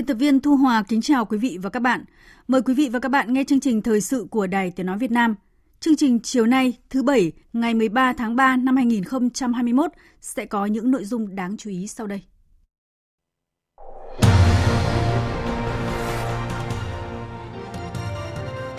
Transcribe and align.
Biên 0.00 0.06
tập 0.06 0.14
viên 0.14 0.40
Thu 0.40 0.56
Hòa 0.56 0.82
kính 0.88 1.00
chào 1.00 1.24
quý 1.24 1.38
vị 1.38 1.58
và 1.62 1.70
các 1.70 1.80
bạn. 1.80 2.04
Mời 2.48 2.62
quý 2.62 2.74
vị 2.74 2.88
và 2.88 2.98
các 2.98 3.08
bạn 3.08 3.32
nghe 3.32 3.44
chương 3.44 3.60
trình 3.60 3.82
thời 3.82 4.00
sự 4.00 4.26
của 4.30 4.46
Đài 4.46 4.70
Tiếng 4.70 4.86
Nói 4.86 4.98
Việt 4.98 5.10
Nam. 5.10 5.34
Chương 5.80 5.96
trình 5.96 6.20
chiều 6.20 6.46
nay, 6.46 6.78
thứ 6.90 7.02
Bảy, 7.02 7.32
ngày 7.52 7.74
13 7.74 8.12
tháng 8.12 8.36
3 8.36 8.56
năm 8.56 8.76
2021 8.76 9.90
sẽ 10.20 10.44
có 10.44 10.66
những 10.66 10.90
nội 10.90 11.04
dung 11.04 11.34
đáng 11.34 11.56
chú 11.56 11.70
ý 11.70 11.86
sau 11.86 12.06
đây. 12.06 12.22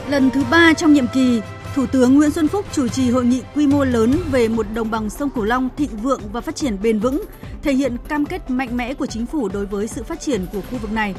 Lần 0.10 0.30
thứ 0.34 0.44
ba 0.52 0.74
trong 0.74 0.94
nhiệm 0.94 1.06
kỳ, 1.14 1.42
Thủ 1.76 1.86
tướng 1.86 2.16
Nguyễn 2.16 2.32
Xuân 2.32 2.48
Phúc 2.48 2.66
chủ 2.72 2.88
trì 2.88 3.10
hội 3.10 3.26
nghị 3.26 3.42
quy 3.56 3.68
mô 3.68 3.84
lớn 3.84 4.14
về 4.32 4.48
một 4.48 4.66
đồng 4.74 4.92
bằng 4.92 5.10
sông 5.10 5.30
Cửu 5.30 5.44
Long 5.44 5.70
thịnh 5.78 5.98
vượng 5.98 6.22
và 6.32 6.42
phát 6.42 6.56
triển 6.56 6.78
bền 6.82 7.00
vững, 7.00 7.24
thể 7.62 7.74
hiện 7.74 7.98
cam 8.08 8.26
kết 8.26 8.50
mạnh 8.50 8.78
mẽ 8.78 8.94
của 8.94 9.06
chính 9.06 9.26
phủ 9.26 9.50
đối 9.50 9.66
với 9.66 9.88
sự 9.88 10.04
phát 10.04 10.22
triển 10.22 10.46
của 10.54 10.62
khu 10.62 10.78
vực 10.78 10.92
này. 10.92 11.16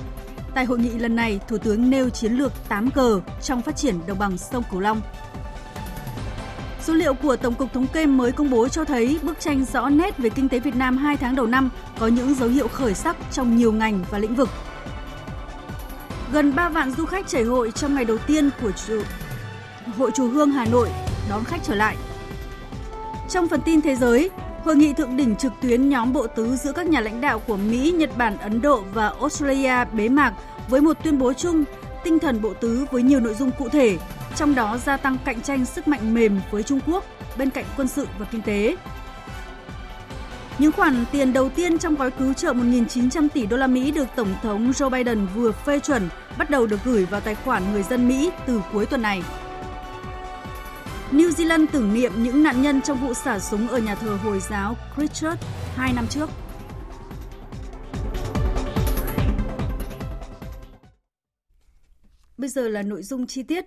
Tại 0.54 0.64
hội 0.64 0.78
nghị 0.78 0.90
lần 0.90 1.16
này, 1.16 1.40
Thủ 1.48 1.58
tướng 1.58 1.90
nêu 1.90 2.10
chiến 2.10 2.32
lược 2.32 2.52
8G 2.68 3.20
trong 3.42 3.62
phát 3.62 3.76
triển 3.76 3.94
đồng 4.06 4.18
bằng 4.18 4.38
sông 4.38 4.62
Cửu 4.70 4.80
Long. 4.80 5.00
Số 6.82 6.94
liệu 6.94 7.14
của 7.14 7.36
Tổng 7.36 7.54
cục 7.54 7.72
Thống 7.72 7.86
kê 7.86 8.06
mới 8.06 8.32
công 8.32 8.50
bố 8.50 8.68
cho 8.68 8.84
thấy 8.84 9.18
bức 9.22 9.40
tranh 9.40 9.64
rõ 9.72 9.88
nét 9.88 10.18
về 10.18 10.30
kinh 10.30 10.48
tế 10.48 10.60
Việt 10.60 10.76
Nam 10.76 10.96
2 10.96 11.16
tháng 11.16 11.36
đầu 11.36 11.46
năm 11.46 11.70
có 11.98 12.06
những 12.06 12.34
dấu 12.34 12.48
hiệu 12.48 12.68
khởi 12.68 12.94
sắc 12.94 13.16
trong 13.32 13.56
nhiều 13.56 13.72
ngành 13.72 14.04
và 14.10 14.18
lĩnh 14.18 14.34
vực. 14.34 14.48
Gần 16.32 16.54
3 16.54 16.68
vạn 16.68 16.90
du 16.90 17.06
khách 17.06 17.28
chảy 17.28 17.44
hội 17.44 17.70
trong 17.70 17.94
ngày 17.94 18.04
đầu 18.04 18.18
tiên 18.18 18.50
của 18.62 18.72
Hội 19.98 20.10
Chùa 20.14 20.28
Hương 20.28 20.50
Hà 20.50 20.64
Nội 20.64 20.88
đón 21.30 21.44
khách 21.44 21.60
trở 21.62 21.74
lại. 21.74 21.96
Trong 23.28 23.48
phần 23.48 23.60
tin 23.60 23.80
thế 23.80 23.96
giới, 23.96 24.30
Hội 24.64 24.76
nghị 24.76 24.92
thượng 24.92 25.16
đỉnh 25.16 25.36
trực 25.36 25.52
tuyến 25.60 25.88
nhóm 25.88 26.12
bộ 26.12 26.26
tứ 26.26 26.56
giữa 26.56 26.72
các 26.72 26.86
nhà 26.86 27.00
lãnh 27.00 27.20
đạo 27.20 27.38
của 27.38 27.56
Mỹ, 27.56 27.90
Nhật 27.90 28.16
Bản, 28.16 28.38
Ấn 28.38 28.60
Độ 28.60 28.84
và 28.94 29.08
Australia 29.08 29.84
bế 29.92 30.08
mạc 30.08 30.32
với 30.68 30.80
một 30.80 30.96
tuyên 31.04 31.18
bố 31.18 31.32
chung 31.32 31.64
tinh 32.04 32.18
thần 32.18 32.42
bộ 32.42 32.54
tứ 32.54 32.86
với 32.90 33.02
nhiều 33.02 33.20
nội 33.20 33.34
dung 33.34 33.50
cụ 33.58 33.68
thể, 33.68 33.98
trong 34.36 34.54
đó 34.54 34.78
gia 34.78 34.96
tăng 34.96 35.16
cạnh 35.24 35.40
tranh 35.40 35.64
sức 35.64 35.88
mạnh 35.88 36.14
mềm 36.14 36.40
với 36.50 36.62
Trung 36.62 36.80
Quốc 36.86 37.04
bên 37.38 37.50
cạnh 37.50 37.64
quân 37.76 37.88
sự 37.88 38.06
và 38.18 38.26
kinh 38.30 38.42
tế. 38.42 38.76
Những 40.58 40.72
khoản 40.72 41.04
tiền 41.12 41.32
đầu 41.32 41.48
tiên 41.48 41.78
trong 41.78 41.94
gói 41.94 42.10
cứu 42.10 42.32
trợ 42.32 42.52
1.900 42.52 43.28
tỷ 43.28 43.46
đô 43.46 43.56
la 43.56 43.66
Mỹ 43.66 43.90
được 43.90 44.06
Tổng 44.16 44.34
thống 44.42 44.70
Joe 44.70 44.90
Biden 44.90 45.26
vừa 45.34 45.52
phê 45.52 45.80
chuẩn 45.80 46.08
bắt 46.38 46.50
đầu 46.50 46.66
được 46.66 46.78
gửi 46.84 47.04
vào 47.04 47.20
tài 47.20 47.34
khoản 47.34 47.72
người 47.72 47.82
dân 47.82 48.08
Mỹ 48.08 48.30
từ 48.46 48.60
cuối 48.72 48.86
tuần 48.86 49.02
này. 49.02 49.22
New 51.12 51.30
Zealand 51.30 51.66
tưởng 51.72 51.94
niệm 51.94 52.12
những 52.22 52.42
nạn 52.42 52.62
nhân 52.62 52.82
trong 52.82 53.00
vụ 53.00 53.14
xả 53.14 53.38
súng 53.38 53.68
ở 53.68 53.78
nhà 53.78 53.94
thờ 53.94 54.18
Hồi 54.22 54.40
giáo 54.50 54.76
Christchurch 54.96 55.38
hai 55.74 55.92
năm 55.92 56.06
trước. 56.10 56.30
Bây 62.38 62.48
giờ 62.48 62.68
là 62.68 62.82
nội 62.82 63.02
dung 63.02 63.26
chi 63.26 63.42
tiết. 63.42 63.64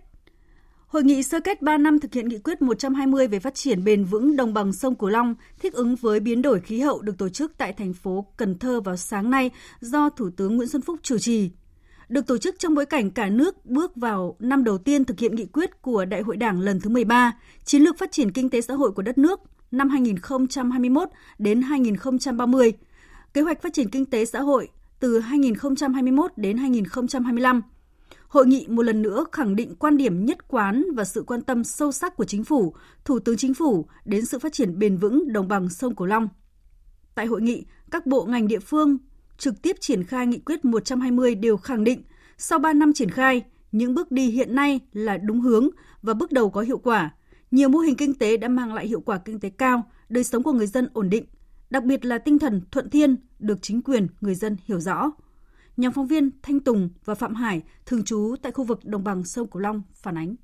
Hội 0.88 1.04
nghị 1.04 1.24
sơ 1.24 1.40
kết 1.44 1.62
3 1.62 1.78
năm 1.78 2.00
thực 2.00 2.14
hiện 2.14 2.28
nghị 2.28 2.38
quyết 2.38 2.62
120 2.62 3.28
về 3.28 3.40
phát 3.40 3.56
triển 3.56 3.84
bền 3.84 4.04
vững 4.04 4.36
đồng 4.36 4.54
bằng 4.54 4.74
sông 4.74 4.96
Cửu 4.96 5.10
Long, 5.10 5.36
thích 5.60 5.74
ứng 5.74 5.96
với 5.96 6.20
biến 6.20 6.42
đổi 6.42 6.60
khí 6.60 6.80
hậu 6.80 7.02
được 7.02 7.18
tổ 7.18 7.30
chức 7.30 7.52
tại 7.58 7.74
thành 7.74 7.94
phố 7.94 8.26
Cần 8.38 8.60
Thơ 8.60 8.82
vào 8.82 8.98
sáng 8.98 9.30
nay 9.30 9.52
do 9.80 10.10
Thủ 10.10 10.30
tướng 10.38 10.56
Nguyễn 10.56 10.70
Xuân 10.70 10.82
Phúc 10.82 11.00
chủ 11.04 11.18
trì 11.18 11.52
được 12.10 12.28
tổ 12.28 12.38
chức 12.38 12.56
trong 12.60 12.76
bối 12.76 12.86
cảnh 12.86 13.12
cả 13.12 13.30
nước 13.30 13.66
bước 13.66 13.96
vào 13.96 14.36
năm 14.40 14.64
đầu 14.64 14.78
tiên 14.78 15.06
thực 15.06 15.20
hiện 15.20 15.36
nghị 15.36 15.46
quyết 15.46 15.82
của 15.82 16.06
Đại 16.06 16.22
hội 16.22 16.38
Đảng 16.38 16.60
lần 16.60 16.80
thứ 16.80 16.90
13, 16.90 17.32
chiến 17.64 17.82
lược 17.82 17.98
phát 17.98 18.12
triển 18.12 18.32
kinh 18.32 18.50
tế 18.50 18.62
xã 18.62 18.74
hội 18.74 18.92
của 18.92 19.02
đất 19.02 19.18
nước 19.18 19.40
năm 19.72 19.90
2021 19.90 21.10
đến 21.40 21.62
2030, 21.62 22.74
kế 23.34 23.42
hoạch 23.42 23.62
phát 23.62 23.74
triển 23.74 23.90
kinh 23.90 24.06
tế 24.06 24.26
xã 24.26 24.42
hội 24.42 24.70
từ 25.00 25.20
2021 25.20 26.32
đến 26.36 26.58
2025. 26.58 27.62
Hội 28.28 28.48
nghị 28.48 28.68
một 28.70 28.84
lần 28.84 29.02
nữa 29.02 29.26
khẳng 29.32 29.56
định 29.56 29.76
quan 29.76 29.98
điểm 29.98 30.26
nhất 30.26 30.48
quán 30.48 30.86
và 30.96 31.04
sự 31.04 31.24
quan 31.28 31.42
tâm 31.42 31.64
sâu 31.64 31.92
sắc 31.92 32.16
của 32.16 32.26
chính 32.26 32.44
phủ, 32.44 32.76
Thủ 33.06 33.20
tướng 33.20 33.38
Chính 33.38 33.54
phủ 33.54 33.86
đến 34.06 34.26
sự 34.26 34.40
phát 34.40 34.54
triển 34.54 34.80
bền 34.80 34.98
vững 34.98 35.34
đồng 35.34 35.48
bằng 35.48 35.70
sông 35.70 35.96
Cửu 35.96 36.08
Long. 36.08 36.30
Tại 37.16 37.26
hội 37.26 37.42
nghị, 37.42 37.66
các 37.92 38.06
bộ 38.06 38.26
ngành 38.26 38.48
địa 38.48 38.60
phương 38.60 38.98
trực 39.38 39.62
tiếp 39.62 39.76
triển 39.80 40.04
khai 40.04 40.28
nghị 40.28 40.40
quyết 40.40 40.66
120 40.66 41.36
đều 41.36 41.58
khẳng 41.58 41.84
định 41.84 42.04
sau 42.38 42.60
3 42.60 42.74
năm 42.74 42.94
triển 42.94 43.12
khai, 43.12 43.42
những 43.72 43.94
bước 43.94 44.12
đi 44.12 44.30
hiện 44.30 44.56
nay 44.56 44.80
là 44.94 45.18
đúng 45.18 45.42
hướng 45.42 45.70
và 46.02 46.14
bước 46.14 46.32
đầu 46.32 46.50
có 46.50 46.62
hiệu 46.62 46.78
quả. 46.78 47.12
Nhiều 47.52 47.70
mô 47.70 47.80
hình 47.80 47.96
kinh 47.96 48.14
tế 48.14 48.38
đã 48.38 48.48
mang 48.48 48.74
lại 48.74 48.88
hiệu 48.88 49.02
quả 49.02 49.18
kinh 49.18 49.40
tế 49.40 49.50
cao, 49.50 49.84
đời 50.10 50.24
sống 50.24 50.44
của 50.44 50.52
người 50.52 50.68
dân 50.68 50.90
ổn 50.94 51.10
định, 51.10 51.26
đặc 51.70 51.84
biệt 51.84 52.06
là 52.06 52.18
tinh 52.18 52.40
thần 52.40 52.62
thuận 52.72 52.90
thiên 52.90 53.16
được 53.40 53.58
chính 53.62 53.82
quyền, 53.82 54.08
người 54.22 54.36
dân 54.36 54.58
hiểu 54.66 54.80
rõ. 54.80 55.12
Nhóm 55.78 55.94
phóng 55.94 56.08
viên 56.08 56.30
Thanh 56.42 56.60
Tùng 56.60 56.90
và 57.06 57.16
Phạm 57.16 57.36
Hải 57.36 57.62
thường 57.86 58.04
trú 58.04 58.36
tại 58.42 58.52
khu 58.52 58.64
vực 58.64 58.86
đồng 58.86 59.04
bằng 59.04 59.24
sông 59.24 59.48
Cửu 59.48 59.62
Long 59.62 59.82
phản 59.94 60.18
ánh. 60.18 60.36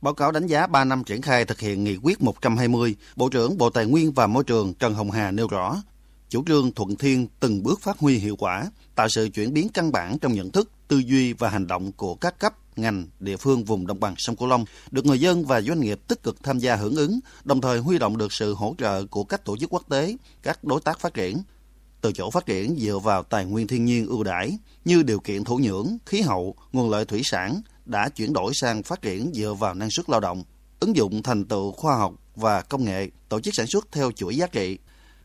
Báo 0.00 0.14
cáo 0.14 0.32
đánh 0.32 0.46
giá 0.46 0.66
3 0.66 0.84
năm 0.84 1.04
triển 1.04 1.22
khai 1.22 1.44
thực 1.44 1.60
hiện 1.60 1.84
nghị 1.84 1.96
quyết 2.02 2.22
120, 2.22 2.96
Bộ 3.16 3.28
trưởng 3.28 3.58
Bộ 3.58 3.70
Tài 3.70 3.86
nguyên 3.86 4.12
và 4.12 4.26
Môi 4.26 4.44
trường 4.44 4.74
Trần 4.74 4.94
Hồng 4.94 5.10
Hà 5.10 5.30
nêu 5.30 5.48
rõ, 5.48 5.76
chủ 6.34 6.44
trương 6.46 6.72
thuận 6.72 6.96
thiên 6.96 7.26
từng 7.40 7.62
bước 7.62 7.80
phát 7.80 7.98
huy 7.98 8.18
hiệu 8.18 8.36
quả, 8.36 8.70
tạo 8.94 9.08
sự 9.08 9.28
chuyển 9.34 9.52
biến 9.52 9.68
căn 9.74 9.92
bản 9.92 10.18
trong 10.18 10.34
nhận 10.34 10.50
thức, 10.50 10.70
tư 10.88 10.98
duy 10.98 11.32
và 11.32 11.48
hành 11.48 11.66
động 11.66 11.92
của 11.92 12.14
các 12.14 12.38
cấp, 12.38 12.54
ngành, 12.76 13.06
địa 13.20 13.36
phương 13.36 13.64
vùng 13.64 13.86
đồng 13.86 14.00
bằng 14.00 14.14
sông 14.18 14.36
Cửu 14.36 14.48
Long, 14.48 14.64
được 14.90 15.06
người 15.06 15.20
dân 15.20 15.44
và 15.44 15.60
doanh 15.60 15.80
nghiệp 15.80 16.00
tích 16.08 16.22
cực 16.22 16.42
tham 16.42 16.58
gia 16.58 16.76
hưởng 16.76 16.96
ứng, 16.96 17.20
đồng 17.44 17.60
thời 17.60 17.78
huy 17.78 17.98
động 17.98 18.16
được 18.16 18.32
sự 18.32 18.54
hỗ 18.54 18.74
trợ 18.78 19.04
của 19.04 19.24
các 19.24 19.44
tổ 19.44 19.56
chức 19.56 19.72
quốc 19.72 19.88
tế, 19.88 20.16
các 20.42 20.64
đối 20.64 20.80
tác 20.80 21.00
phát 21.00 21.14
triển. 21.14 21.42
Từ 22.00 22.12
chỗ 22.12 22.30
phát 22.30 22.46
triển 22.46 22.76
dựa 22.76 22.98
vào 22.98 23.22
tài 23.22 23.44
nguyên 23.44 23.66
thiên 23.66 23.84
nhiên 23.84 24.06
ưu 24.06 24.24
đãi 24.24 24.58
như 24.84 25.02
điều 25.02 25.20
kiện 25.20 25.44
thổ 25.44 25.54
nhưỡng, 25.54 25.96
khí 26.06 26.20
hậu, 26.20 26.54
nguồn 26.72 26.90
lợi 26.90 27.04
thủy 27.04 27.20
sản 27.24 27.62
đã 27.84 28.08
chuyển 28.08 28.32
đổi 28.32 28.54
sang 28.54 28.82
phát 28.82 29.02
triển 29.02 29.30
dựa 29.34 29.54
vào 29.54 29.74
năng 29.74 29.90
suất 29.90 30.10
lao 30.10 30.20
động, 30.20 30.44
ứng 30.80 30.96
dụng 30.96 31.22
thành 31.22 31.44
tựu 31.44 31.72
khoa 31.72 31.96
học 31.96 32.14
và 32.36 32.60
công 32.60 32.84
nghệ, 32.84 33.10
tổ 33.28 33.40
chức 33.40 33.54
sản 33.54 33.66
xuất 33.66 33.88
theo 33.92 34.12
chuỗi 34.12 34.36
giá 34.36 34.46
trị, 34.46 34.78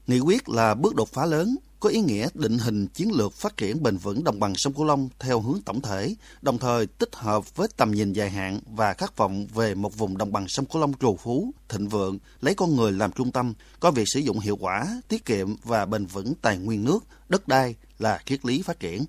Nghị 0.09 0.19
quyết 0.19 0.49
là 0.49 0.75
bước 0.75 0.95
đột 0.95 1.07
phá 1.07 1.25
lớn, 1.25 1.47
có 1.79 1.89
ý 1.89 1.99
nghĩa 2.01 2.27
định 2.33 2.57
hình 2.65 2.87
chiến 2.93 3.07
lược 3.17 3.33
phát 3.33 3.57
triển 3.57 3.83
bền 3.83 3.95
vững 4.03 4.23
đồng 4.23 4.39
bằng 4.39 4.53
sông 4.55 4.73
Cửu 4.73 4.85
Long 4.85 5.09
theo 5.19 5.39
hướng 5.39 5.59
tổng 5.65 5.81
thể, 5.81 6.09
đồng 6.41 6.57
thời 6.57 6.87
tích 6.99 7.15
hợp 7.15 7.55
với 7.55 7.67
tầm 7.77 7.91
nhìn 7.91 8.13
dài 8.13 8.29
hạn 8.29 8.59
và 8.77 8.93
khát 8.93 9.17
vọng 9.17 9.45
về 9.55 9.75
một 9.75 9.97
vùng 9.97 10.17
đồng 10.17 10.31
bằng 10.31 10.47
sông 10.47 10.65
Cửu 10.65 10.81
Long 10.81 10.93
trù 11.01 11.15
phú, 11.15 11.51
thịnh 11.69 11.87
vượng, 11.87 12.17
lấy 12.41 12.53
con 12.57 12.69
người 12.75 12.91
làm 12.91 13.11
trung 13.11 13.31
tâm, 13.31 13.53
có 13.79 13.91
việc 13.91 14.03
sử 14.05 14.19
dụng 14.19 14.39
hiệu 14.39 14.57
quả, 14.61 14.85
tiết 15.09 15.25
kiệm 15.25 15.47
và 15.63 15.85
bền 15.85 16.05
vững 16.05 16.33
tài 16.41 16.57
nguyên 16.57 16.85
nước, 16.85 16.99
đất 17.29 17.47
đai 17.47 17.75
là 17.99 18.19
triết 18.25 18.45
lý 18.45 18.61
phát 18.61 18.79
triển. 18.79 18.99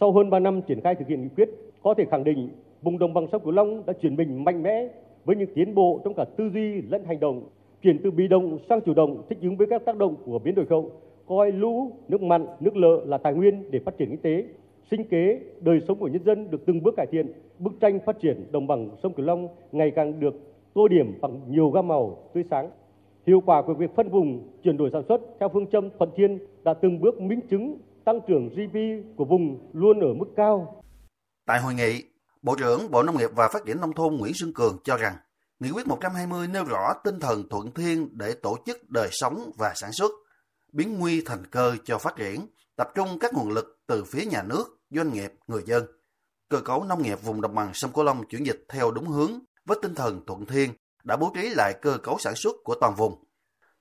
Sau 0.00 0.12
hơn 0.12 0.30
3 0.30 0.38
năm 0.38 0.60
triển 0.68 0.80
khai 0.84 0.94
thực 0.98 1.08
hiện 1.08 1.22
nghị 1.22 1.28
quyết, 1.36 1.48
có 1.82 1.94
thể 1.98 2.04
khẳng 2.10 2.24
định 2.24 2.50
vùng 2.82 2.98
đồng 2.98 3.14
bằng 3.14 3.26
sông 3.32 3.42
Cửu 3.44 3.52
Long 3.52 3.86
đã 3.86 3.92
chuyển 4.02 4.16
mình 4.16 4.44
mạnh 4.44 4.62
mẽ 4.62 4.88
với 5.24 5.36
những 5.36 5.54
tiến 5.54 5.74
bộ 5.74 6.00
trong 6.04 6.14
cả 6.16 6.24
tư 6.38 6.44
duy 6.54 6.82
lẫn 6.90 7.04
hành 7.04 7.20
động 7.20 7.48
chuyển 7.84 8.00
từ 8.04 8.10
bị 8.10 8.28
động 8.28 8.58
sang 8.68 8.80
chủ 8.80 8.94
động 8.94 9.22
thích 9.28 9.38
ứng 9.42 9.56
với 9.56 9.66
các 9.70 9.82
tác 9.84 9.96
động 9.96 10.16
của 10.24 10.38
biến 10.38 10.54
đổi 10.54 10.66
khí 10.66 10.70
hậu, 10.70 10.90
coi 11.26 11.52
lũ, 11.52 11.92
nước 12.08 12.22
mặn, 12.22 12.46
nước 12.60 12.76
lợ 12.76 13.04
là 13.06 13.18
tài 13.18 13.34
nguyên 13.34 13.70
để 13.70 13.80
phát 13.84 13.98
triển 13.98 14.10
kinh 14.10 14.22
tế, 14.22 14.44
sinh 14.90 15.04
kế, 15.04 15.40
đời 15.60 15.80
sống 15.88 15.98
của 15.98 16.08
nhân 16.08 16.24
dân 16.24 16.50
được 16.50 16.66
từng 16.66 16.82
bước 16.82 16.94
cải 16.96 17.06
thiện, 17.12 17.32
bức 17.58 17.72
tranh 17.80 17.98
phát 18.06 18.16
triển 18.20 18.46
đồng 18.52 18.66
bằng 18.66 18.90
sông 19.02 19.12
Cửu 19.14 19.26
Long 19.26 19.48
ngày 19.72 19.92
càng 19.96 20.20
được 20.20 20.34
tô 20.74 20.88
điểm 20.88 21.18
bằng 21.20 21.40
nhiều 21.48 21.70
gam 21.70 21.88
màu 21.88 22.30
tươi 22.34 22.44
sáng. 22.50 22.70
Hiệu 23.26 23.42
quả 23.46 23.62
của 23.62 23.74
việc 23.74 23.90
phân 23.96 24.08
vùng, 24.08 24.48
chuyển 24.62 24.76
đổi 24.76 24.90
sản 24.92 25.02
xuất 25.08 25.20
theo 25.40 25.48
phương 25.52 25.66
châm 25.66 25.88
thuận 25.98 26.10
thiên 26.16 26.38
đã 26.64 26.74
từng 26.74 27.00
bước 27.00 27.20
minh 27.20 27.40
chứng 27.50 27.78
tăng 28.04 28.20
trưởng 28.26 28.48
GDP 28.48 29.06
của 29.16 29.24
vùng 29.24 29.58
luôn 29.72 30.00
ở 30.00 30.14
mức 30.14 30.28
cao. 30.36 30.82
Tại 31.46 31.60
hội 31.60 31.74
nghị, 31.74 32.02
Bộ 32.42 32.54
trưởng 32.58 32.80
Bộ 32.90 33.02
Nông 33.02 33.16
nghiệp 33.18 33.30
và 33.36 33.48
Phát 33.52 33.62
triển 33.66 33.80
Nông 33.80 33.92
thôn 33.92 34.14
Nguyễn 34.14 34.32
Xuân 34.34 34.52
Cường 34.54 34.76
cho 34.84 34.96
rằng 34.96 35.14
Nghị 35.60 35.70
quyết 35.70 35.86
120 35.86 36.48
nêu 36.48 36.64
rõ 36.64 36.94
tinh 37.04 37.20
thần 37.20 37.48
thuận 37.48 37.74
thiên 37.74 38.18
để 38.18 38.34
tổ 38.42 38.56
chức 38.66 38.90
đời 38.90 39.08
sống 39.12 39.52
và 39.58 39.72
sản 39.74 39.92
xuất. 39.92 40.10
biến 40.72 40.98
nguy 40.98 41.20
thành 41.20 41.46
cơ 41.46 41.76
cho 41.84 41.98
phát 41.98 42.16
triển, 42.16 42.46
tập 42.76 42.88
trung 42.94 43.18
các 43.18 43.34
nguồn 43.34 43.50
lực 43.50 43.80
từ 43.86 44.04
phía 44.04 44.24
nhà 44.24 44.42
nước, 44.42 44.64
doanh 44.90 45.12
nghiệp, 45.12 45.32
người 45.46 45.62
dân. 45.66 45.86
Cơ 46.48 46.60
cấu 46.60 46.84
nông 46.84 47.02
nghiệp 47.02 47.22
vùng 47.22 47.40
đồng 47.40 47.54
bằng 47.54 47.70
sông 47.74 47.92
Cửu 47.92 48.04
Long 48.04 48.28
chuyển 48.28 48.46
dịch 48.46 48.64
theo 48.68 48.90
đúng 48.90 49.08
hướng 49.08 49.30
với 49.64 49.78
tinh 49.82 49.94
thần 49.94 50.26
thuận 50.26 50.46
thiên 50.46 50.72
đã 51.04 51.16
bố 51.16 51.32
trí 51.34 51.48
lại 51.48 51.74
cơ 51.82 51.98
cấu 52.02 52.18
sản 52.18 52.34
xuất 52.36 52.56
của 52.64 52.74
toàn 52.80 52.94
vùng. 52.94 53.24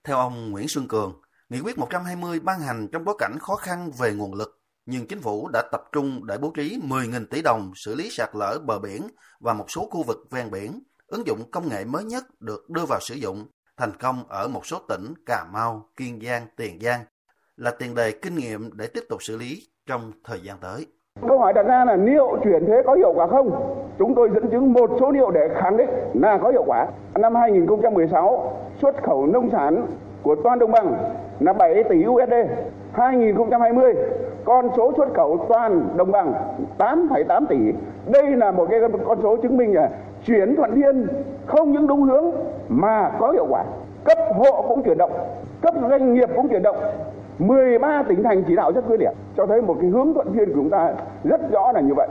Theo 0.04 0.18
ông 0.18 0.52
Nguyễn 0.52 0.68
Xuân 0.68 0.88
Cường, 0.88 1.22
Nghị 1.50 1.60
quyết 1.60 1.78
120 1.78 2.40
ban 2.40 2.60
hành 2.60 2.88
trong 2.92 3.06
bối 3.06 3.16
cảnh 3.20 3.38
khó 3.40 3.56
khăn 3.56 3.92
về 4.00 4.14
nguồn 4.14 4.34
lực, 4.34 4.62
nhưng 4.86 5.08
chính 5.08 5.22
phủ 5.22 5.48
đã 5.48 5.62
tập 5.72 5.84
trung 5.92 6.26
để 6.26 6.38
bố 6.38 6.52
trí 6.56 6.80
10.000 6.84 7.26
tỷ 7.26 7.42
đồng 7.42 7.72
xử 7.76 7.96
lý 7.96 8.10
sạt 8.12 8.30
lở 8.34 8.60
bờ 8.66 8.80
biển 8.80 9.08
và 9.40 9.54
một 9.54 9.66
số 9.72 9.88
khu 9.92 10.04
vực 10.04 10.18
ven 10.32 10.52
biển, 10.52 10.84
ứng 11.14 11.28
dụng 11.28 11.40
công 11.52 11.64
nghệ 11.70 11.86
mới 11.86 12.04
nhất 12.04 12.24
được 12.40 12.70
đưa 12.70 12.86
vào 12.90 13.00
sử 13.02 13.16
dụng 13.16 13.46
thành 13.78 13.92
công 14.02 14.16
ở 14.30 14.48
một 14.48 14.66
số 14.66 14.78
tỉnh 14.90 15.14
Cà 15.26 15.46
Mau, 15.54 15.82
Kiên 15.98 16.20
Giang, 16.28 16.42
Tiền 16.58 16.80
Giang 16.82 17.00
là 17.58 17.72
tiền 17.80 17.96
đề 17.96 18.12
kinh 18.22 18.36
nghiệm 18.36 18.70
để 18.74 18.88
tiếp 18.94 19.02
tục 19.10 19.24
xử 19.24 19.38
lý 19.38 19.58
trong 19.88 20.12
thời 20.24 20.40
gian 20.44 20.58
tới. 20.62 20.88
Câu 21.28 21.40
hỏi 21.40 21.54
đặt 21.54 21.64
ra 21.64 21.86
là 21.86 21.96
liệu 21.96 22.38
chuyển 22.44 22.66
thuế 22.66 22.84
có 22.86 22.94
hiệu 22.94 23.14
quả 23.16 23.28
không? 23.28 23.76
Chúng 24.00 24.16
tôi 24.16 24.30
dẫn 24.34 24.50
chứng 24.52 24.74
một 24.74 24.90
số 25.00 25.12
liệu 25.12 25.32
để 25.32 25.50
khẳng 25.62 25.78
định 25.78 25.90
là 26.14 26.40
có 26.44 26.50
hiệu 26.50 26.64
quả. 26.66 26.88
Năm 27.16 27.36
2016, 27.36 28.58
xuất 28.82 29.04
khẩu 29.04 29.26
nông 29.26 29.50
sản 29.52 29.88
của 30.24 30.36
toàn 30.44 30.60
đồng 30.60 30.72
bằng 30.72 31.16
là 31.40 31.54
7 31.54 31.84
tỷ 31.90 32.06
USD. 32.08 32.34
2020, 32.94 33.94
con 34.46 34.70
số 34.78 34.94
xuất 34.98 35.14
khẩu 35.16 35.46
toàn 35.50 35.88
đồng 35.96 36.12
bằng 36.12 36.34
8,8 36.78 37.46
tỷ. 37.46 37.58
Đây 38.12 38.36
là 38.36 38.52
một 38.52 38.68
cái 38.70 38.80
con 39.06 39.20
số 39.24 39.38
chứng 39.38 39.58
minh 39.58 39.74
là 39.74 39.90
chuyển 40.26 40.56
thuận 40.56 40.76
thiên 40.76 41.08
không 41.48 41.72
những 41.72 41.88
đúng 41.88 42.04
hướng 42.04 42.26
mà 42.70 43.12
có 43.20 43.32
hiệu 43.32 43.46
quả. 43.50 43.66
Cấp 44.06 44.18
hộ 44.36 44.66
cũng 44.68 44.84
chuyển 44.84 44.98
động, 44.98 45.12
cấp 45.62 45.74
doanh 45.90 46.14
nghiệp 46.14 46.30
cũng 46.36 46.50
chuyển 46.50 46.64
động, 46.64 46.76
13 47.40 48.04
tỉnh 48.10 48.24
thành 48.24 48.44
chỉ 48.48 48.56
đạo 48.56 48.72
rất 48.72 48.82
quyết 48.88 49.00
liệt, 49.00 49.14
cho 49.38 49.46
thấy 49.46 49.62
một 49.62 49.78
cái 49.82 49.90
hướng 49.90 50.14
thuận 50.14 50.34
thiên 50.34 50.46
của 50.48 50.56
chúng 50.56 50.70
ta 50.70 50.96
rất 51.24 51.42
rõ 51.52 51.72
là 51.72 51.82
như 51.82 51.94
vậy. 51.96 52.10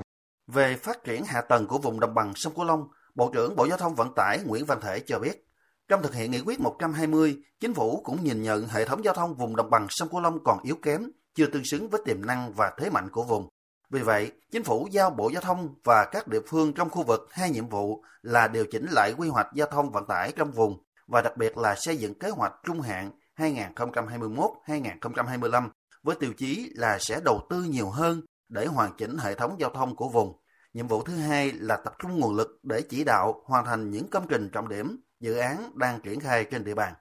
Về 0.53 0.75
phát 0.79 1.05
triển 1.05 1.23
hạ 1.26 1.41
tầng 1.41 1.67
của 1.67 1.79
vùng 1.79 2.00
đồng 2.00 2.14
bằng 2.14 2.32
sông 2.35 2.53
Cửu 2.56 2.64
Long, 2.64 2.85
Bộ 3.14 3.31
trưởng 3.35 3.56
Bộ 3.56 3.67
Giao 3.69 3.79
thông 3.79 3.94
Vận 3.94 4.15
tải 4.15 4.38
Nguyễn 4.47 4.65
Văn 4.65 4.79
Thể 4.82 5.00
cho 5.06 5.19
biết, 5.19 5.47
trong 5.88 6.03
thực 6.03 6.15
hiện 6.15 6.31
nghị 6.31 6.41
quyết 6.47 6.61
120, 6.61 7.37
chính 7.61 7.75
phủ 7.75 8.00
cũng 8.05 8.17
nhìn 8.23 8.43
nhận 8.43 8.65
hệ 8.75 8.85
thống 8.85 9.05
giao 9.05 9.15
thông 9.15 9.35
vùng 9.35 9.56
đồng 9.56 9.70
bằng 9.70 9.87
sông 9.88 10.08
Cửu 10.08 10.20
Long 10.20 10.38
còn 10.44 10.58
yếu 10.62 10.75
kém, 10.82 11.00
chưa 11.35 11.47
tương 11.47 11.65
xứng 11.65 11.88
với 11.88 12.00
tiềm 12.05 12.26
năng 12.26 12.53
và 12.56 12.73
thế 12.79 12.91
mạnh 12.91 13.08
của 13.12 13.23
vùng. 13.23 13.49
Vì 13.93 14.03
vậy, 14.03 14.33
chính 14.50 14.65
phủ 14.65 14.89
giao 14.91 15.11
Bộ 15.11 15.31
Giao 15.33 15.43
thông 15.43 15.75
và 15.85 16.05
các 16.05 16.29
địa 16.29 16.41
phương 16.47 16.73
trong 16.73 16.91
khu 16.91 17.03
vực 17.03 17.29
hai 17.31 17.50
nhiệm 17.50 17.69
vụ 17.69 18.05
là 18.23 18.49
điều 18.49 18.65
chỉnh 18.71 18.87
lại 18.91 19.15
quy 19.17 19.29
hoạch 19.29 19.49
giao 19.55 19.69
thông 19.71 19.93
vận 19.93 20.06
tải 20.06 20.33
trong 20.37 20.50
vùng 20.50 20.83
và 21.06 21.21
đặc 21.21 21.37
biệt 21.37 21.59
là 21.59 21.75
xây 21.75 21.97
dựng 21.97 22.19
kế 22.19 22.31
hoạch 22.31 22.53
trung 22.65 22.81
hạn 22.81 23.11
2021-2025 23.37 25.69
với 26.03 26.17
tiêu 26.21 26.33
chí 26.37 26.73
là 26.75 26.99
sẽ 27.00 27.21
đầu 27.25 27.41
tư 27.50 27.62
nhiều 27.62 27.91
hơn 27.91 28.21
để 28.49 28.67
hoàn 28.67 28.93
chỉnh 28.99 29.19
hệ 29.19 29.35
thống 29.35 29.56
giao 29.59 29.71
thông 29.71 29.97
của 29.97 30.09
vùng. 30.09 30.41
Nhiệm 30.73 30.89
vụ 30.89 31.03
thứ 31.03 31.17
hai 31.17 31.53
là 31.53 31.77
tập 31.77 31.94
trung 31.99 32.21
nguồn 32.21 32.37
lực 32.37 32.61
để 32.62 32.83
chỉ 32.91 33.05
đạo 33.05 33.43
hoàn 33.44 33.65
thành 33.65 33.91
những 33.91 34.11
công 34.11 34.27
trình 34.29 34.50
trọng 34.53 34.69
điểm, 34.69 35.00
dự 35.21 35.37
án 35.37 35.73
đang 35.75 36.00
triển 36.00 36.21
khai 36.21 36.44
trên 36.44 36.65
địa 36.65 36.75
bàn. 36.75 36.94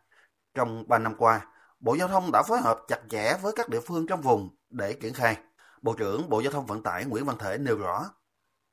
Trong 0.54 0.88
3 0.88 0.98
năm 0.98 1.16
qua, 1.18 1.42
Bộ 1.80 1.96
Giao 1.96 2.08
thông 2.08 2.32
đã 2.32 2.44
phối 2.44 2.62
hợp 2.62 2.80
chặt 2.88 3.00
chẽ 3.10 3.38
với 3.42 3.54
các 3.56 3.70
địa 3.70 3.80
phương 3.80 4.08
trong 4.08 4.22
vùng 4.22 4.50
để 4.70 4.94
triển 4.94 5.14
khai. 5.14 5.38
Bộ 5.82 5.94
trưởng 5.98 6.22
Bộ 6.30 6.40
Giao 6.40 6.52
thông 6.52 6.66
Vận 6.66 6.84
tải 6.84 7.06
Nguyễn 7.06 7.26
Văn 7.26 7.36
Thể 7.40 7.58
nêu 7.58 7.78
rõ, 7.78 8.06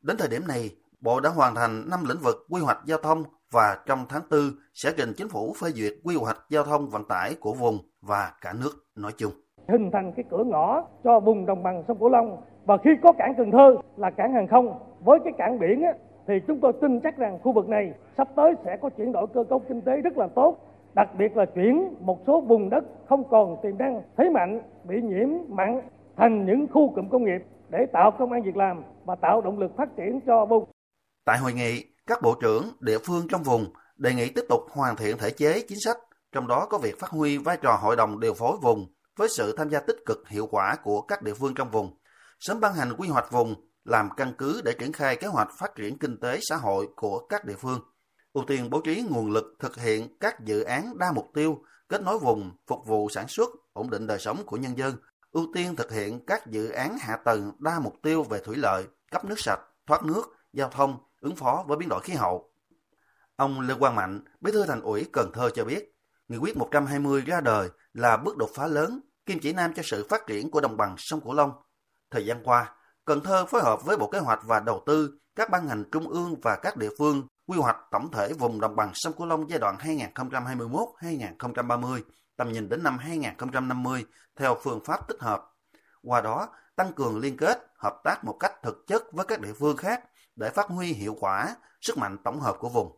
đến 0.02 0.16
thời 0.18 0.28
điểm 0.28 0.42
này, 0.48 0.70
Bộ 1.00 1.20
đã 1.20 1.30
hoàn 1.30 1.54
thành 1.54 1.90
5 1.90 2.00
lĩnh 2.08 2.18
vực 2.24 2.36
quy 2.50 2.60
hoạch 2.60 2.78
giao 2.86 2.98
thông 2.98 3.24
và 3.52 3.78
trong 3.86 3.98
tháng 4.08 4.22
4 4.30 4.40
sẽ 4.74 4.90
trình 4.96 5.12
chính 5.16 5.28
phủ 5.28 5.54
phê 5.60 5.68
duyệt 5.70 5.92
quy 6.04 6.16
hoạch 6.16 6.36
giao 6.50 6.64
thông 6.64 6.88
vận 6.88 7.04
tải 7.04 7.34
của 7.40 7.52
vùng 7.52 7.78
và 8.02 8.32
cả 8.40 8.52
nước 8.60 8.72
nói 8.96 9.12
chung. 9.16 9.32
Hình 9.68 9.90
thành 9.92 10.12
cái 10.16 10.24
cửa 10.30 10.44
ngõ 10.44 10.84
cho 11.04 11.20
vùng 11.20 11.46
đồng 11.46 11.62
bằng 11.62 11.84
sông 11.88 11.98
Cửu 11.98 12.08
Long 12.08 12.42
và 12.64 12.76
khi 12.84 12.90
có 13.02 13.12
cảng 13.18 13.34
Cần 13.38 13.50
Thơ 13.50 13.76
là 13.96 14.10
cảng 14.10 14.32
hàng 14.32 14.48
không 14.48 14.78
với 15.04 15.18
cái 15.24 15.32
cảng 15.38 15.58
biển 15.58 15.82
á, 15.82 15.92
thì 16.26 16.34
chúng 16.46 16.60
tôi 16.60 16.72
tin 16.80 17.00
chắc 17.00 17.18
rằng 17.18 17.38
khu 17.42 17.52
vực 17.52 17.68
này 17.68 17.92
sắp 18.16 18.28
tới 18.36 18.54
sẽ 18.64 18.76
có 18.82 18.90
chuyển 18.90 19.12
đổi 19.12 19.26
cơ 19.34 19.44
cấu 19.50 19.58
kinh 19.58 19.80
tế 19.80 20.00
rất 20.00 20.18
là 20.18 20.28
tốt 20.34 20.56
đặc 20.94 21.08
biệt 21.18 21.36
là 21.36 21.44
chuyển 21.44 21.94
một 22.00 22.18
số 22.26 22.40
vùng 22.40 22.70
đất 22.70 22.84
không 23.08 23.28
còn 23.30 23.56
tiềm 23.62 23.78
năng 23.78 24.02
thế 24.16 24.30
mạnh 24.30 24.60
bị 24.84 25.02
nhiễm 25.02 25.28
mặn 25.48 25.80
thành 26.18 26.46
những 26.46 26.66
khu 26.72 26.92
cụm 26.94 27.08
công 27.12 27.24
nghiệp 27.24 27.42
để 27.70 27.78
tạo 27.92 28.16
công 28.18 28.32
an 28.32 28.42
việc 28.42 28.56
làm 28.56 28.82
và 29.04 29.16
tạo 29.22 29.40
động 29.40 29.58
lực 29.58 29.70
phát 29.76 29.88
triển 29.96 30.20
cho 30.26 30.46
vùng. 30.46 30.70
Tại 31.24 31.38
hội 31.38 31.52
nghị, 31.52 31.84
các 32.06 32.22
bộ 32.22 32.34
trưởng, 32.40 32.64
địa 32.80 32.98
phương 32.98 33.26
trong 33.30 33.42
vùng 33.42 33.72
đề 33.96 34.14
nghị 34.14 34.30
tiếp 34.30 34.44
tục 34.48 34.60
hoàn 34.70 34.96
thiện 34.96 35.18
thể 35.18 35.30
chế 35.30 35.60
chính 35.68 35.78
sách, 35.84 35.96
trong 36.32 36.48
đó 36.48 36.66
có 36.70 36.78
việc 36.78 36.98
phát 36.98 37.10
huy 37.10 37.38
vai 37.38 37.56
trò 37.62 37.78
hội 37.82 37.96
đồng 37.96 38.20
điều 38.20 38.34
phối 38.34 38.56
vùng 38.62 38.86
với 39.16 39.28
sự 39.36 39.54
tham 39.56 39.70
gia 39.70 39.80
tích 39.80 39.96
cực 40.06 40.28
hiệu 40.28 40.46
quả 40.50 40.76
của 40.82 41.00
các 41.00 41.22
địa 41.22 41.34
phương 41.34 41.54
trong 41.54 41.70
vùng, 41.70 41.96
sớm 42.40 42.60
ban 42.60 42.74
hành 42.74 42.92
quy 42.98 43.08
hoạch 43.08 43.32
vùng 43.32 43.54
làm 43.84 44.08
căn 44.16 44.32
cứ 44.38 44.60
để 44.64 44.72
triển 44.78 44.92
khai 44.92 45.16
kế 45.16 45.26
hoạch 45.26 45.48
phát 45.58 45.74
triển 45.74 45.98
kinh 45.98 46.20
tế 46.20 46.38
xã 46.50 46.56
hội 46.56 46.88
của 46.96 47.26
các 47.28 47.44
địa 47.44 47.56
phương, 47.58 47.80
ưu 48.32 48.44
tiên 48.44 48.70
bố 48.70 48.80
trí 48.80 49.04
nguồn 49.10 49.30
lực 49.30 49.56
thực 49.58 49.76
hiện 49.76 50.18
các 50.20 50.40
dự 50.44 50.62
án 50.62 50.98
đa 50.98 51.12
mục 51.14 51.26
tiêu, 51.34 51.58
kết 51.88 52.02
nối 52.02 52.18
vùng, 52.18 52.50
phục 52.66 52.86
vụ 52.86 53.08
sản 53.08 53.28
xuất, 53.28 53.48
ổn 53.72 53.90
định 53.90 54.06
đời 54.06 54.18
sống 54.18 54.36
của 54.46 54.56
nhân 54.56 54.78
dân, 54.78 54.94
ưu 55.32 55.46
tiên 55.54 55.76
thực 55.76 55.92
hiện 55.92 56.26
các 56.26 56.46
dự 56.46 56.68
án 56.68 56.96
hạ 57.00 57.16
tầng 57.16 57.52
đa 57.58 57.80
mục 57.80 57.94
tiêu 58.02 58.22
về 58.22 58.40
thủy 58.44 58.56
lợi, 58.56 58.84
cấp 59.10 59.24
nước 59.24 59.38
sạch, 59.38 59.60
thoát 59.86 60.04
nước, 60.04 60.22
giao 60.52 60.68
thông, 60.68 60.98
ứng 61.20 61.36
phó 61.36 61.64
với 61.68 61.76
biến 61.76 61.88
đổi 61.88 62.00
khí 62.00 62.12
hậu. 62.12 62.52
Ông 63.36 63.60
Lê 63.60 63.74
Quang 63.74 63.96
Mạnh, 63.96 64.24
Bí 64.40 64.52
thư 64.52 64.66
Thành 64.66 64.80
ủy 64.80 65.06
Cần 65.12 65.30
Thơ 65.34 65.50
cho 65.54 65.64
biết, 65.64 65.94
Nghị 66.28 66.36
quyết 66.36 66.56
120 66.56 67.22
ra 67.26 67.40
đời 67.40 67.70
là 67.92 68.16
bước 68.16 68.36
đột 68.36 68.50
phá 68.54 68.66
lớn, 68.66 69.00
kim 69.26 69.40
chỉ 69.40 69.52
nam 69.52 69.74
cho 69.74 69.82
sự 69.84 70.06
phát 70.10 70.26
triển 70.26 70.50
của 70.50 70.60
đồng 70.60 70.76
bằng 70.76 70.94
sông 70.98 71.20
Cửu 71.20 71.32
Long. 71.32 71.52
Thời 72.10 72.26
gian 72.26 72.42
qua, 72.44 72.74
Cần 73.04 73.20
Thơ 73.20 73.46
phối 73.46 73.62
hợp 73.62 73.84
với 73.84 73.96
Bộ 73.96 74.10
Kế 74.10 74.18
hoạch 74.18 74.40
và 74.44 74.60
Đầu 74.60 74.82
tư, 74.86 75.18
các 75.34 75.50
ban 75.50 75.66
ngành 75.66 75.84
trung 75.92 76.08
ương 76.08 76.40
và 76.42 76.56
các 76.56 76.76
địa 76.76 76.90
phương 76.98 77.26
quy 77.46 77.58
hoạch 77.58 77.76
tổng 77.90 78.10
thể 78.12 78.32
vùng 78.32 78.60
đồng 78.60 78.76
bằng 78.76 78.90
sông 78.94 79.12
Cửu 79.12 79.26
Long 79.26 79.50
giai 79.50 79.58
đoạn 79.58 79.76
2021-2030, 79.76 82.00
tầm 82.38 82.52
nhìn 82.52 82.68
đến 82.68 82.82
năm 82.82 82.98
2050 82.98 84.04
theo 84.36 84.56
phương 84.62 84.80
pháp 84.84 85.08
tích 85.08 85.20
hợp. 85.20 85.54
Qua 86.02 86.20
đó, 86.20 86.48
tăng 86.76 86.92
cường 86.92 87.18
liên 87.18 87.36
kết, 87.36 87.72
hợp 87.76 88.00
tác 88.04 88.24
một 88.24 88.36
cách 88.40 88.52
thực 88.62 88.84
chất 88.86 89.12
với 89.12 89.26
các 89.26 89.40
địa 89.40 89.52
phương 89.52 89.76
khác 89.76 90.04
để 90.36 90.50
phát 90.50 90.66
huy 90.66 90.86
hiệu 90.92 91.16
quả 91.20 91.56
sức 91.80 91.98
mạnh 91.98 92.18
tổng 92.24 92.40
hợp 92.40 92.56
của 92.58 92.68
vùng. 92.68 92.96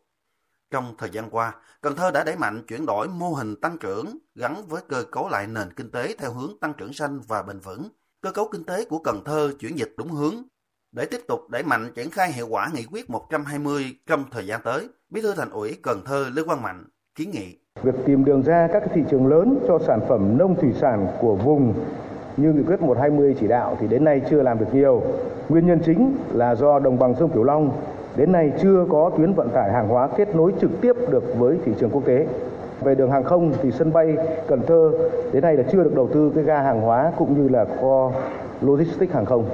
Trong 0.70 0.94
thời 0.98 1.10
gian 1.10 1.30
qua, 1.30 1.54
Cần 1.80 1.96
Thơ 1.96 2.10
đã 2.10 2.24
đẩy 2.24 2.36
mạnh 2.36 2.64
chuyển 2.66 2.86
đổi 2.86 3.08
mô 3.08 3.32
hình 3.32 3.56
tăng 3.60 3.78
trưởng 3.78 4.18
gắn 4.34 4.66
với 4.68 4.82
cơ 4.88 5.04
cấu 5.12 5.28
lại 5.28 5.46
nền 5.46 5.74
kinh 5.74 5.90
tế 5.90 6.14
theo 6.18 6.32
hướng 6.32 6.58
tăng 6.60 6.74
trưởng 6.74 6.92
xanh 6.92 7.20
và 7.20 7.42
bền 7.42 7.60
vững. 7.60 7.88
Cơ 8.20 8.32
cấu 8.32 8.48
kinh 8.48 8.64
tế 8.64 8.84
của 8.84 8.98
Cần 8.98 9.24
Thơ 9.24 9.52
chuyển 9.58 9.78
dịch 9.78 9.94
đúng 9.96 10.10
hướng. 10.10 10.34
Để 10.92 11.06
tiếp 11.06 11.20
tục 11.28 11.48
đẩy 11.48 11.62
mạnh 11.62 11.92
triển 11.94 12.10
khai 12.10 12.32
hiệu 12.32 12.48
quả 12.48 12.70
nghị 12.74 12.84
quyết 12.84 13.10
120 13.10 13.98
trong 14.06 14.24
thời 14.30 14.46
gian 14.46 14.60
tới, 14.64 14.88
Bí 15.08 15.22
thư 15.22 15.34
Thành 15.34 15.50
ủy 15.50 15.78
Cần 15.82 16.04
Thơ 16.04 16.30
Lê 16.34 16.42
Quang 16.42 16.62
Mạnh 16.62 16.84
kiến 17.20 17.30
nghị 17.30 17.56
Việc 17.82 17.94
tìm 18.06 18.24
đường 18.24 18.42
ra 18.42 18.68
các 18.72 18.82
thị 18.94 19.02
trường 19.10 19.26
lớn 19.26 19.58
cho 19.68 19.78
sản 19.78 20.00
phẩm 20.08 20.38
nông 20.38 20.54
thủy 20.54 20.72
sản 20.72 21.06
của 21.20 21.34
vùng 21.34 21.74
như 22.36 22.52
nghị 22.52 22.62
quyết 22.62 22.82
120 22.82 23.36
chỉ 23.40 23.48
đạo 23.48 23.76
thì 23.80 23.86
đến 23.88 24.04
nay 24.04 24.20
chưa 24.30 24.42
làm 24.42 24.58
được 24.58 24.66
nhiều. 24.72 25.02
Nguyên 25.48 25.66
nhân 25.66 25.78
chính 25.84 26.16
là 26.32 26.54
do 26.54 26.78
đồng 26.78 26.98
bằng 26.98 27.14
sông 27.14 27.30
Cửu 27.30 27.44
Long 27.44 27.70
đến 28.16 28.32
nay 28.32 28.52
chưa 28.62 28.86
có 28.90 29.10
tuyến 29.18 29.32
vận 29.32 29.48
tải 29.48 29.72
hàng 29.72 29.88
hóa 29.88 30.08
kết 30.16 30.36
nối 30.36 30.52
trực 30.60 30.70
tiếp 30.80 30.92
được 31.10 31.38
với 31.38 31.58
thị 31.64 31.72
trường 31.80 31.90
quốc 31.90 32.04
tế. 32.06 32.26
Về 32.80 32.94
đường 32.94 33.10
hàng 33.10 33.24
không 33.24 33.52
thì 33.62 33.70
sân 33.70 33.92
bay 33.92 34.16
Cần 34.46 34.62
Thơ 34.66 34.92
đến 35.32 35.42
nay 35.42 35.56
là 35.56 35.62
chưa 35.62 35.84
được 35.84 35.94
đầu 35.94 36.08
tư 36.08 36.32
cái 36.34 36.44
ga 36.44 36.62
hàng 36.62 36.80
hóa 36.80 37.12
cũng 37.16 37.42
như 37.42 37.48
là 37.48 37.64
kho 37.80 38.12
logistics 38.60 39.12
hàng 39.12 39.24
không. 39.24 39.44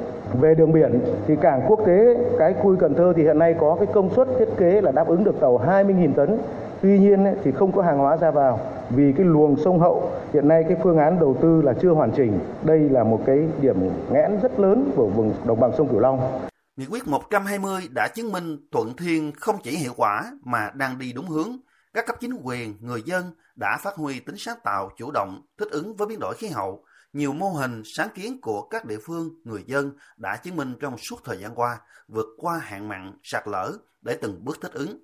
Về 0.41 0.55
đường 0.55 0.73
biển 0.73 1.01
thì 1.27 1.37
cảng 1.37 1.63
quốc 1.69 1.81
tế, 1.87 2.17
cái 2.39 2.55
cui 2.63 2.77
Cần 2.77 2.95
Thơ 2.95 3.13
thì 3.17 3.23
hiện 3.23 3.39
nay 3.39 3.55
có 3.61 3.77
cái 3.79 3.87
công 3.87 4.11
suất 4.11 4.29
thiết 4.39 4.49
kế 4.57 4.81
là 4.81 4.93
đáp 4.93 5.09
ứng 5.09 5.25
được 5.25 5.41
tàu 5.41 5.59
20.000 5.67 6.13
tấn. 6.13 6.39
Tuy 6.83 6.99
nhiên 6.99 7.25
thì 7.45 7.53
không 7.53 7.73
có 7.73 7.83
hàng 7.83 7.99
hóa 7.99 8.17
ra 8.17 8.31
vào 8.31 8.61
vì 8.91 9.13
cái 9.17 9.27
luồng 9.27 9.57
sông 9.65 9.81
Hậu 9.81 10.13
hiện 10.33 10.49
nay 10.49 10.65
cái 10.69 10.79
phương 10.83 10.99
án 10.99 11.21
đầu 11.21 11.37
tư 11.43 11.63
là 11.63 11.75
chưa 11.83 11.91
hoàn 11.91 12.13
chỉnh. 12.17 12.39
Đây 12.65 12.79
là 12.79 13.05
một 13.05 13.23
cái 13.27 13.39
điểm 13.61 13.77
nghẽn 14.13 14.41
rất 14.43 14.59
lớn 14.59 14.93
của 14.97 15.09
vùng 15.09 15.35
đồng 15.47 15.61
bằng 15.61 15.73
sông 15.79 15.89
Cửu 15.89 16.01
Long. 16.01 16.49
Nghị 16.77 16.87
quyết 16.87 17.09
120 17.09 17.83
đã 17.91 18.09
chứng 18.09 18.33
minh 18.33 18.69
Thuận 18.73 18.97
Thiên 18.97 19.33
không 19.33 19.57
chỉ 19.63 19.71
hiệu 19.71 19.93
quả 19.97 20.33
mà 20.45 20.71
đang 20.75 20.99
đi 20.99 21.13
đúng 21.13 21.29
hướng. 21.29 21.57
Các 21.95 22.07
cấp 22.07 22.17
chính 22.21 22.35
quyền, 22.43 22.75
người 22.81 23.03
dân 23.03 23.25
đã 23.57 23.79
phát 23.83 23.95
huy 23.95 24.21
tính 24.21 24.37
sáng 24.39 24.59
tạo, 24.65 24.91
chủ 24.97 25.11
động, 25.11 25.43
thích 25.59 25.69
ứng 25.71 25.97
với 25.97 26.07
biến 26.07 26.19
đổi 26.21 26.35
khí 26.35 26.49
hậu. 26.49 26.85
Nhiều 27.13 27.33
mô 27.33 27.49
hình, 27.49 27.83
sáng 27.85 28.09
kiến 28.15 28.41
của 28.43 28.63
các 28.71 28.85
địa 28.85 28.99
phương, 29.07 29.31
người 29.45 29.65
dân 29.67 29.93
đã 30.17 30.37
chứng 30.37 30.57
minh 30.57 30.75
trong 30.81 30.99
suốt 30.99 31.17
thời 31.25 31.39
gian 31.39 31.55
qua 31.55 31.81
vượt 32.09 32.27
qua 32.39 32.59
hạn 32.63 32.89
mặn, 32.89 33.13
sạt 33.23 33.49
lở 33.49 33.73
để 34.03 34.19
từng 34.23 34.45
bước 34.45 34.59
thích 34.63 34.73
ứng. 34.73 34.99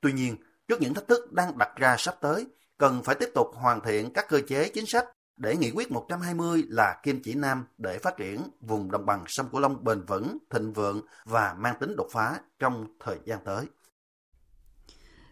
Tuy 0.00 0.12
nhiên, 0.12 0.36
trước 0.70 0.80
những 0.80 0.94
thách 0.94 1.08
thức 1.08 1.32
đang 1.32 1.58
đặt 1.58 1.68
ra 1.76 1.96
sắp 1.98 2.14
tới, 2.20 2.46
cần 2.78 3.02
phải 3.02 3.14
tiếp 3.14 3.28
tục 3.34 3.46
hoàn 3.54 3.80
thiện 3.80 4.12
các 4.12 4.28
cơ 4.28 4.40
chế 4.48 4.68
chính 4.74 4.86
sách 4.86 5.04
để 5.36 5.56
nghị 5.56 5.70
quyết 5.70 5.90
120 5.90 6.64
là 6.68 7.00
kim 7.02 7.22
chỉ 7.22 7.34
nam 7.34 7.64
để 7.78 7.98
phát 7.98 8.16
triển 8.16 8.40
vùng 8.60 8.90
đồng 8.90 9.06
bằng 9.06 9.24
sông 9.26 9.46
Cửu 9.52 9.60
Long 9.60 9.84
bền 9.84 10.04
vững, 10.04 10.38
thịnh 10.50 10.72
vượng 10.72 11.00
và 11.24 11.54
mang 11.58 11.74
tính 11.80 11.96
đột 11.96 12.08
phá 12.12 12.40
trong 12.58 12.86
thời 13.04 13.16
gian 13.24 13.38
tới. 13.44 13.66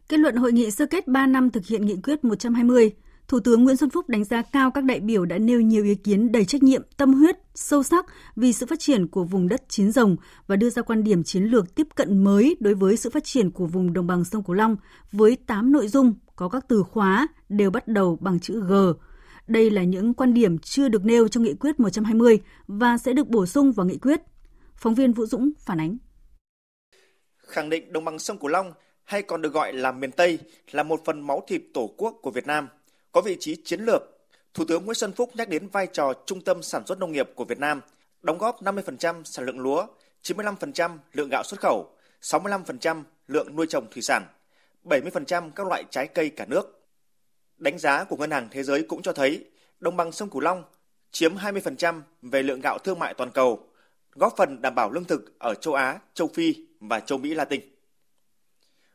Kết 0.09 0.17
luận 0.17 0.37
hội 0.37 0.53
nghị 0.53 0.71
sơ 0.71 0.87
kết 0.87 1.09
3 1.09 1.27
năm 1.27 1.51
thực 1.51 1.67
hiện 1.67 1.87
nghị 1.87 1.97
quyết 2.03 2.25
120, 2.25 2.93
Thủ 3.29 3.41
tướng 3.41 3.65
Nguyễn 3.65 3.77
Xuân 3.77 3.91
Phúc 3.91 4.09
đánh 4.09 4.25
giá 4.25 4.43
cao 4.43 4.71
các 4.71 4.85
đại 4.85 5.01
biểu 5.01 5.25
đã 5.25 5.39
nêu 5.39 5.61
nhiều 5.61 5.85
ý 5.85 5.95
kiến 5.95 6.33
đầy 6.33 6.45
trách 6.45 6.63
nhiệm, 6.63 6.83
tâm 6.97 7.13
huyết, 7.13 7.37
sâu 7.55 7.83
sắc 7.83 8.07
vì 8.37 8.53
sự 8.53 8.67
phát 8.67 8.81
triển 8.81 9.09
của 9.09 9.25
vùng 9.25 9.49
đất 9.49 9.63
chín 9.69 9.93
rồng 9.93 10.17
và 10.47 10.57
đưa 10.57 10.71
ra 10.71 10.83
quan 10.83 11.05
điểm 11.05 11.25
chiến 11.25 11.45
lược 11.45 11.75
tiếp 11.75 11.87
cận 11.95 12.25
mới 12.25 12.57
đối 12.61 12.75
với 12.75 12.97
sự 12.97 13.11
phát 13.11 13.25
triển 13.25 13.51
của 13.51 13.67
vùng 13.67 13.93
đồng 13.93 14.07
bằng 14.07 14.25
sông 14.25 14.43
Cửu 14.45 14.55
Long 14.55 14.77
với 15.13 15.37
8 15.47 15.73
nội 15.73 15.89
dung 15.89 16.15
có 16.37 16.49
các 16.49 16.65
từ 16.69 16.83
khóa 16.83 17.29
đều 17.49 17.71
bắt 17.71 17.89
đầu 17.89 18.19
bằng 18.21 18.41
chữ 18.41 18.61
G. 18.61 18.73
Đây 19.47 19.71
là 19.71 19.83
những 19.83 20.15
quan 20.15 20.35
điểm 20.35 20.59
chưa 20.59 20.89
được 20.89 21.05
nêu 21.05 21.29
trong 21.29 21.43
nghị 21.43 21.55
quyết 21.55 21.81
120 21.81 22.39
và 22.67 22.99
sẽ 22.99 23.13
được 23.13 23.29
bổ 23.29 23.47
sung 23.47 23.73
vào 23.73 23.87
nghị 23.87 23.99
quyết. 23.99 24.21
Phóng 24.77 24.95
viên 24.95 25.13
Vũ 25.13 25.27
Dũng 25.27 25.51
phản 25.59 25.81
ánh. 25.81 25.97
Khẳng 27.37 27.71
định 27.71 27.93
đồng 27.93 28.05
bằng 28.05 28.19
sông 28.19 28.39
Cửu 28.39 28.49
Long 28.49 28.73
hay 29.05 29.23
còn 29.23 29.43
được 29.43 29.53
gọi 29.53 29.73
là 29.73 29.93
miền 29.93 30.13
Tây 30.13 30.39
là 30.71 30.83
một 30.83 31.01
phần 31.05 31.21
máu 31.21 31.43
thịt 31.49 31.63
tổ 31.75 31.95
quốc 31.97 32.19
của 32.23 32.31
Việt 32.31 32.47
Nam– 32.47 32.69
có 33.19 33.23
vị 33.23 33.37
trí 33.41 33.57
chiến 33.65 33.81
lược, 33.81 34.03
Thủ 34.55 34.65
tướng 34.69 34.85
Nguyễn 34.85 34.95
Xuân 34.95 35.13
Phúc 35.13 35.31
nhắc 35.35 35.49
đến 35.49 35.69
vai 35.69 35.87
trò 35.87 36.13
trung 36.27 36.41
tâm 36.41 36.63
sản 36.63 36.87
xuất 36.87 36.99
nông 36.99 37.13
nghiệp 37.13 37.31
của 37.35 37.45
Việt 37.45 37.59
Nam, 37.59 37.81
đóng 38.23 38.39
góp 38.39 38.63
50% 38.63 39.25
sản 39.25 39.45
lượng 39.45 39.61
lúa, 39.61 39.87
95% 40.23 40.99
lượng 41.13 41.29
gạo 41.29 41.43
xuất 41.45 41.61
khẩu, 41.61 41.91
65% 42.23 43.03
lượng 43.29 43.57
nuôi 43.57 43.67
trồng 43.67 43.87
thủy 43.91 44.03
sản, 44.03 44.27
70% 44.85 45.51
các 45.51 45.67
loại 45.67 45.85
trái 45.91 46.07
cây 46.07 46.31
cả 46.31 46.45
nước. 46.49 46.87
Đánh 47.57 47.79
giá 47.79 48.05
của 48.05 48.17
Ngân 48.17 48.31
hàng 48.31 48.49
Thế 48.51 48.63
giới 48.63 48.83
cũng 48.83 49.03
cho 49.03 49.13
thấy 49.13 49.45
đồng 49.81 49.97
bằng 49.97 50.13
sông 50.13 50.31
Cửu 50.31 50.41
Long 50.41 50.65
chiếm 51.11 51.37
20% 51.37 52.01
về 52.23 52.43
lượng 52.43 52.61
gạo 52.61 52.79
thương 52.79 52.99
mại 52.99 53.15
toàn 53.15 53.31
cầu, 53.31 53.69
góp 54.13 54.35
phần 54.37 54.63
đảm 54.63 54.75
bảo 54.75 54.91
lương 54.91 55.05
thực 55.05 55.39
ở 55.39 55.55
châu 55.55 55.75
Á, 55.75 55.99
châu 56.15 56.29
Phi 56.35 56.55
và 56.81 57.01
châu 57.01 57.19
Mỹ 57.19 57.35
Latin. 57.35 57.61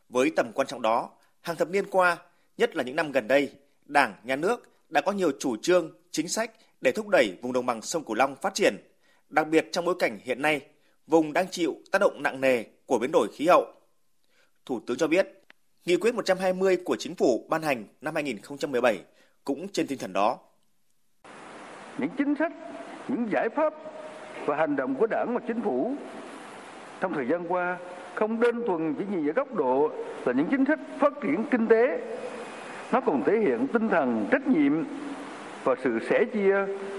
Với 0.09 0.31
tầm 0.35 0.51
quan 0.53 0.67
trọng 0.67 0.81
đó, 0.81 1.09
hàng 1.41 1.55
thập 1.55 1.69
niên 1.69 1.85
qua, 1.89 2.17
nhất 2.57 2.75
là 2.75 2.83
những 2.83 2.95
năm 2.95 3.11
gần 3.11 3.27
đây, 3.27 3.53
Đảng, 3.85 4.13
Nhà 4.23 4.35
nước 4.35 4.69
đã 4.89 5.01
có 5.01 5.11
nhiều 5.11 5.31
chủ 5.39 5.57
trương, 5.57 5.91
chính 6.11 6.27
sách 6.27 6.51
để 6.81 6.91
thúc 6.91 7.07
đẩy 7.07 7.37
vùng 7.41 7.53
đồng 7.53 7.65
bằng 7.65 7.81
sông 7.81 8.03
Cửu 8.03 8.15
Long 8.15 8.35
phát 8.35 8.53
triển, 8.53 8.75
đặc 9.29 9.47
biệt 9.47 9.67
trong 9.71 9.85
bối 9.85 9.95
cảnh 9.99 10.19
hiện 10.23 10.41
nay, 10.41 10.61
vùng 11.07 11.33
đang 11.33 11.45
chịu 11.51 11.75
tác 11.91 11.99
động 11.99 12.23
nặng 12.23 12.41
nề 12.41 12.63
của 12.85 12.99
biến 12.99 13.11
đổi 13.13 13.27
khí 13.33 13.47
hậu. 13.47 13.65
Thủ 14.65 14.79
tướng 14.87 14.97
cho 14.97 15.07
biết, 15.07 15.43
Nghị 15.85 15.97
quyết 15.97 16.15
120 16.15 16.77
của 16.85 16.95
Chính 16.95 17.15
phủ 17.15 17.47
ban 17.49 17.61
hành 17.61 17.85
năm 18.01 18.15
2017 18.15 18.99
cũng 19.43 19.67
trên 19.69 19.87
tinh 19.87 19.99
thần 19.99 20.13
đó. 20.13 20.39
Những 21.97 22.09
chính 22.17 22.35
sách, 22.39 22.51
những 23.07 23.27
giải 23.31 23.49
pháp 23.55 23.73
và 24.45 24.55
hành 24.55 24.75
động 24.75 24.95
của 24.95 25.07
Đảng 25.07 25.33
và 25.33 25.41
Chính 25.47 25.61
phủ 25.61 25.95
trong 26.99 27.13
thời 27.13 27.27
gian 27.29 27.45
qua 27.47 27.77
không 28.15 28.39
đơn 28.39 28.61
thuần 28.67 28.95
chỉ 28.99 29.03
nhìn 29.11 29.29
ở 29.29 29.33
góc 29.33 29.55
độ 29.55 29.91
là 30.25 30.33
những 30.33 30.47
chính 30.51 30.65
sách 30.65 30.79
phát 30.99 31.13
triển 31.23 31.43
kinh 31.51 31.67
tế 31.67 31.99
nó 32.93 33.01
còn 33.01 33.23
thể 33.23 33.39
hiện 33.39 33.67
tinh 33.67 33.89
thần 33.89 34.27
trách 34.31 34.47
nhiệm 34.47 34.83
và 35.63 35.75
sự 35.83 35.99
sẻ 36.09 36.25
chia 36.25 36.55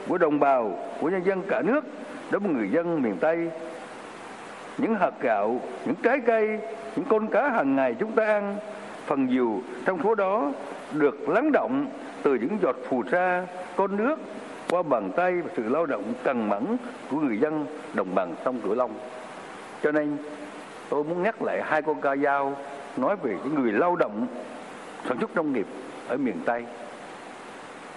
của 0.08 0.18
đồng 0.18 0.40
bào, 0.40 0.78
của 1.00 1.08
nhân 1.08 1.24
dân 1.24 1.42
cả 1.48 1.62
nước 1.62 1.84
đối 2.30 2.40
với 2.40 2.50
người 2.50 2.68
dân 2.70 3.02
miền 3.02 3.16
Tây. 3.20 3.50
Những 4.78 4.94
hạt 4.94 5.12
gạo, 5.20 5.60
những 5.86 5.94
trái 6.02 6.20
cây, 6.26 6.58
những 6.96 7.04
con 7.08 7.26
cá 7.26 7.48
hàng 7.48 7.76
ngày 7.76 7.94
chúng 8.00 8.12
ta 8.12 8.26
ăn, 8.26 8.56
phần 9.06 9.26
nhiều 9.26 9.62
trong 9.84 9.98
số 10.04 10.14
đó 10.14 10.52
được 10.92 11.28
lắng 11.28 11.52
động 11.52 11.86
từ 12.22 12.34
những 12.34 12.58
giọt 12.62 12.76
phù 12.88 13.02
sa, 13.12 13.46
con 13.76 13.96
nước 13.96 14.16
qua 14.70 14.82
bàn 14.82 15.10
tay 15.16 15.32
và 15.40 15.50
sự 15.56 15.68
lao 15.68 15.86
động 15.86 16.12
cần 16.24 16.48
mẫn 16.48 16.76
của 17.10 17.20
người 17.20 17.38
dân 17.38 17.66
đồng 17.94 18.14
bằng 18.14 18.34
sông 18.44 18.60
Cửu 18.60 18.74
Long. 18.74 18.94
Cho 19.82 19.92
nên 19.92 20.16
tôi 20.88 21.04
muốn 21.04 21.22
nhắc 21.22 21.42
lại 21.42 21.62
hai 21.64 21.82
con 21.82 22.00
ca 22.00 22.16
dao 22.16 22.56
nói 22.96 23.16
về 23.22 23.36
những 23.44 23.54
người 23.54 23.72
lao 23.72 23.96
động 23.96 24.26
sản 25.08 25.16
xuất 25.20 25.36
nông 25.36 25.52
nghiệp 25.52 25.66
ở 26.08 26.16
miền 26.16 26.40
Tây. 26.44 26.64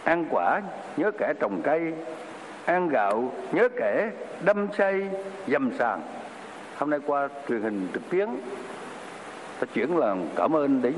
Ăn 0.03 0.25
quả 0.29 0.61
nhớ 0.97 1.11
kẻ 1.17 1.33
trồng 1.39 1.61
cây, 1.63 1.93
ăn 2.65 2.89
gạo 2.89 3.31
nhớ 3.51 3.69
kẻ 3.77 4.11
đâm 4.41 4.67
xây 4.77 5.09
dầm 5.47 5.71
sàn. 5.79 6.01
Hôm 6.77 6.89
nay 6.89 6.99
qua 7.05 7.29
truyền 7.49 7.61
hình 7.61 7.87
trực 7.93 8.09
tuyến, 8.09 8.27
ta 9.59 9.67
chuyển 9.73 9.97
là 9.97 10.15
cảm 10.35 10.55
ơn 10.55 10.81
đến 10.81 10.95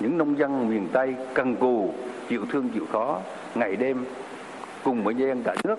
những 0.00 0.18
nông 0.18 0.38
dân 0.38 0.70
miền 0.70 0.88
Tây 0.92 1.14
cần 1.34 1.56
cù, 1.56 1.94
chịu 2.28 2.46
thương 2.52 2.68
chịu 2.74 2.86
khó, 2.92 3.20
ngày 3.54 3.76
đêm 3.76 4.04
cùng 4.84 5.04
với 5.04 5.14
nhân 5.14 5.28
dân 5.28 5.42
cả 5.42 5.54
nước 5.64 5.76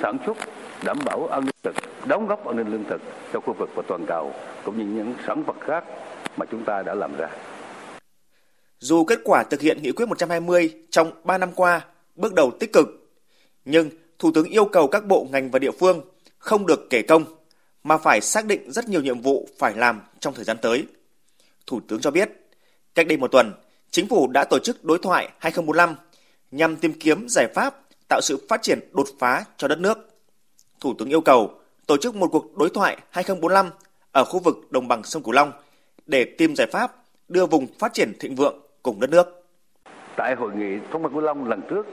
sản 0.00 0.16
xuất 0.26 0.36
đảm 0.84 0.98
bảo 1.04 1.26
an 1.26 1.40
ninh 1.40 1.54
thực, 1.62 1.74
đóng 2.06 2.26
góp 2.26 2.46
an 2.46 2.56
ninh 2.56 2.68
lương 2.68 2.84
thực 2.84 3.00
cho 3.32 3.40
khu 3.40 3.52
vực 3.52 3.70
và 3.74 3.82
toàn 3.88 4.06
cầu 4.06 4.32
cũng 4.64 4.78
như 4.78 4.84
những 4.84 5.14
sản 5.26 5.42
vật 5.42 5.56
khác 5.60 5.84
mà 6.36 6.46
chúng 6.50 6.64
ta 6.64 6.82
đã 6.82 6.94
làm 6.94 7.16
ra. 7.18 7.28
Dù 8.88 9.04
kết 9.04 9.18
quả 9.24 9.42
thực 9.42 9.60
hiện 9.60 9.82
nghị 9.82 9.92
quyết 9.92 10.06
120 10.06 10.74
trong 10.90 11.10
3 11.24 11.38
năm 11.38 11.52
qua 11.54 11.86
bước 12.16 12.34
đầu 12.34 12.50
tích 12.60 12.72
cực, 12.72 12.86
nhưng 13.64 13.90
Thủ 14.18 14.30
tướng 14.34 14.44
yêu 14.44 14.64
cầu 14.64 14.88
các 14.88 15.06
bộ 15.06 15.26
ngành 15.30 15.50
và 15.50 15.58
địa 15.58 15.70
phương 15.70 16.00
không 16.38 16.66
được 16.66 16.86
kể 16.90 17.02
công 17.02 17.24
mà 17.82 17.98
phải 17.98 18.20
xác 18.20 18.46
định 18.46 18.72
rất 18.72 18.88
nhiều 18.88 19.02
nhiệm 19.02 19.20
vụ 19.20 19.48
phải 19.58 19.74
làm 19.76 20.00
trong 20.20 20.34
thời 20.34 20.44
gian 20.44 20.56
tới. 20.62 20.84
Thủ 21.66 21.80
tướng 21.88 22.00
cho 22.00 22.10
biết, 22.10 22.30
cách 22.94 23.06
đây 23.06 23.18
một 23.18 23.32
tuần, 23.32 23.52
chính 23.90 24.08
phủ 24.08 24.28
đã 24.28 24.44
tổ 24.44 24.58
chức 24.58 24.84
đối 24.84 24.98
thoại 24.98 25.28
2045 25.38 25.94
nhằm 26.50 26.76
tìm 26.76 26.92
kiếm 26.92 27.26
giải 27.28 27.46
pháp 27.54 27.80
tạo 28.08 28.20
sự 28.22 28.46
phát 28.48 28.62
triển 28.62 28.78
đột 28.92 29.08
phá 29.18 29.44
cho 29.56 29.68
đất 29.68 29.78
nước. 29.78 29.98
Thủ 30.80 30.94
tướng 30.98 31.08
yêu 31.08 31.20
cầu 31.20 31.60
tổ 31.86 31.96
chức 31.96 32.16
một 32.16 32.28
cuộc 32.32 32.56
đối 32.56 32.70
thoại 32.70 32.96
2045 33.10 33.70
ở 34.12 34.24
khu 34.24 34.38
vực 34.38 34.56
đồng 34.70 34.88
bằng 34.88 35.04
sông 35.04 35.22
Cửu 35.22 35.32
Long 35.32 35.52
để 36.06 36.24
tìm 36.38 36.56
giải 36.56 36.66
pháp 36.72 36.96
đưa 37.28 37.46
vùng 37.46 37.66
phát 37.78 37.94
triển 37.94 38.12
thịnh 38.18 38.34
vượng 38.34 38.67
cùng 38.88 39.00
đất 39.00 39.10
nước. 39.10 39.44
Tại 40.16 40.34
hội 40.34 40.52
nghị 40.54 40.78
thông 40.90 41.02
bằng 41.02 41.12
Cửu 41.12 41.20
Long 41.20 41.48
lần 41.48 41.60
trước, 41.70 41.86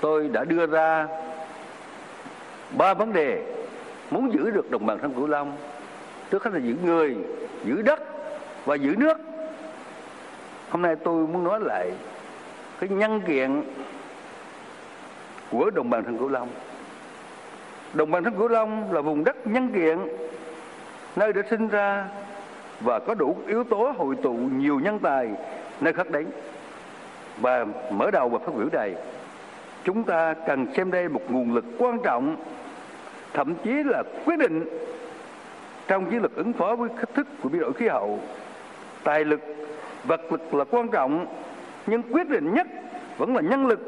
tôi 0.00 0.28
đã 0.28 0.44
đưa 0.44 0.66
ra 0.66 1.06
ba 2.76 2.94
vấn 2.94 3.12
đề 3.12 3.54
muốn 4.10 4.32
giữ 4.32 4.50
được 4.50 4.70
đồng 4.70 4.86
bằng 4.86 4.98
sông 5.02 5.14
Cửu 5.14 5.26
Long. 5.26 5.56
Trước 6.30 6.44
hết 6.44 6.50
là 6.54 6.60
giữ 6.60 6.74
người, 6.84 7.16
giữ 7.64 7.82
đất 7.82 8.00
và 8.64 8.74
giữ 8.74 8.94
nước. 8.98 9.16
Hôm 10.70 10.82
nay 10.82 10.96
tôi 11.04 11.26
muốn 11.26 11.44
nói 11.44 11.60
lại 11.60 11.92
cái 12.80 12.88
nhân 12.88 13.20
kiện 13.20 13.62
của 15.50 15.70
đồng 15.70 15.90
bằng 15.90 16.02
sông 16.04 16.18
Cửu 16.18 16.28
Long. 16.28 16.48
Đồng 17.94 18.10
bằng 18.10 18.24
sông 18.24 18.38
Cửu 18.38 18.48
Long 18.48 18.92
là 18.92 19.00
vùng 19.00 19.24
đất 19.24 19.46
nhân 19.46 19.72
kiện 19.74 19.98
nơi 21.16 21.32
đã 21.32 21.42
sinh 21.50 21.68
ra 21.68 22.08
và 22.80 22.98
có 22.98 23.14
đủ 23.14 23.36
yếu 23.46 23.64
tố 23.64 23.92
hội 23.96 24.16
tụ 24.22 24.32
nhiều 24.32 24.80
nhân 24.80 24.98
tài 24.98 25.30
nơi 25.82 25.92
khác 25.92 26.10
đến. 26.10 26.26
Và 27.40 27.66
mở 27.90 28.10
đầu 28.10 28.28
và 28.28 28.38
phát 28.38 28.54
biểu 28.56 28.68
này 28.72 28.94
chúng 29.84 30.04
ta 30.04 30.34
cần 30.46 30.66
xem 30.76 30.90
đây 30.90 31.08
một 31.08 31.22
nguồn 31.28 31.54
lực 31.54 31.64
quan 31.78 31.98
trọng, 32.04 32.36
thậm 33.32 33.54
chí 33.64 33.70
là 33.70 34.02
quyết 34.24 34.38
định 34.38 34.64
trong 35.88 36.10
chiến 36.10 36.22
lược 36.22 36.36
ứng 36.36 36.52
phó 36.52 36.76
với 36.76 36.88
thách 36.88 37.14
thức 37.14 37.26
của 37.42 37.48
biến 37.48 37.60
đổi 37.60 37.72
khí 37.72 37.88
hậu. 37.88 38.20
Tài 39.04 39.24
lực, 39.24 39.40
vật 40.04 40.20
lực 40.32 40.54
là 40.54 40.64
quan 40.64 40.88
trọng, 40.88 41.26
nhưng 41.86 42.02
quyết 42.02 42.28
định 42.28 42.54
nhất 42.54 42.66
vẫn 43.18 43.36
là 43.36 43.40
nhân 43.40 43.66
lực, 43.66 43.80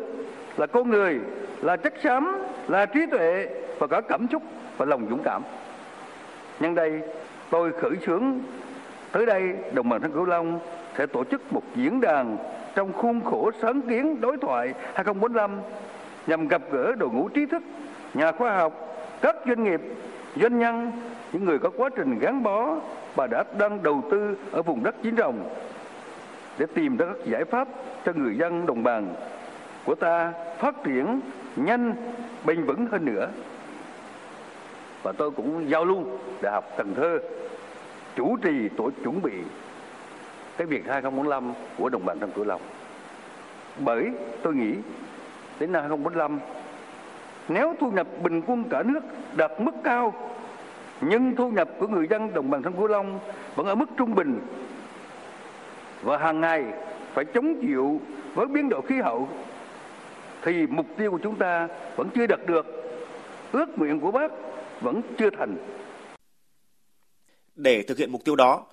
là 0.57 0.67
con 0.67 0.91
người, 0.91 1.21
là 1.63 1.77
chất 1.77 1.95
xám, 2.03 2.43
là 2.69 2.87
trí 2.87 3.01
tuệ 3.11 3.49
và 3.79 3.87
cả 3.87 4.01
cảm 4.01 4.27
xúc 4.33 4.43
và 4.77 4.87
lòng 4.87 5.07
dũng 5.11 5.23
cảm. 5.25 5.43
Nhân 6.61 6.75
đây, 6.75 7.01
tôi 7.51 7.73
khởi 7.73 7.93
xướng 8.07 8.41
tới 9.13 9.27
đây, 9.27 9.55
đồng 9.73 9.89
bằng 9.89 10.01
sông 10.03 10.13
cửu 10.13 10.25
long 10.25 10.61
sẽ 10.99 11.07
tổ 11.07 11.25
chức 11.25 11.53
một 11.53 11.63
diễn 11.75 12.01
đàn 12.01 12.37
trong 12.75 12.93
khuôn 12.93 13.25
khổ 13.25 13.51
sáng 13.63 13.83
kiến 13.83 14.21
đối 14.21 14.37
thoại 14.37 14.75
2045 14.95 15.61
nhằm 16.27 16.49
gặp 16.49 16.63
gỡ 16.73 16.95
đội 16.95 17.11
ngũ 17.11 17.29
trí 17.29 17.47
thức, 17.47 17.63
nhà 18.15 18.33
khoa 18.33 18.57
học, 18.57 18.97
các 19.21 19.37
doanh 19.47 19.65
nghiệp, 19.65 19.81
doanh 20.37 20.59
nhân, 20.59 20.93
những 21.33 21.45
người 21.45 21.59
có 21.59 21.71
quá 21.77 21.91
trình 21.97 22.19
gắn 22.19 22.43
bó 22.43 22.77
và 23.15 23.27
đã 23.27 23.45
đang 23.59 23.83
đầu 23.83 24.05
tư 24.11 24.37
ở 24.53 24.63
vùng 24.63 24.85
đất 24.85 25.03
chiến 25.03 25.17
rồng 25.17 25.51
để 26.59 26.67
tìm 26.75 26.97
ra 26.97 27.07
các 27.07 27.27
giải 27.27 27.45
pháp 27.45 27.69
cho 28.05 28.13
người 28.15 28.37
dân 28.39 28.67
đồng 28.67 28.83
bằng 28.83 29.15
của 29.85 29.95
ta 29.95 30.33
phát 30.59 30.75
triển 30.85 31.21
nhanh, 31.57 31.95
bền 32.45 32.65
vững 32.65 32.87
hơn 32.87 33.05
nữa. 33.05 33.29
Và 35.03 35.13
tôi 35.13 35.31
cũng 35.31 35.71
giao 35.71 35.85
lưu 35.85 36.05
Đại 36.41 36.53
học 36.53 36.65
Cần 36.77 36.95
Thơ 36.95 37.19
chủ 38.17 38.37
trì 38.37 38.69
tổ 38.77 38.91
chuẩn 39.05 39.23
bị 39.23 39.33
cái 40.57 40.67
việc 40.67 40.87
2045 40.87 41.53
của 41.79 41.89
đồng 41.89 42.05
bằng 42.05 42.19
sông 42.21 42.31
Cửu 42.31 42.45
Long. 42.45 42.61
Bởi 43.79 44.11
tôi 44.43 44.55
nghĩ 44.55 44.75
đến 45.61 45.73
năm 45.73 45.83
2045 45.83 46.41
nếu 47.49 47.75
thu 47.81 47.91
nhập 47.91 48.07
bình 48.23 48.43
quân 48.47 48.65
cả 48.71 48.83
nước 48.83 49.01
đạt 49.37 49.51
mức 49.59 49.75
cao, 49.85 50.15
nhưng 51.01 51.37
thu 51.37 51.51
nhập 51.51 51.71
của 51.79 51.87
người 51.87 52.07
dân 52.11 52.35
đồng 52.35 52.51
bằng 52.51 52.63
sông 52.63 52.77
Cửu 52.77 52.87
Long 52.87 53.21
vẫn 53.55 53.67
ở 53.67 53.75
mức 53.75 53.89
trung 53.97 54.15
bình 54.15 54.41
và 56.03 56.19
hàng 56.19 56.41
ngày 56.41 56.65
phải 57.13 57.25
chống 57.25 57.61
chịu 57.61 58.01
với 58.35 58.47
biến 58.47 58.69
đổi 58.69 58.83
khí 58.89 59.01
hậu, 59.01 59.29
thì 60.43 60.67
mục 60.67 60.87
tiêu 60.97 61.11
của 61.11 61.19
chúng 61.23 61.37
ta 61.37 61.69
vẫn 61.97 62.09
chưa 62.15 62.27
đạt 62.27 62.41
được 62.47 62.67
ước 63.53 63.79
nguyện 63.79 64.01
của 64.01 64.11
bác 64.11 64.33
vẫn 64.81 65.01
chưa 65.19 65.31
thành 65.31 65.57
để 67.57 67.83
thực 67.83 67.99
hiện 67.99 68.13
mục 68.13 68.25
tiêu 68.25 68.37
đó 68.37 68.65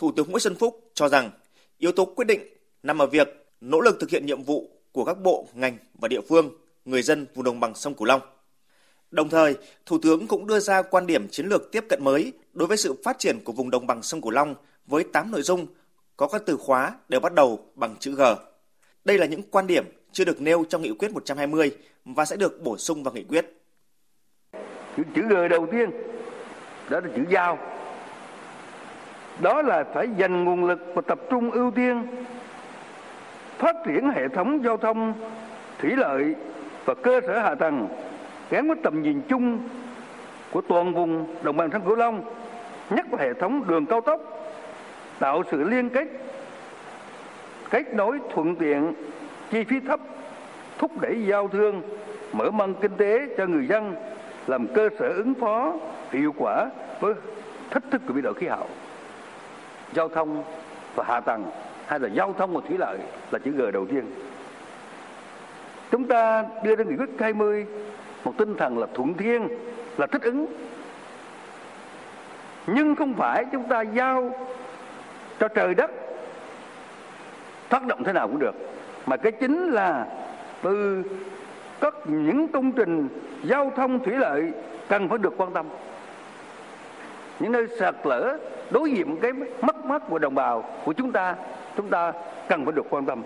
Thủ 0.00 0.12
tướng 0.16 0.30
Nguyễn 0.30 0.40
Xuân 0.40 0.54
Phúc 0.54 0.90
cho 0.94 1.08
rằng 1.08 1.30
yếu 1.78 1.92
tố 1.92 2.04
quyết 2.04 2.24
định 2.24 2.40
nằm 2.82 2.98
ở 2.98 3.06
việc 3.06 3.46
nỗ 3.60 3.80
lực 3.80 3.96
thực 4.00 4.10
hiện 4.10 4.26
nhiệm 4.26 4.42
vụ 4.42 4.70
của 4.92 5.04
các 5.04 5.18
bộ, 5.22 5.48
ngành 5.54 5.76
và 5.94 6.08
địa 6.08 6.20
phương, 6.28 6.50
người 6.84 7.02
dân 7.02 7.26
vùng 7.34 7.44
đồng 7.44 7.60
bằng 7.60 7.74
sông 7.74 7.94
Cửu 7.94 8.04
Long. 8.04 8.20
Đồng 9.10 9.28
thời, 9.28 9.56
Thủ 9.86 9.98
tướng 10.02 10.26
cũng 10.26 10.46
đưa 10.46 10.60
ra 10.60 10.82
quan 10.82 11.06
điểm 11.06 11.28
chiến 11.28 11.46
lược 11.46 11.72
tiếp 11.72 11.84
cận 11.88 12.04
mới 12.04 12.32
đối 12.52 12.68
với 12.68 12.76
sự 12.76 12.94
phát 13.04 13.18
triển 13.18 13.38
của 13.44 13.52
vùng 13.52 13.70
đồng 13.70 13.86
bằng 13.86 14.02
sông 14.02 14.20
Cửu 14.20 14.30
Long 14.30 14.54
với 14.86 15.04
8 15.12 15.30
nội 15.30 15.42
dung 15.42 15.66
có 16.16 16.28
các 16.28 16.42
từ 16.46 16.56
khóa 16.56 16.96
đều 17.08 17.20
bắt 17.20 17.34
đầu 17.34 17.66
bằng 17.74 17.96
chữ 18.00 18.14
G. 18.14 18.22
Đây 19.04 19.18
là 19.18 19.26
những 19.26 19.42
quan 19.50 19.66
điểm 19.66 19.84
chưa 20.12 20.24
được 20.24 20.40
nêu 20.40 20.64
trong 20.68 20.82
nghị 20.82 20.92
quyết 20.98 21.12
120 21.12 21.76
và 22.04 22.24
sẽ 22.24 22.36
được 22.36 22.62
bổ 22.62 22.76
sung 22.76 23.02
vào 23.02 23.14
nghị 23.14 23.24
quyết. 23.24 23.46
Chữ, 24.96 25.02
chữ 25.14 25.22
G 25.22 25.34
đầu 25.50 25.66
tiên 25.72 25.90
đó 26.90 27.00
là 27.00 27.10
chữ 27.16 27.22
giao. 27.30 27.79
Đó 29.40 29.62
là 29.62 29.84
phải 29.94 30.08
dành 30.16 30.44
nguồn 30.44 30.64
lực 30.64 30.92
và 30.94 31.02
tập 31.06 31.20
trung 31.30 31.50
ưu 31.50 31.70
tiên 31.70 32.06
phát 33.58 33.76
triển 33.86 34.10
hệ 34.10 34.28
thống 34.28 34.64
giao 34.64 34.76
thông 34.76 35.12
thủy 35.78 35.96
lợi 35.96 36.34
và 36.84 36.94
cơ 36.94 37.20
sở 37.26 37.38
hạ 37.38 37.54
tầng 37.54 37.88
gắn 38.50 38.66
với 38.66 38.76
tầm 38.82 39.02
nhìn 39.02 39.22
chung 39.28 39.68
của 40.50 40.60
toàn 40.60 40.94
vùng 40.94 41.26
đồng 41.42 41.56
bằng 41.56 41.70
sông 41.72 41.82
Cửu 41.86 41.96
Long, 41.96 42.22
nhất 42.90 43.06
là 43.12 43.18
hệ 43.18 43.34
thống 43.34 43.64
đường 43.68 43.86
cao 43.86 44.00
tốc, 44.00 44.20
tạo 45.18 45.42
sự 45.50 45.62
liên 45.64 45.90
kết, 45.90 46.08
kết 47.70 47.94
nối 47.94 48.18
thuận 48.34 48.56
tiện, 48.56 48.92
chi 49.50 49.64
phí 49.64 49.80
thấp, 49.80 50.00
thúc 50.78 51.00
đẩy 51.00 51.26
giao 51.26 51.48
thương, 51.48 51.82
mở 52.32 52.50
mang 52.50 52.74
kinh 52.74 52.96
tế 52.96 53.26
cho 53.38 53.46
người 53.46 53.66
dân, 53.66 53.94
làm 54.46 54.66
cơ 54.66 54.88
sở 54.98 55.08
ứng 55.08 55.34
phó 55.34 55.72
hiệu 56.10 56.34
quả 56.38 56.66
với 57.00 57.14
thách 57.70 57.84
thức 57.90 58.02
của 58.06 58.12
biến 58.14 58.24
đổi 58.24 58.34
khí 58.34 58.46
hậu. 58.46 58.66
Giao 59.92 60.08
thông 60.08 60.44
và 60.94 61.04
hạ 61.06 61.20
tầng 61.20 61.44
hay 61.86 62.00
là 62.00 62.08
giao 62.08 62.34
thông 62.38 62.54
và 62.54 62.60
thủy 62.68 62.78
lợi 62.78 62.98
là 63.30 63.38
chữ 63.38 63.50
G 63.50 63.72
đầu 63.72 63.86
tiên. 63.86 64.04
Chúng 65.90 66.04
ta 66.04 66.44
đưa 66.64 66.76
ra 66.76 66.84
nghị 66.84 66.96
quyết 66.96 67.10
20 67.18 67.66
một 68.24 68.32
tinh 68.38 68.56
thần 68.56 68.78
là 68.78 68.86
thuận 68.94 69.14
thiên, 69.14 69.48
là 69.96 70.06
thích 70.06 70.22
ứng. 70.22 70.46
Nhưng 72.66 72.96
không 72.96 73.14
phải 73.14 73.44
chúng 73.52 73.68
ta 73.68 73.80
giao 73.80 74.34
cho 75.40 75.48
trời 75.48 75.74
đất 75.74 75.90
tác 77.68 77.86
động 77.86 78.04
thế 78.04 78.12
nào 78.12 78.28
cũng 78.28 78.38
được. 78.38 78.54
Mà 79.06 79.16
cái 79.16 79.32
chính 79.32 79.70
là 79.70 80.06
từ 80.62 81.02
các 81.80 81.94
những 82.04 82.48
công 82.48 82.72
trình 82.72 83.08
giao 83.42 83.72
thông 83.76 84.04
thủy 84.04 84.16
lợi 84.16 84.52
cần 84.88 85.08
phải 85.08 85.18
được 85.18 85.34
quan 85.36 85.52
tâm. 85.52 85.66
Những 87.40 87.52
nơi 87.52 87.66
sạt 87.78 87.94
lở 88.04 88.38
đối 88.70 88.90
diện 88.90 89.16
cái 89.22 89.32
mất 89.60 89.84
mát 89.84 90.02
của 90.08 90.18
đồng 90.18 90.34
bào 90.34 90.64
của 90.84 90.92
chúng 90.92 91.12
ta, 91.12 91.36
chúng 91.76 91.88
ta 91.88 92.12
cần 92.48 92.64
phải 92.64 92.72
được 92.72 92.86
quan 92.90 93.06
tâm. 93.06 93.22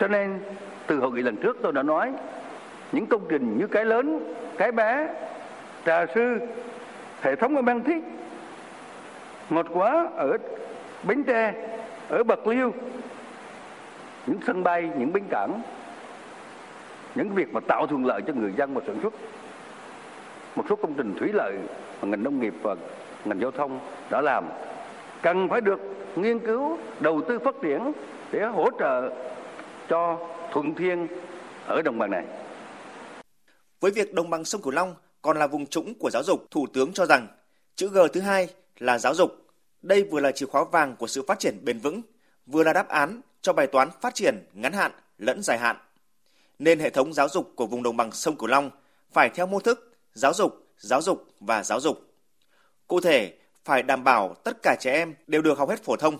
Cho 0.00 0.08
nên 0.08 0.40
từ 0.86 0.98
hội 0.98 1.12
nghị 1.12 1.22
lần 1.22 1.36
trước 1.36 1.56
tôi 1.62 1.72
đã 1.72 1.82
nói 1.82 2.12
những 2.92 3.06
công 3.06 3.26
trình 3.28 3.58
như 3.58 3.66
cái 3.66 3.84
lớn, 3.84 4.34
cái 4.58 4.72
bé, 4.72 5.08
trà 5.86 6.06
sư, 6.14 6.38
hệ 7.20 7.36
thống 7.36 7.56
ở 7.56 7.62
Mang 7.62 7.84
Thiết, 7.84 8.02
ngọt 9.50 9.66
quá 9.72 10.08
ở 10.16 10.36
Bến 11.02 11.24
Tre, 11.24 11.54
ở 12.08 12.22
Bạc 12.24 12.46
Liêu, 12.46 12.74
những 14.26 14.38
sân 14.46 14.64
bay, 14.64 14.90
những 14.98 15.12
bến 15.12 15.24
cảng, 15.30 15.62
những 17.14 17.30
việc 17.30 17.54
mà 17.54 17.60
tạo 17.60 17.86
thuận 17.86 18.06
lợi 18.06 18.22
cho 18.26 18.32
người 18.32 18.52
dân 18.52 18.74
và 18.74 18.80
sản 18.86 18.96
xuất. 19.02 19.14
Một 20.56 20.64
số 20.68 20.76
công 20.76 20.94
trình 20.94 21.14
thủy 21.18 21.30
lợi 21.32 21.54
mà 22.02 22.08
ngành 22.08 22.22
nông 22.22 22.40
nghiệp 22.40 22.54
và 22.62 22.74
ngành 23.28 23.40
giao 23.40 23.50
thông 23.50 23.80
đã 24.10 24.20
làm 24.20 24.48
cần 25.22 25.48
phải 25.48 25.60
được 25.60 25.80
nghiên 26.16 26.38
cứu, 26.38 26.78
đầu 27.00 27.22
tư 27.28 27.38
phát 27.38 27.54
triển 27.62 27.92
để 28.32 28.44
hỗ 28.44 28.70
trợ 28.78 29.10
cho 29.88 30.18
thuận 30.52 30.74
thiên 30.74 31.06
ở 31.66 31.82
đồng 31.82 31.98
bằng 31.98 32.10
này. 32.10 32.24
Với 33.80 33.90
việc 33.90 34.14
đồng 34.14 34.30
bằng 34.30 34.44
sông 34.44 34.62
Cửu 34.62 34.72
Long 34.72 34.94
còn 35.22 35.38
là 35.38 35.46
vùng 35.46 35.66
trũng 35.66 35.94
của 35.94 36.10
giáo 36.10 36.22
dục, 36.22 36.46
Thủ 36.50 36.66
tướng 36.72 36.92
cho 36.92 37.06
rằng 37.06 37.26
chữ 37.76 37.88
G 37.88 37.98
thứ 38.12 38.20
hai 38.20 38.48
là 38.78 38.98
giáo 38.98 39.14
dục. 39.14 39.30
Đây 39.82 40.04
vừa 40.04 40.20
là 40.20 40.32
chìa 40.32 40.46
khóa 40.46 40.64
vàng 40.64 40.96
của 40.96 41.06
sự 41.06 41.22
phát 41.26 41.38
triển 41.38 41.64
bền 41.64 41.78
vững, 41.78 42.02
vừa 42.46 42.62
là 42.62 42.72
đáp 42.72 42.88
án 42.88 43.20
cho 43.42 43.52
bài 43.52 43.66
toán 43.66 43.88
phát 44.00 44.14
triển 44.14 44.34
ngắn 44.52 44.72
hạn 44.72 44.92
lẫn 45.18 45.42
dài 45.42 45.58
hạn. 45.58 45.76
Nên 46.58 46.78
hệ 46.78 46.90
thống 46.90 47.12
giáo 47.12 47.28
dục 47.28 47.52
của 47.56 47.66
vùng 47.66 47.82
đồng 47.82 47.96
bằng 47.96 48.12
sông 48.12 48.36
Cửu 48.36 48.48
Long 48.48 48.70
phải 49.12 49.28
theo 49.28 49.46
mô 49.46 49.60
thức 49.60 49.96
giáo 50.14 50.34
dục, 50.34 50.66
giáo 50.78 51.02
dục 51.02 51.26
và 51.40 51.62
giáo 51.62 51.80
dục. 51.80 52.07
Cụ 52.88 53.00
thể, 53.00 53.32
phải 53.64 53.82
đảm 53.82 54.04
bảo 54.04 54.34
tất 54.44 54.62
cả 54.62 54.76
trẻ 54.80 54.92
em 54.92 55.14
đều 55.26 55.42
được 55.42 55.58
học 55.58 55.68
hết 55.68 55.84
phổ 55.84 55.96
thông. 55.96 56.18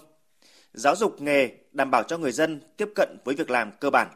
Giáo 0.72 0.96
dục 0.96 1.20
nghề 1.20 1.50
đảm 1.72 1.90
bảo 1.90 2.02
cho 2.02 2.18
người 2.18 2.32
dân 2.32 2.60
tiếp 2.76 2.88
cận 2.94 3.18
với 3.24 3.34
việc 3.34 3.50
làm 3.50 3.72
cơ 3.80 3.90
bản. 3.90 4.08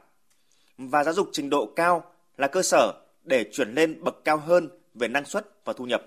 Và 0.79 1.05
giáo 1.05 1.15
dục 1.15 1.29
trình 1.33 1.51
độ 1.51 1.73
cao 1.77 2.13
là 2.37 2.47
cơ 2.47 2.63
sở 2.63 2.93
để 3.25 3.45
chuyển 3.53 3.75
lên 3.75 4.05
bậc 4.05 4.25
cao 4.25 4.37
hơn 4.37 4.69
về 4.95 5.09
năng 5.09 5.25
suất 5.25 5.65
và 5.65 5.73
thu 5.73 5.85
nhập. 5.85 6.03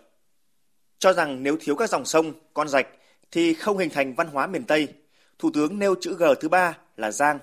Cho 1.00 1.14
rằng 1.14 1.44
nếu 1.44 1.58
thiếu 1.60 1.76
các 1.76 1.90
dòng 1.90 2.06
sông, 2.06 2.34
con 2.54 2.68
rạch 2.68 2.88
thì 3.32 3.54
không 3.54 3.78
hình 3.78 3.90
thành 3.90 4.16
văn 4.16 4.28
hóa 4.28 4.48
miền 4.48 4.64
Tây, 4.64 4.88
Thủ 5.40 5.50
tướng 5.54 5.80
nêu 5.80 5.96
chữ 6.02 6.16
G 6.20 6.24
thứ 6.40 6.50
ba 6.50 6.78
là 6.98 7.12
Giang. 7.12 7.40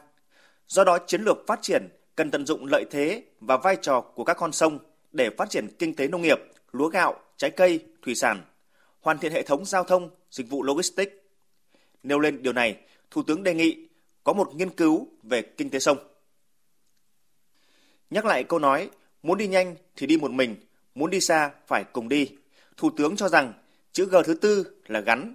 Do 0.69 0.85
đó 0.85 0.99
chiến 1.07 1.23
lược 1.23 1.37
phát 1.47 1.59
triển 1.63 1.89
cần 2.17 2.31
tận 2.31 2.47
dụng 2.47 2.67
lợi 2.67 2.85
thế 2.91 3.23
và 3.41 3.57
vai 3.57 3.77
trò 3.83 4.01
của 4.01 4.25
các 4.25 4.37
con 4.37 4.53
sông 4.53 4.79
để 5.13 5.31
phát 5.39 5.51
triển 5.51 5.69
kinh 5.79 5.97
tế 5.97 6.09
nông 6.09 6.23
nghiệp, 6.23 6.39
lúa 6.73 6.89
gạo, 6.89 7.15
trái 7.37 7.51
cây, 7.51 7.81
thủy 8.03 8.15
sản, 8.15 8.43
hoàn 9.03 9.19
thiện 9.19 9.33
hệ 9.33 9.43
thống 9.43 9.65
giao 9.65 9.85
thông, 9.85 10.11
dịch 10.31 10.51
vụ 10.51 10.63
logistics. 10.63 11.13
Nêu 12.03 12.19
lên 12.19 12.43
điều 12.43 12.53
này, 12.53 12.77
Thủ 13.11 13.23
tướng 13.23 13.43
đề 13.43 13.55
nghị 13.55 13.89
có 14.25 14.33
một 14.33 14.55
nghiên 14.55 14.71
cứu 14.71 15.09
về 15.23 15.43
kinh 15.43 15.71
tế 15.71 15.79
sông. 15.79 15.99
Nhắc 18.11 18.25
lại 18.25 18.45
câu 18.45 18.59
nói 18.59 18.91
Muốn 19.23 19.39
đi 19.39 19.47
nhanh 19.47 19.75
thì 19.97 20.07
đi 20.07 20.17
một 20.17 20.31
mình, 20.31 20.57
muốn 20.95 21.11
đi 21.11 21.21
xa 21.21 21.51
phải 21.67 21.85
cùng 21.85 22.09
đi. 22.09 22.29
Thủ 22.77 22.91
tướng 22.97 23.17
cho 23.17 23.29
rằng 23.29 23.53
chữ 23.93 24.07
G 24.07 24.17
thứ 24.25 24.35
tư 24.35 24.67
là 24.87 25.01
gắn, 25.01 25.35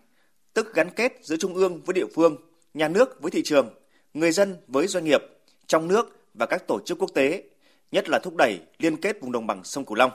tức 0.53 0.73
gắn 0.73 0.89
kết 0.89 1.19
giữa 1.21 1.35
trung 1.37 1.55
ương 1.55 1.81
với 1.81 1.93
địa 1.93 2.05
phương, 2.15 2.37
nhà 2.73 2.87
nước 2.87 3.21
với 3.21 3.31
thị 3.31 3.41
trường, 3.45 3.69
người 4.13 4.31
dân 4.31 4.57
với 4.67 4.87
doanh 4.87 5.03
nghiệp, 5.03 5.21
trong 5.67 5.87
nước 5.87 6.19
và 6.33 6.45
các 6.45 6.67
tổ 6.67 6.79
chức 6.85 6.99
quốc 6.99 7.11
tế, 7.13 7.43
nhất 7.91 8.09
là 8.09 8.19
thúc 8.19 8.35
đẩy 8.35 8.59
liên 8.79 8.97
kết 9.01 9.21
vùng 9.21 9.31
đồng 9.31 9.47
bằng 9.47 9.63
sông 9.63 9.85
Cửu 9.85 9.95
Long. 9.95 10.11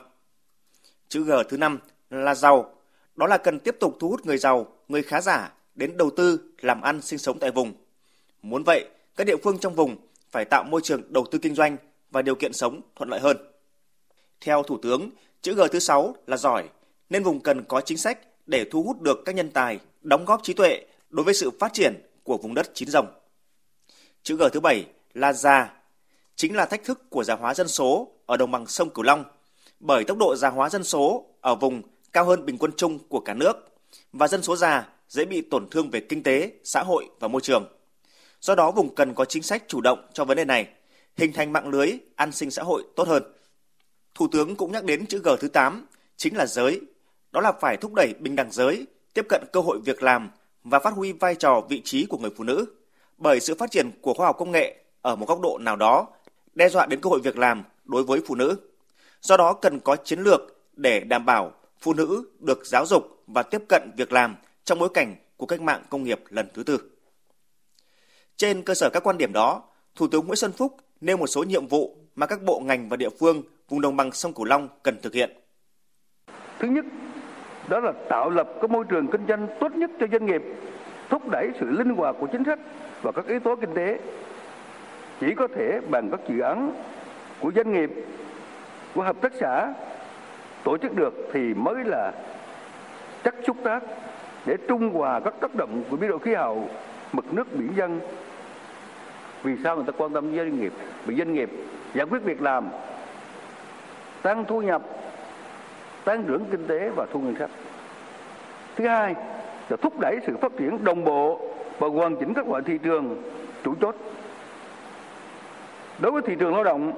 Chữ 1.08 1.24
G 1.24 1.32
thứ 1.48 1.56
năm 1.56 1.78
là 2.10 2.34
giàu, 2.34 2.74
đó 3.16 3.26
là 3.26 3.38
cần 3.38 3.60
tiếp 3.60 3.76
tục 3.80 3.96
thu 4.00 4.08
hút 4.08 4.26
người 4.26 4.38
giàu, 4.38 4.66
người 4.88 5.02
khá 5.02 5.20
giả 5.20 5.52
đến 5.74 5.96
đầu 5.96 6.10
tư, 6.16 6.40
làm 6.60 6.80
ăn 6.80 7.02
sinh 7.02 7.18
sống 7.18 7.38
tại 7.38 7.50
vùng. 7.50 7.72
Muốn 8.42 8.62
vậy, 8.66 8.88
các 9.16 9.26
địa 9.26 9.36
phương 9.44 9.58
trong 9.58 9.74
vùng 9.74 9.96
phải 10.30 10.44
tạo 10.44 10.64
môi 10.64 10.80
trường 10.84 11.02
đầu 11.12 11.26
tư 11.30 11.38
kinh 11.38 11.54
doanh 11.54 11.76
và 12.10 12.22
điều 12.22 12.34
kiện 12.34 12.52
sống 12.52 12.80
thuận 12.96 13.10
lợi 13.10 13.20
hơn. 13.20 13.36
Theo 14.40 14.62
Thủ 14.62 14.78
tướng, 14.82 15.10
chữ 15.42 15.54
G 15.54 15.60
thứ 15.72 15.78
sáu 15.78 16.16
là 16.26 16.36
giỏi, 16.36 16.68
nên 17.10 17.22
vùng 17.22 17.40
cần 17.40 17.64
có 17.64 17.80
chính 17.80 17.98
sách 17.98 18.18
để 18.46 18.64
thu 18.70 18.82
hút 18.82 19.00
được 19.00 19.18
các 19.24 19.34
nhân 19.34 19.50
tài, 19.50 19.78
đóng 20.02 20.24
góp 20.24 20.42
trí 20.42 20.52
tuệ 20.52 20.84
đối 21.10 21.24
với 21.24 21.34
sự 21.34 21.50
phát 21.60 21.72
triển 21.72 21.94
của 22.22 22.36
vùng 22.36 22.54
đất 22.54 22.70
chín 22.74 22.88
rồng. 22.88 23.06
Chữ 24.22 24.36
G 24.36 24.42
thứ 24.52 24.60
bảy 24.60 24.86
là 25.14 25.32
già, 25.32 25.74
chính 26.36 26.56
là 26.56 26.66
thách 26.66 26.84
thức 26.84 27.10
của 27.10 27.24
già 27.24 27.34
hóa 27.34 27.54
dân 27.54 27.68
số 27.68 28.12
ở 28.26 28.36
đồng 28.36 28.50
bằng 28.50 28.66
sông 28.66 28.90
Cửu 28.90 29.02
Long, 29.02 29.24
bởi 29.80 30.04
tốc 30.04 30.18
độ 30.18 30.36
già 30.36 30.48
hóa 30.48 30.68
dân 30.68 30.84
số 30.84 31.26
ở 31.40 31.54
vùng 31.54 31.82
cao 32.12 32.24
hơn 32.24 32.46
bình 32.46 32.58
quân 32.58 32.70
chung 32.76 32.98
của 33.08 33.20
cả 33.20 33.34
nước 33.34 33.52
và 34.12 34.28
dân 34.28 34.42
số 34.42 34.56
già 34.56 34.88
dễ 35.08 35.24
bị 35.24 35.40
tổn 35.40 35.70
thương 35.70 35.90
về 35.90 36.00
kinh 36.00 36.22
tế, 36.22 36.52
xã 36.64 36.82
hội 36.82 37.08
và 37.20 37.28
môi 37.28 37.40
trường. 37.40 37.66
Do 38.40 38.54
đó 38.54 38.70
vùng 38.70 38.94
cần 38.94 39.14
có 39.14 39.24
chính 39.24 39.42
sách 39.42 39.64
chủ 39.68 39.80
động 39.80 40.06
cho 40.12 40.24
vấn 40.24 40.36
đề 40.36 40.44
này, 40.44 40.68
hình 41.16 41.32
thành 41.32 41.52
mạng 41.52 41.68
lưới 41.68 41.92
an 42.16 42.32
sinh 42.32 42.50
xã 42.50 42.62
hội 42.62 42.84
tốt 42.96 43.08
hơn. 43.08 43.22
Thủ 44.14 44.28
tướng 44.32 44.56
cũng 44.56 44.72
nhắc 44.72 44.84
đến 44.84 45.06
chữ 45.06 45.20
G 45.24 45.28
thứ 45.40 45.48
8, 45.48 45.86
chính 46.16 46.36
là 46.36 46.46
giới. 46.46 46.80
Đó 47.32 47.40
là 47.40 47.52
phải 47.60 47.76
thúc 47.76 47.94
đẩy 47.94 48.14
bình 48.20 48.36
đẳng 48.36 48.52
giới, 48.52 48.86
tiếp 49.14 49.26
cận 49.28 49.44
cơ 49.52 49.60
hội 49.60 49.78
việc 49.84 50.02
làm 50.02 50.30
và 50.64 50.78
phát 50.78 50.94
huy 50.94 51.12
vai 51.12 51.34
trò 51.34 51.62
vị 51.68 51.82
trí 51.84 52.06
của 52.06 52.18
người 52.18 52.30
phụ 52.36 52.44
nữ. 52.44 52.64
Bởi 53.18 53.40
sự 53.40 53.54
phát 53.54 53.70
triển 53.70 53.90
của 54.00 54.14
khoa 54.14 54.26
học 54.26 54.36
công 54.38 54.50
nghệ 54.50 54.84
ở 55.02 55.16
một 55.16 55.28
góc 55.28 55.40
độ 55.40 55.58
nào 55.58 55.76
đó 55.76 56.06
đe 56.54 56.68
dọa 56.68 56.86
đến 56.86 57.00
cơ 57.00 57.10
hội 57.10 57.20
việc 57.20 57.38
làm 57.38 57.64
đối 57.84 58.04
với 58.04 58.20
phụ 58.26 58.34
nữ. 58.34 58.56
Do 59.20 59.36
đó 59.36 59.52
cần 59.52 59.80
có 59.80 59.96
chiến 59.96 60.20
lược 60.20 60.40
để 60.76 61.00
đảm 61.00 61.26
bảo 61.26 61.52
phụ 61.82 61.94
nữ 61.94 62.24
được 62.40 62.66
giáo 62.66 62.86
dục 62.86 63.22
và 63.26 63.42
tiếp 63.42 63.62
cận 63.68 63.90
việc 63.96 64.12
làm 64.12 64.36
trong 64.64 64.78
bối 64.78 64.88
cảnh 64.94 65.16
của 65.36 65.46
cách 65.46 65.60
mạng 65.60 65.82
công 65.90 66.02
nghiệp 66.02 66.20
lần 66.28 66.48
thứ 66.54 66.62
tư. 66.62 66.78
Trên 68.36 68.62
cơ 68.62 68.74
sở 68.74 68.90
các 68.92 69.06
quan 69.06 69.18
điểm 69.18 69.32
đó, 69.32 69.62
Thủ 69.94 70.06
tướng 70.08 70.26
Nguyễn 70.26 70.36
Xuân 70.36 70.52
Phúc 70.52 70.76
nêu 71.00 71.16
một 71.16 71.26
số 71.26 71.42
nhiệm 71.42 71.66
vụ 71.66 71.96
mà 72.14 72.26
các 72.26 72.42
bộ 72.42 72.60
ngành 72.60 72.88
và 72.88 72.96
địa 72.96 73.08
phương 73.20 73.42
vùng 73.68 73.80
đồng 73.80 73.96
bằng 73.96 74.12
sông 74.12 74.32
Cửu 74.32 74.44
Long 74.44 74.68
cần 74.82 74.96
thực 75.02 75.14
hiện. 75.14 75.30
Thứ 76.58 76.68
nhất, 76.68 76.84
đó 77.68 77.80
là 77.80 77.92
tạo 78.08 78.30
lập 78.30 78.48
cái 78.60 78.68
môi 78.68 78.84
trường 78.88 79.06
kinh 79.12 79.26
doanh 79.28 79.48
tốt 79.60 79.76
nhất 79.76 79.90
cho 80.00 80.06
doanh 80.12 80.26
nghiệp, 80.26 80.42
thúc 81.10 81.28
đẩy 81.28 81.48
sự 81.60 81.66
linh 81.70 81.90
hoạt 81.90 82.16
của 82.20 82.26
chính 82.32 82.44
sách 82.44 82.58
và 83.02 83.12
các 83.12 83.26
yếu 83.26 83.40
tố 83.40 83.56
kinh 83.56 83.74
tế. 83.74 83.98
Chỉ 85.20 85.26
có 85.36 85.48
thể 85.56 85.80
bằng 85.90 86.10
các 86.10 86.20
dự 86.28 86.40
án 86.40 86.82
của 87.40 87.52
doanh 87.56 87.72
nghiệp, 87.72 87.90
của 88.94 89.02
hợp 89.02 89.16
tác 89.22 89.32
xã 89.40 89.74
tổ 90.64 90.76
chức 90.78 90.94
được 90.94 91.28
thì 91.32 91.54
mới 91.54 91.84
là 91.84 92.12
chắc 93.24 93.34
xúc 93.46 93.56
tác 93.64 93.82
để 94.46 94.56
trung 94.68 94.90
hòa 94.90 95.20
các 95.20 95.34
tác 95.40 95.54
động 95.54 95.82
của 95.90 95.96
biến 95.96 96.10
đổi 96.10 96.18
khí 96.18 96.34
hậu, 96.34 96.68
mực 97.12 97.34
nước 97.34 97.46
biển 97.52 97.72
dân 97.76 98.00
Vì 99.42 99.56
sao 99.64 99.76
người 99.76 99.84
ta 99.86 99.92
quan 99.96 100.12
tâm 100.12 100.36
doanh 100.36 100.60
nghiệp? 100.60 100.72
Vì 101.06 101.16
doanh 101.16 101.34
nghiệp 101.34 101.50
giải 101.94 102.06
quyết 102.06 102.22
việc 102.24 102.42
làm, 102.42 102.68
tăng 104.22 104.44
thu 104.44 104.62
nhập, 104.62 104.82
tăng 106.04 106.24
trưởng 106.24 106.44
kinh 106.50 106.66
tế 106.66 106.90
và 106.96 107.06
thu 107.12 107.20
ngân 107.20 107.36
sách. 107.38 107.50
Thứ 108.76 108.88
hai 108.88 109.14
là 109.68 109.76
thúc 109.76 110.00
đẩy 110.00 110.18
sự 110.26 110.36
phát 110.36 110.52
triển 110.58 110.84
đồng 110.84 111.04
bộ 111.04 111.40
và 111.78 111.88
hoàn 111.88 112.16
chỉnh 112.16 112.34
các 112.34 112.48
loại 112.48 112.62
thị 112.66 112.78
trường 112.82 113.22
chủ 113.64 113.74
chốt. 113.80 113.96
Đối 115.98 116.12
với 116.12 116.22
thị 116.22 116.34
trường 116.38 116.54
lao 116.54 116.64
động, 116.64 116.92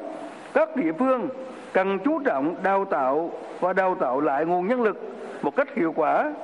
các 0.55 0.77
địa 0.77 0.93
phương 0.99 1.29
cần 1.75 1.99
chú 2.05 2.21
trọng 2.25 2.63
đào 2.63 2.85
tạo 2.85 3.33
và 3.61 3.73
đào 3.73 3.97
tạo 4.01 4.21
lại 4.21 4.45
nguồn 4.45 4.69
nhân 4.69 4.83
lực 4.83 4.97
một 5.43 5.57
cách 5.57 5.69
hiệu 5.77 5.93
quả, 5.97 6.35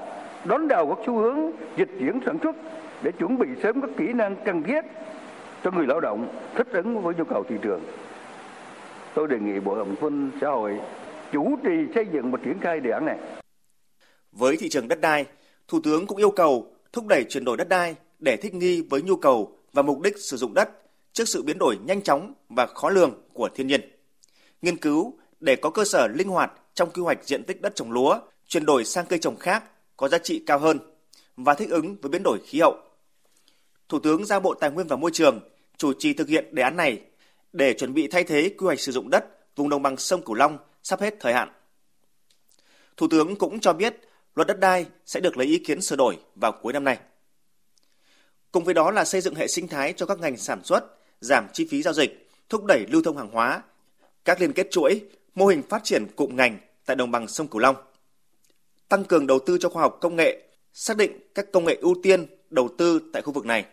đón 0.45 0.69
đầu 0.69 0.95
các 0.95 1.05
xu 1.07 1.19
hướng 1.19 1.39
dịch 1.77 1.89
chuyển 2.01 2.21
sản 2.27 2.39
xuất 2.43 2.57
để 3.03 3.13
chuẩn 3.19 3.39
bị 3.39 3.47
sớm 3.63 3.81
các 3.81 3.91
kỹ 3.97 4.13
năng 4.13 4.37
cần 4.45 4.63
thiết 4.63 4.85
cho 5.65 5.71
người 5.71 5.87
lao 5.87 6.01
động 6.01 6.29
thích 6.55 6.67
ứng 6.73 7.03
với 7.03 7.15
nhu 7.15 7.25
cầu 7.25 7.45
thị 7.49 7.57
trường. 7.63 7.81
Tôi 9.15 9.29
đề 9.29 9.39
nghị 9.39 9.61
Bộ 9.61 9.75
Lao 9.75 9.85
động 9.85 9.97
Thương 10.01 10.31
Xã 10.41 10.49
hội 10.49 10.81
chủ 11.33 11.57
trì 11.65 11.71
xây 11.95 12.07
dựng 12.13 12.31
và 12.31 12.39
triển 12.45 12.59
khai 12.61 12.81
đề 12.81 12.91
án 12.91 13.05
này. 13.05 13.19
Với 14.33 14.57
thị 14.57 14.69
trường 14.69 14.89
đất 14.89 15.01
đai, 15.01 15.27
Thủ 15.69 15.81
tướng 15.85 16.07
cũng 16.07 16.19
yêu 16.19 16.31
cầu 16.31 16.67
thúc 16.93 17.07
đẩy 17.07 17.25
chuyển 17.29 17.45
đổi 17.45 17.57
đất 17.57 17.69
đai 17.69 17.97
để 18.19 18.37
thích 18.37 18.55
nghi 18.55 18.87
với 18.91 19.03
nhu 19.03 19.17
cầu 19.17 19.57
và 19.73 19.83
mục 19.83 20.01
đích 20.01 20.19
sử 20.19 20.37
dụng 20.37 20.55
đất 20.55 20.71
trước 21.13 21.25
sự 21.29 21.43
biến 21.43 21.59
đổi 21.59 21.79
nhanh 21.85 22.03
chóng 22.03 22.35
và 22.49 22.67
khó 22.67 22.91
lường 22.91 23.23
của 23.33 23.49
thiên 23.55 23.67
nhiên. 23.67 23.81
Nghiên 24.63 24.77
cứu 24.77 25.15
để 25.41 25.57
có 25.57 25.71
cơ 25.71 25.85
sở 25.85 26.09
linh 26.09 26.29
hoạt 26.29 26.53
trong 26.75 26.91
quy 26.91 27.03
hoạch 27.03 27.25
diện 27.25 27.45
tích 27.45 27.61
đất 27.61 27.75
trồng 27.75 27.93
lúa, 27.93 28.19
chuyển 28.49 28.67
đổi 28.67 28.85
sang 28.85 29.07
cây 29.07 29.19
trồng 29.19 29.37
khác 29.37 29.65
có 29.97 30.09
giá 30.09 30.19
trị 30.19 30.43
cao 30.47 30.59
hơn 30.59 30.79
và 31.37 31.55
thích 31.55 31.71
ứng 31.71 31.97
với 32.03 32.11
biến 32.11 32.23
đổi 32.23 32.39
khí 32.47 32.61
hậu. 32.61 32.77
Thủ 33.89 33.99
tướng 33.99 34.25
giao 34.25 34.41
Bộ 34.41 34.55
Tài 34.55 34.71
nguyên 34.71 34.87
và 34.87 34.97
Môi 34.97 35.11
trường 35.11 35.41
chủ 35.77 35.93
trì 35.99 36.13
thực 36.13 36.29
hiện 36.29 36.55
đề 36.55 36.63
án 36.63 36.77
này 36.77 37.03
để 37.53 37.75
chuẩn 37.75 37.95
bị 37.95 38.09
thay 38.09 38.25
thế 38.25 38.55
quy 38.59 38.65
hoạch 38.65 38.81
sử 38.81 38.93
dụng 38.93 39.11
đất 39.11 39.25
vùng 39.57 39.69
đồng 39.69 39.83
bằng 39.83 39.97
sông 39.97 40.23
Cửu 40.23 40.35
Long 40.35 40.59
sắp 40.83 41.01
hết 41.01 41.15
thời 41.21 41.33
hạn. 41.33 41.53
Thủ 42.97 43.07
tướng 43.11 43.37
cũng 43.37 43.61
cho 43.61 43.73
biết 43.73 43.97
luật 44.35 44.49
đất 44.49 44.61
đai 44.61 44.87
sẽ 45.07 45.21
được 45.21 45.37
lấy 45.37 45.47
ý 45.47 45.59
kiến 45.59 45.81
sửa 45.81 45.97
đổi 45.97 46.19
vào 46.35 46.53
cuối 46.63 46.73
năm 46.73 46.85
nay. 46.85 46.99
Cùng 48.53 48.65
với 48.65 48.75
đó 48.75 48.91
là 48.91 49.05
xây 49.05 49.21
dựng 49.21 49.35
hệ 49.35 49.47
sinh 49.47 49.69
thái 49.69 49.93
cho 49.93 50.07
các 50.07 50.19
ngành 50.19 50.37
sản 50.37 50.65
xuất, 50.65 50.85
giảm 51.21 51.47
chi 51.53 51.67
phí 51.71 51.83
giao 51.83 51.95
dịch, 51.95 52.29
thúc 52.49 52.65
đẩy 52.65 52.87
lưu 52.89 53.03
thông 53.03 53.17
hàng 53.17 53.31
hóa, 53.31 53.63
các 54.25 54.41
liên 54.41 54.53
kết 54.53 54.71
chuỗi, 54.71 55.01
mô 55.41 55.47
hình 55.47 55.63
phát 55.63 55.85
triển 55.85 56.07
cụm 56.17 56.37
ngành 56.37 56.59
tại 56.87 56.97
đồng 56.97 57.11
bằng 57.11 57.29
sông 57.29 57.49
Cửu 57.49 57.61
Long. 57.61 57.77
Tăng 58.89 59.05
cường 59.05 59.27
đầu 59.27 59.39
tư 59.47 59.59
cho 59.61 59.69
khoa 59.69 59.83
học 59.83 59.99
công 60.01 60.17
nghệ, 60.17 60.43
xác 60.73 60.97
định 60.97 61.13
các 61.35 61.53
công 61.53 61.65
nghệ 61.65 61.79
ưu 61.81 61.95
tiên 62.03 62.27
đầu 62.51 62.69
tư 62.79 63.01
tại 63.13 63.23
khu 63.23 63.33
vực 63.33 63.47
này. 63.47 63.65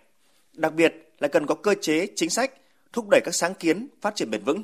Đặc 0.54 0.74
biệt 0.74 0.94
là 1.20 1.28
cần 1.28 1.46
có 1.46 1.56
cơ 1.56 1.74
chế, 1.82 2.08
chính 2.16 2.30
sách 2.30 2.54
thúc 2.94 3.06
đẩy 3.12 3.22
các 3.24 3.36
sáng 3.36 3.54
kiến 3.54 3.88
phát 4.02 4.16
triển 4.16 4.32
bền 4.32 4.44
vững. 4.44 4.64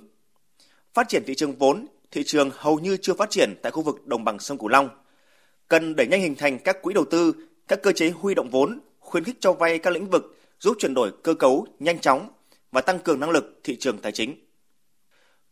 Phát 0.94 1.10
triển 1.10 1.24
thị 1.28 1.36
trường 1.36 1.56
vốn, 1.56 1.86
thị 2.12 2.24
trường 2.26 2.52
hầu 2.54 2.80
như 2.80 2.98
chưa 2.98 3.14
phát 3.14 3.30
triển 3.30 3.56
tại 3.62 3.72
khu 3.72 3.82
vực 3.82 4.08
đồng 4.08 4.24
bằng 4.24 4.40
sông 4.40 4.58
Cửu 4.58 4.70
Long. 4.70 4.90
Cần 5.68 5.96
đẩy 5.96 6.08
nhanh 6.08 6.22
hình 6.22 6.36
thành 6.36 6.60
các 6.60 6.82
quỹ 6.82 6.94
đầu 6.94 7.06
tư, 7.06 7.34
các 7.68 7.80
cơ 7.84 7.92
chế 7.92 8.10
huy 8.10 8.36
động 8.36 8.50
vốn, 8.50 8.80
khuyến 9.00 9.24
khích 9.24 9.38
cho 9.40 9.54
vay 9.54 9.80
các 9.80 9.94
lĩnh 9.94 10.10
vực 10.10 10.38
giúp 10.60 10.78
chuyển 10.80 10.94
đổi 10.94 11.12
cơ 11.24 11.34
cấu 11.34 11.68
nhanh 11.80 12.00
chóng 12.00 12.30
và 12.72 12.82
tăng 12.82 13.00
cường 13.00 13.20
năng 13.20 13.32
lực 13.32 13.60
thị 13.64 13.78
trường 13.80 13.98
tài 13.98 14.12
chính. 14.12 14.36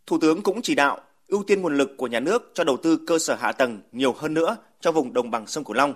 Thủ 0.05 0.17
tướng 0.21 0.41
cũng 0.41 0.61
chỉ 0.61 0.75
đạo 0.75 1.01
ưu 1.31 1.43
tiên 1.43 1.61
nguồn 1.61 1.77
lực 1.77 1.97
của 1.97 2.07
nhà 2.07 2.19
nước 2.19 2.51
cho 2.53 2.63
đầu 2.63 2.77
tư 2.77 2.99
cơ 3.07 3.19
sở 3.19 3.35
hạ 3.35 3.51
tầng 3.51 3.81
nhiều 3.91 4.13
hơn 4.13 4.33
nữa 4.33 4.57
cho 4.81 4.91
vùng 4.91 5.13
đồng 5.13 5.31
bằng 5.31 5.47
sông 5.47 5.63
Cửu 5.63 5.73
Long, 5.73 5.93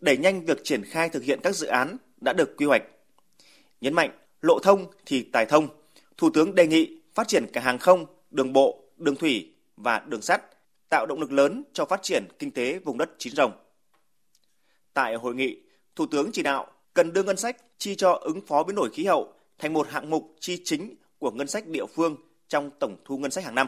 đẩy 0.00 0.16
nhanh 0.16 0.44
việc 0.44 0.64
triển 0.64 0.84
khai 0.84 1.08
thực 1.08 1.22
hiện 1.22 1.40
các 1.42 1.56
dự 1.56 1.66
án 1.66 1.96
đã 2.20 2.32
được 2.32 2.56
quy 2.56 2.66
hoạch. 2.66 2.82
Nhấn 3.80 3.94
mạnh 3.94 4.10
lộ 4.42 4.58
thông 4.62 4.86
thì 5.06 5.22
tài 5.22 5.46
thông, 5.46 5.68
Thủ 6.16 6.30
tướng 6.30 6.54
đề 6.54 6.66
nghị 6.66 7.00
phát 7.14 7.28
triển 7.28 7.46
cả 7.52 7.60
hàng 7.60 7.78
không, 7.78 8.06
đường 8.30 8.52
bộ, 8.52 8.82
đường 8.96 9.16
thủy 9.16 9.52
và 9.76 10.02
đường 10.06 10.22
sắt, 10.22 10.42
tạo 10.88 11.06
động 11.06 11.20
lực 11.20 11.32
lớn 11.32 11.64
cho 11.72 11.84
phát 11.84 12.02
triển 12.02 12.24
kinh 12.38 12.50
tế 12.50 12.78
vùng 12.78 12.98
đất 12.98 13.10
chín 13.18 13.34
rồng. 13.34 13.52
Tại 14.94 15.14
hội 15.14 15.34
nghị, 15.34 15.62
Thủ 15.96 16.06
tướng 16.06 16.30
chỉ 16.32 16.42
đạo 16.42 16.66
cần 16.94 17.12
đưa 17.12 17.22
ngân 17.22 17.36
sách 17.36 17.56
chi 17.78 17.94
cho 17.94 18.12
ứng 18.12 18.40
phó 18.46 18.64
biến 18.64 18.76
đổi 18.76 18.90
khí 18.90 19.04
hậu 19.04 19.32
thành 19.58 19.72
một 19.72 19.88
hạng 19.88 20.10
mục 20.10 20.36
chi 20.40 20.60
chính 20.64 20.94
của 21.18 21.30
ngân 21.30 21.46
sách 21.46 21.66
địa 21.66 21.86
phương 21.86 22.16
trong 22.48 22.70
tổng 22.80 22.96
thu 23.04 23.18
ngân 23.18 23.30
sách 23.30 23.44
hàng 23.44 23.54
năm. 23.54 23.66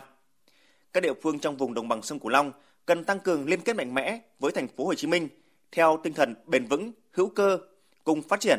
Các 0.97 1.01
địa 1.01 1.15
phương 1.23 1.39
trong 1.39 1.57
vùng 1.57 1.75
đồng 1.75 1.89
bằng 1.89 2.03
sông 2.03 2.19
Cửu 2.19 2.29
Long 2.29 2.53
cần 2.87 3.05
tăng 3.05 3.21
cường 3.21 3.49
liên 3.49 3.61
kết 3.61 3.77
mạnh 3.77 3.95
mẽ 3.95 4.21
với 4.39 4.53
thành 4.53 4.69
phố 4.69 4.87
Hồ 4.87 4.95
Chí 4.95 5.07
Minh 5.07 5.29
theo 5.73 6.01
tinh 6.03 6.13
thần 6.13 6.35
bền 6.47 6.67
vững, 6.67 6.93
hữu 7.11 7.29
cơ, 7.29 7.59
cùng 8.05 8.23
phát 8.23 8.41
triển. 8.41 8.59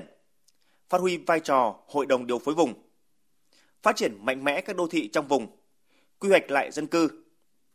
Phát 0.89 1.02
huy 1.02 1.17
vai 1.17 1.39
trò 1.39 1.76
hội 1.88 2.06
đồng 2.06 2.28
điều 2.28 2.39
phối 2.39 2.56
vùng. 2.56 2.73
Phát 3.84 3.95
triển 3.95 4.26
mạnh 4.26 4.43
mẽ 4.43 4.62
các 4.62 4.76
đô 4.76 4.88
thị 4.88 5.08
trong 5.08 5.28
vùng. 5.28 5.47
Quy 6.19 6.30
hoạch 6.30 6.52
lại 6.52 6.71
dân 6.71 6.88
cư. 6.88 7.23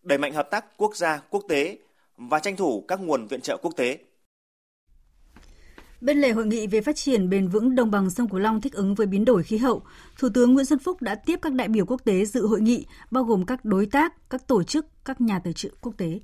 Đẩy 0.03 0.19
mạnh 0.19 0.33
hợp 0.33 0.51
tác 0.51 0.65
quốc 0.77 0.97
gia, 0.97 1.23
quốc 1.31 1.45
tế 1.49 1.79
và 2.17 2.39
tranh 2.39 2.57
thủ 2.57 2.85
các 2.89 3.01
nguồn 3.01 3.27
viện 3.27 3.41
trợ 3.41 3.57
quốc 3.57 3.73
tế. 3.77 3.99
Bên 6.03 6.21
lề 6.21 6.31
hội 6.33 6.47
nghị 6.47 6.67
về 6.67 6.81
phát 6.81 6.97
triển 6.97 7.31
bền 7.31 7.49
vững 7.49 7.75
đồng 7.75 7.91
bằng 7.91 8.11
sông 8.11 8.29
Cửu 8.29 8.41
Long 8.41 8.61
thích 8.61 8.73
ứng 8.73 8.95
với 8.95 9.07
biến 9.07 9.25
đổi 9.25 9.43
khí 9.43 9.57
hậu, 9.57 9.83
Thủ 10.19 10.29
tướng 10.35 10.55
Nguyễn 10.55 10.67
Xuân 10.67 10.79
Phúc 10.79 11.03
đã 11.03 11.15
tiếp 11.15 11.39
các 11.43 11.53
đại 11.53 11.69
biểu 11.69 11.87
quốc 11.87 12.01
tế 12.05 12.25
dự 12.25 12.47
hội 12.47 12.61
nghị, 12.61 12.87
bao 13.11 13.25
gồm 13.25 13.47
các 13.47 13.65
đối 13.65 13.87
tác, 13.87 14.31
các 14.31 14.49
tổ 14.49 14.63
chức, 14.63 14.87
các 15.05 15.21
nhà 15.21 15.39
tài 15.39 15.53
trợ 15.53 15.69
quốc 15.81 15.93
tế. 15.97 16.21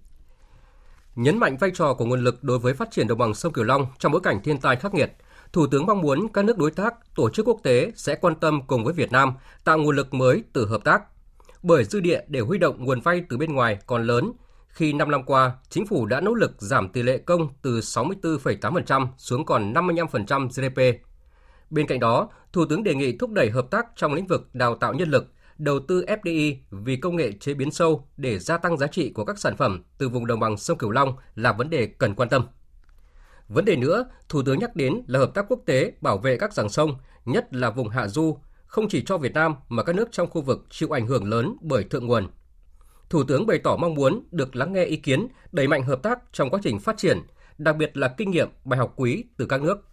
Nhấn 1.16 1.38
mạnh 1.38 1.56
vai 1.60 1.70
trò 1.74 1.94
của 1.94 2.04
nguồn 2.04 2.24
lực 2.24 2.44
đối 2.44 2.58
với 2.58 2.74
phát 2.74 2.90
triển 2.90 3.08
đồng 3.08 3.18
bằng 3.18 3.34
sông 3.34 3.52
Cửu 3.52 3.64
Long 3.64 3.86
trong 3.98 4.12
bối 4.12 4.20
cảnh 4.20 4.40
thiên 4.44 4.60
tai 4.60 4.76
khắc 4.76 4.94
nghiệt, 4.94 5.12
Thủ 5.52 5.66
tướng 5.66 5.86
mong 5.86 6.00
muốn 6.00 6.28
các 6.32 6.44
nước 6.44 6.58
đối 6.58 6.70
tác, 6.70 6.94
tổ 7.14 7.30
chức 7.30 7.48
quốc 7.48 7.60
tế 7.62 7.92
sẽ 7.96 8.14
quan 8.14 8.34
tâm 8.34 8.60
cùng 8.66 8.84
với 8.84 8.94
Việt 8.94 9.12
Nam 9.12 9.32
tạo 9.64 9.78
nguồn 9.78 9.96
lực 9.96 10.14
mới 10.14 10.42
từ 10.52 10.66
hợp 10.66 10.84
tác. 10.84 11.02
Bởi 11.62 11.84
dư 11.84 12.00
địa 12.00 12.20
để 12.28 12.40
huy 12.40 12.58
động 12.58 12.84
nguồn 12.84 13.00
vay 13.00 13.22
từ 13.28 13.36
bên 13.36 13.54
ngoài 13.54 13.78
còn 13.86 14.06
lớn, 14.06 14.32
khi 14.68 14.92
5 14.92 15.10
năm 15.10 15.22
qua, 15.22 15.52
chính 15.68 15.86
phủ 15.86 16.06
đã 16.06 16.20
nỗ 16.20 16.34
lực 16.34 16.52
giảm 16.58 16.88
tỷ 16.88 17.02
lệ 17.02 17.18
công 17.18 17.48
từ 17.62 17.80
64,8% 17.80 19.06
xuống 19.16 19.44
còn 19.44 19.72
55% 19.72 20.48
GDP. 20.48 21.02
Bên 21.70 21.86
cạnh 21.86 22.00
đó, 22.00 22.28
Thủ 22.52 22.64
tướng 22.64 22.84
đề 22.84 22.94
nghị 22.94 23.16
thúc 23.16 23.30
đẩy 23.32 23.50
hợp 23.50 23.70
tác 23.70 23.86
trong 23.96 24.14
lĩnh 24.14 24.26
vực 24.26 24.54
đào 24.54 24.74
tạo 24.74 24.94
nhân 24.94 25.10
lực, 25.10 25.32
đầu 25.58 25.80
tư 25.80 26.04
FDI 26.04 26.56
vì 26.70 26.96
công 26.96 27.16
nghệ 27.16 27.32
chế 27.32 27.54
biến 27.54 27.70
sâu 27.70 28.08
để 28.16 28.38
gia 28.38 28.58
tăng 28.58 28.78
giá 28.78 28.86
trị 28.86 29.12
của 29.12 29.24
các 29.24 29.38
sản 29.38 29.56
phẩm 29.56 29.82
từ 29.98 30.08
vùng 30.08 30.26
đồng 30.26 30.40
bằng 30.40 30.56
sông 30.56 30.78
Cửu 30.78 30.90
Long 30.90 31.16
là 31.34 31.52
vấn 31.52 31.70
đề 31.70 31.86
cần 31.86 32.14
quan 32.14 32.28
tâm. 32.28 32.46
Vấn 33.48 33.64
đề 33.64 33.76
nữa, 33.76 34.04
Thủ 34.28 34.42
tướng 34.42 34.58
nhắc 34.58 34.76
đến 34.76 35.02
là 35.06 35.18
hợp 35.18 35.34
tác 35.34 35.44
quốc 35.48 35.60
tế 35.66 35.92
bảo 36.00 36.18
vệ 36.18 36.36
các 36.36 36.52
dòng 36.52 36.68
sông, 36.68 36.96
nhất 37.24 37.54
là 37.54 37.70
vùng 37.70 37.88
hạ 37.88 38.08
du, 38.08 38.38
không 38.66 38.88
chỉ 38.88 39.02
cho 39.06 39.18
Việt 39.18 39.34
Nam 39.34 39.54
mà 39.68 39.82
các 39.82 39.96
nước 39.96 40.08
trong 40.12 40.30
khu 40.30 40.40
vực 40.40 40.66
chịu 40.70 40.96
ảnh 40.96 41.06
hưởng 41.06 41.24
lớn 41.24 41.56
bởi 41.60 41.84
thượng 41.84 42.06
nguồn. 42.06 42.28
Thủ 43.10 43.24
tướng 43.24 43.46
bày 43.46 43.58
tỏ 43.58 43.76
mong 43.76 43.94
muốn 43.94 44.22
được 44.30 44.56
lắng 44.56 44.72
nghe 44.72 44.84
ý 44.84 44.96
kiến, 44.96 45.28
đẩy 45.52 45.68
mạnh 45.68 45.82
hợp 45.82 46.02
tác 46.02 46.18
trong 46.32 46.50
quá 46.50 46.60
trình 46.62 46.78
phát 46.78 46.96
triển, 46.98 47.18
đặc 47.58 47.76
biệt 47.76 47.96
là 47.96 48.08
kinh 48.08 48.30
nghiệm, 48.30 48.48
bài 48.64 48.78
học 48.78 48.92
quý 48.96 49.24
từ 49.36 49.46
các 49.46 49.62
nước. 49.62 49.84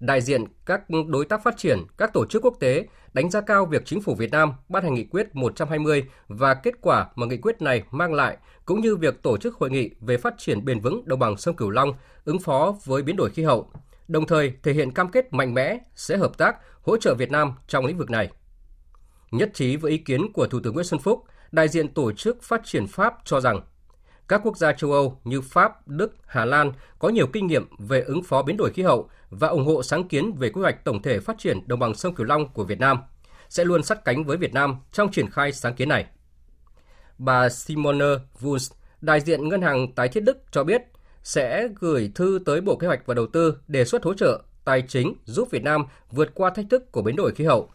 Đại 0.00 0.20
diện 0.20 0.44
các 0.66 0.82
đối 1.08 1.24
tác 1.24 1.42
phát 1.44 1.56
triển, 1.56 1.84
các 1.96 2.12
tổ 2.12 2.26
chức 2.26 2.44
quốc 2.44 2.54
tế 2.60 2.86
đánh 3.12 3.30
giá 3.30 3.40
cao 3.40 3.66
việc 3.66 3.82
chính 3.84 4.02
phủ 4.02 4.14
Việt 4.14 4.30
Nam 4.30 4.52
ban 4.68 4.82
hành 4.84 4.94
nghị 4.94 5.04
quyết 5.04 5.26
120 5.32 6.04
và 6.28 6.54
kết 6.54 6.74
quả 6.80 7.08
mà 7.14 7.26
nghị 7.26 7.36
quyết 7.36 7.62
này 7.62 7.82
mang 7.90 8.14
lại, 8.14 8.36
cũng 8.64 8.80
như 8.80 8.96
việc 8.96 9.22
tổ 9.22 9.36
chức 9.36 9.54
hội 9.54 9.70
nghị 9.70 9.90
về 10.00 10.16
phát 10.16 10.34
triển 10.38 10.64
bền 10.64 10.80
vững 10.80 11.02
đồng 11.06 11.18
bằng 11.18 11.36
sông 11.36 11.56
Cửu 11.56 11.70
Long 11.70 11.92
ứng 12.24 12.38
phó 12.38 12.74
với 12.84 13.02
biến 13.02 13.16
đổi 13.16 13.30
khí 13.30 13.42
hậu, 13.42 13.70
đồng 14.08 14.26
thời 14.26 14.52
thể 14.62 14.72
hiện 14.72 14.90
cam 14.90 15.08
kết 15.08 15.32
mạnh 15.32 15.54
mẽ 15.54 15.78
sẽ 15.94 16.16
hợp 16.16 16.38
tác 16.38 16.56
hỗ 16.82 16.96
trợ 16.96 17.14
Việt 17.14 17.30
Nam 17.30 17.52
trong 17.68 17.86
lĩnh 17.86 17.98
vực 17.98 18.10
này. 18.10 18.30
Nhất 19.30 19.50
trí 19.54 19.76
với 19.76 19.90
ý 19.90 19.98
kiến 19.98 20.32
của 20.32 20.46
Thủ 20.46 20.60
tướng 20.60 20.74
Nguyễn 20.74 20.86
Xuân 20.86 21.00
Phúc, 21.00 21.24
đại 21.52 21.68
diện 21.68 21.88
Tổ 21.88 22.12
chức 22.12 22.42
Phát 22.42 22.60
triển 22.64 22.86
Pháp 22.86 23.14
cho 23.24 23.40
rằng 23.40 23.60
các 24.28 24.40
quốc 24.44 24.56
gia 24.56 24.72
châu 24.72 24.92
Âu 24.92 25.20
như 25.24 25.40
Pháp, 25.40 25.88
Đức, 25.88 26.14
Hà 26.26 26.44
Lan 26.44 26.72
có 26.98 27.08
nhiều 27.08 27.26
kinh 27.26 27.46
nghiệm 27.46 27.66
về 27.78 28.00
ứng 28.00 28.22
phó 28.22 28.42
biến 28.42 28.56
đổi 28.56 28.72
khí 28.72 28.82
hậu 28.82 29.10
và 29.30 29.48
ủng 29.48 29.64
hộ 29.66 29.82
sáng 29.82 30.08
kiến 30.08 30.32
về 30.32 30.50
quy 30.50 30.62
hoạch 30.62 30.84
tổng 30.84 31.02
thể 31.02 31.20
phát 31.20 31.38
triển 31.38 31.68
đồng 31.68 31.78
bằng 31.78 31.94
sông 31.94 32.14
Cửu 32.14 32.26
Long 32.26 32.48
của 32.52 32.64
Việt 32.64 32.80
Nam, 32.80 32.98
sẽ 33.48 33.64
luôn 33.64 33.82
sát 33.82 34.04
cánh 34.04 34.24
với 34.24 34.36
Việt 34.36 34.54
Nam 34.54 34.76
trong 34.92 35.12
triển 35.12 35.30
khai 35.30 35.52
sáng 35.52 35.74
kiến 35.74 35.88
này. 35.88 36.06
Bà 37.18 37.48
Simone 37.48 38.06
Wunsch, 38.40 38.74
đại 39.00 39.20
diện 39.20 39.48
Ngân 39.48 39.62
hàng 39.62 39.92
Tái 39.92 40.08
thiết 40.08 40.20
Đức 40.20 40.38
cho 40.50 40.64
biết 40.64 40.82
sẽ 41.22 41.68
gửi 41.80 42.12
thư 42.14 42.38
tới 42.46 42.60
Bộ 42.60 42.76
Kế 42.76 42.86
hoạch 42.86 43.06
và 43.06 43.14
Đầu 43.14 43.26
tư 43.26 43.58
đề 43.68 43.84
xuất 43.84 44.04
hỗ 44.04 44.14
trợ 44.14 44.42
tài 44.64 44.82
chính 44.82 45.14
giúp 45.24 45.50
Việt 45.50 45.62
Nam 45.62 45.84
vượt 46.10 46.34
qua 46.34 46.50
thách 46.50 46.66
thức 46.70 46.92
của 46.92 47.02
biến 47.02 47.16
đổi 47.16 47.34
khí 47.34 47.44
hậu. 47.44 47.70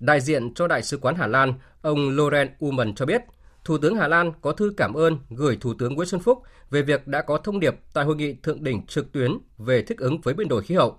Đại 0.00 0.20
diện 0.20 0.54
cho 0.54 0.68
Đại 0.68 0.82
sứ 0.82 0.98
quán 0.98 1.14
Hà 1.14 1.26
Lan, 1.26 1.54
ông 1.82 2.10
Loren 2.10 2.48
Uman 2.58 2.94
cho 2.94 3.06
biết, 3.06 3.22
Thủ 3.64 3.78
tướng 3.78 3.96
Hà 3.96 4.08
Lan 4.08 4.32
có 4.40 4.52
thư 4.52 4.72
cảm 4.76 4.94
ơn 4.94 5.18
gửi 5.30 5.58
Thủ 5.60 5.74
tướng 5.78 5.94
Nguyễn 5.94 6.08
Xuân 6.08 6.20
Phúc 6.20 6.42
về 6.70 6.82
việc 6.82 7.06
đã 7.06 7.22
có 7.22 7.38
thông 7.38 7.60
điệp 7.60 7.74
tại 7.92 8.04
hội 8.04 8.16
nghị 8.16 8.34
thượng 8.34 8.64
đỉnh 8.64 8.86
trực 8.86 9.12
tuyến 9.12 9.38
về 9.58 9.82
thích 9.82 9.98
ứng 9.98 10.20
với 10.20 10.34
biến 10.34 10.48
đổi 10.48 10.62
khí 10.62 10.74
hậu. 10.74 10.98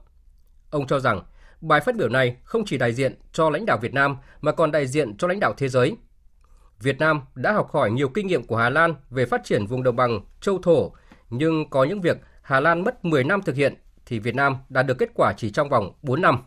Ông 0.69 0.88
cho 0.88 0.99
rằng, 0.99 1.21
bài 1.62 1.81
phát 1.81 1.95
biểu 1.95 2.09
này 2.09 2.38
không 2.43 2.65
chỉ 2.65 2.77
đại 2.77 2.93
diện 2.93 3.15
cho 3.33 3.49
lãnh 3.49 3.65
đạo 3.65 3.77
Việt 3.81 3.93
Nam 3.93 4.17
mà 4.41 4.51
còn 4.51 4.71
đại 4.71 4.88
diện 4.88 5.17
cho 5.17 5.27
lãnh 5.27 5.39
đạo 5.39 5.53
thế 5.57 5.69
giới. 5.69 5.97
Việt 6.79 6.99
Nam 6.99 7.21
đã 7.35 7.51
học 7.51 7.71
hỏi 7.71 7.91
nhiều 7.91 8.09
kinh 8.09 8.27
nghiệm 8.27 8.43
của 8.43 8.57
Hà 8.57 8.69
Lan 8.69 8.93
về 9.09 9.25
phát 9.25 9.41
triển 9.43 9.65
vùng 9.65 9.83
đồng 9.83 9.95
bằng 9.95 10.19
châu 10.41 10.59
thổ, 10.59 10.93
nhưng 11.29 11.69
có 11.69 11.83
những 11.83 12.01
việc 12.01 12.17
Hà 12.41 12.59
Lan 12.59 12.83
mất 12.83 13.05
10 13.05 13.23
năm 13.23 13.41
thực 13.41 13.55
hiện 13.55 13.75
thì 14.05 14.19
Việt 14.19 14.35
Nam 14.35 14.57
đạt 14.69 14.85
được 14.85 14.97
kết 14.97 15.09
quả 15.13 15.33
chỉ 15.38 15.51
trong 15.51 15.69
vòng 15.69 15.93
4 16.01 16.21
năm. 16.21 16.43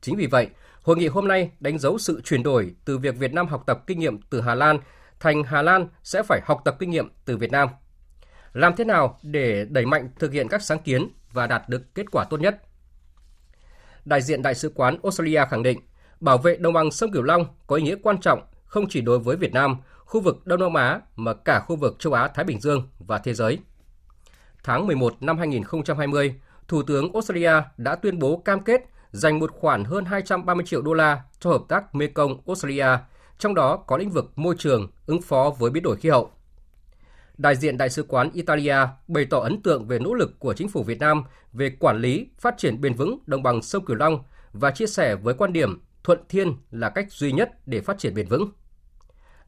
Chính 0.00 0.16
vì 0.16 0.26
vậy, 0.26 0.48
Hội 0.82 0.96
nghị 0.96 1.06
hôm 1.06 1.28
nay 1.28 1.50
đánh 1.60 1.78
dấu 1.78 1.98
sự 1.98 2.20
chuyển 2.24 2.42
đổi 2.42 2.74
từ 2.84 2.98
việc 2.98 3.16
Việt 3.16 3.32
Nam 3.32 3.46
học 3.46 3.62
tập 3.66 3.82
kinh 3.86 3.98
nghiệm 3.98 4.22
từ 4.22 4.40
Hà 4.40 4.54
Lan 4.54 4.78
thành 5.20 5.42
Hà 5.42 5.62
Lan 5.62 5.88
sẽ 6.02 6.22
phải 6.22 6.40
học 6.44 6.62
tập 6.64 6.76
kinh 6.78 6.90
nghiệm 6.90 7.08
từ 7.24 7.36
Việt 7.36 7.50
Nam. 7.50 7.68
Làm 8.52 8.76
thế 8.76 8.84
nào 8.84 9.18
để 9.22 9.66
đẩy 9.70 9.86
mạnh 9.86 10.08
thực 10.18 10.32
hiện 10.32 10.48
các 10.48 10.62
sáng 10.62 10.78
kiến 10.78 11.08
và 11.32 11.46
đạt 11.46 11.68
được 11.68 11.94
kết 11.94 12.10
quả 12.10 12.24
tốt 12.24 12.40
nhất? 12.40 12.62
Đại 14.04 14.22
diện 14.22 14.42
Đại 14.42 14.54
sứ 14.54 14.72
quán 14.74 14.96
Australia 15.02 15.44
khẳng 15.50 15.62
định, 15.62 15.80
bảo 16.20 16.38
vệ 16.38 16.56
đồng 16.56 16.72
bằng 16.72 16.90
sông 16.90 17.12
Cửu 17.12 17.22
Long 17.22 17.44
có 17.66 17.76
ý 17.76 17.82
nghĩa 17.82 17.96
quan 18.02 18.20
trọng 18.20 18.42
không 18.64 18.88
chỉ 18.88 19.00
đối 19.00 19.18
với 19.18 19.36
Việt 19.36 19.52
Nam, 19.52 19.76
khu 19.98 20.20
vực 20.20 20.46
Đông 20.46 20.60
Nam 20.60 20.74
Á 20.74 21.00
mà 21.16 21.34
cả 21.34 21.60
khu 21.60 21.76
vực 21.76 21.96
châu 21.98 22.12
Á 22.12 22.28
Thái 22.28 22.44
Bình 22.44 22.60
Dương 22.60 22.88
và 22.98 23.18
thế 23.18 23.34
giới. 23.34 23.58
Tháng 24.64 24.86
11 24.86 25.14
năm 25.20 25.38
2020, 25.38 26.34
Thủ 26.68 26.82
tướng 26.82 27.12
Australia 27.12 27.52
đã 27.76 27.94
tuyên 27.94 28.18
bố 28.18 28.36
cam 28.36 28.64
kết 28.64 28.80
dành 29.12 29.38
một 29.38 29.50
khoản 29.52 29.84
hơn 29.84 30.04
230 30.04 30.64
triệu 30.66 30.82
đô 30.82 30.92
la 30.94 31.22
cho 31.40 31.50
hợp 31.50 31.62
tác 31.68 31.94
Mekong 31.94 32.40
Australia, 32.46 32.86
trong 33.38 33.54
đó 33.54 33.76
có 33.76 33.96
lĩnh 33.96 34.10
vực 34.10 34.38
môi 34.38 34.54
trường, 34.58 34.90
ứng 35.06 35.22
phó 35.22 35.50
với 35.58 35.70
biến 35.70 35.82
đổi 35.82 35.96
khí 35.96 36.08
hậu. 36.08 36.30
Đại 37.38 37.56
diện 37.56 37.78
Đại 37.78 37.90
sứ 37.90 38.02
quán 38.02 38.30
Italia 38.32 38.76
bày 39.08 39.24
tỏ 39.24 39.38
ấn 39.38 39.62
tượng 39.62 39.86
về 39.86 39.98
nỗ 39.98 40.14
lực 40.14 40.38
của 40.38 40.54
chính 40.54 40.68
phủ 40.68 40.82
Việt 40.82 40.98
Nam 40.98 41.24
về 41.52 41.70
quản 41.80 41.98
lý, 41.98 42.26
phát 42.38 42.54
triển 42.58 42.80
bền 42.80 42.94
vững 42.94 43.18
đồng 43.26 43.42
bằng 43.42 43.62
sông 43.62 43.84
Cửu 43.84 43.96
Long 43.96 44.24
và 44.52 44.70
chia 44.70 44.86
sẻ 44.86 45.14
với 45.14 45.34
quan 45.34 45.52
điểm 45.52 45.82
thuận 46.04 46.18
thiên 46.28 46.56
là 46.70 46.90
cách 46.90 47.12
duy 47.12 47.32
nhất 47.32 47.50
để 47.66 47.80
phát 47.80 47.98
triển 47.98 48.14
bền 48.14 48.28
vững. 48.28 48.52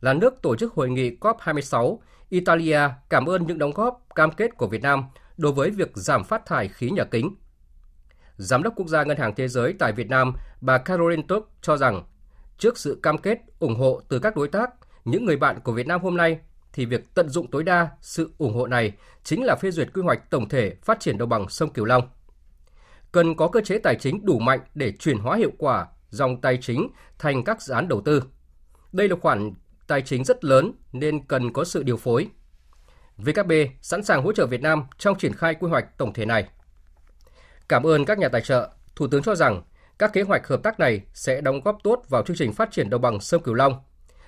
Là 0.00 0.12
nước 0.12 0.42
tổ 0.42 0.57
chức 0.57 0.72
hội 0.72 0.90
nghị 0.90 1.16
COP26, 1.20 1.98
Italia 2.29 2.81
cảm 3.11 3.27
ơn 3.27 3.46
những 3.46 3.59
đóng 3.59 3.72
góp 3.74 4.07
cam 4.14 4.31
kết 4.31 4.57
của 4.57 4.66
Việt 4.66 4.83
Nam 4.83 5.05
đối 5.37 5.53
với 5.53 5.70
việc 5.70 5.90
giảm 5.94 6.24
phát 6.24 6.46
thải 6.46 6.68
khí 6.68 6.90
nhà 6.90 7.05
kính. 7.05 7.35
Giám 8.36 8.62
đốc 8.62 8.74
Quốc 8.76 8.88
gia 8.88 9.04
Ngân 9.04 9.16
hàng 9.16 9.34
Thế 9.34 9.48
giới 9.48 9.74
tại 9.78 9.92
Việt 9.92 10.08
Nam, 10.08 10.32
bà 10.60 10.78
Caroline 10.78 11.22
Tuck 11.28 11.50
cho 11.62 11.76
rằng, 11.76 12.04
trước 12.58 12.78
sự 12.78 13.00
cam 13.02 13.18
kết 13.18 13.38
ủng 13.58 13.76
hộ 13.76 14.00
từ 14.08 14.18
các 14.18 14.36
đối 14.36 14.48
tác, 14.48 14.70
những 15.04 15.24
người 15.24 15.36
bạn 15.36 15.60
của 15.60 15.72
Việt 15.72 15.86
Nam 15.86 16.02
hôm 16.02 16.16
nay 16.16 16.38
thì 16.72 16.86
việc 16.86 17.14
tận 17.14 17.28
dụng 17.28 17.50
tối 17.50 17.62
đa 17.64 17.88
sự 18.00 18.30
ủng 18.38 18.54
hộ 18.54 18.66
này 18.66 18.92
chính 19.24 19.44
là 19.44 19.56
phê 19.60 19.70
duyệt 19.70 19.88
quy 19.94 20.02
hoạch 20.02 20.30
tổng 20.30 20.48
thể 20.48 20.74
phát 20.82 21.00
triển 21.00 21.18
đồng 21.18 21.28
bằng 21.28 21.48
sông 21.48 21.72
Cửu 21.72 21.84
Long. 21.84 22.08
Cần 23.12 23.36
có 23.36 23.48
cơ 23.48 23.60
chế 23.60 23.78
tài 23.78 23.96
chính 23.96 24.26
đủ 24.26 24.38
mạnh 24.38 24.60
để 24.74 24.92
chuyển 24.92 25.18
hóa 25.18 25.36
hiệu 25.36 25.50
quả 25.58 25.86
dòng 26.10 26.40
tài 26.40 26.58
chính 26.60 26.88
thành 27.18 27.44
các 27.44 27.62
dự 27.62 27.74
án 27.74 27.88
đầu 27.88 28.00
tư. 28.00 28.22
Đây 28.92 29.08
là 29.08 29.16
khoản 29.20 29.52
tài 29.86 30.02
chính 30.02 30.24
rất 30.24 30.44
lớn 30.44 30.72
nên 30.92 31.26
cần 31.26 31.52
có 31.52 31.64
sự 31.64 31.82
điều 31.82 31.96
phối. 31.96 32.28
VKB 33.16 33.52
sẵn 33.80 34.04
sàng 34.04 34.22
hỗ 34.22 34.32
trợ 34.32 34.46
Việt 34.46 34.62
Nam 34.62 34.84
trong 34.98 35.18
triển 35.18 35.32
khai 35.32 35.54
quy 35.54 35.68
hoạch 35.68 35.98
tổng 35.98 36.12
thể 36.12 36.24
này. 36.26 36.48
Cảm 37.68 37.87
ơn 37.87 38.05
các 38.05 38.18
nhà 38.18 38.29
tài 38.29 38.40
trợ, 38.40 38.70
Thủ 38.96 39.07
tướng 39.07 39.22
cho 39.22 39.35
rằng 39.35 39.62
các 39.98 40.12
kế 40.12 40.22
hoạch 40.22 40.46
hợp 40.46 40.62
tác 40.62 40.81
này 40.81 41.00
sẽ 41.14 41.40
đóng 41.40 41.61
góp 41.64 41.79
tốt 41.85 42.03
vào 42.09 42.22
chương 42.22 42.37
trình 42.37 42.53
phát 42.53 42.70
triển 42.72 42.90
đồng 42.90 43.03
bằng 43.03 43.20
sông 43.20 43.42
Cửu 43.42 43.55
Long, 43.55 43.83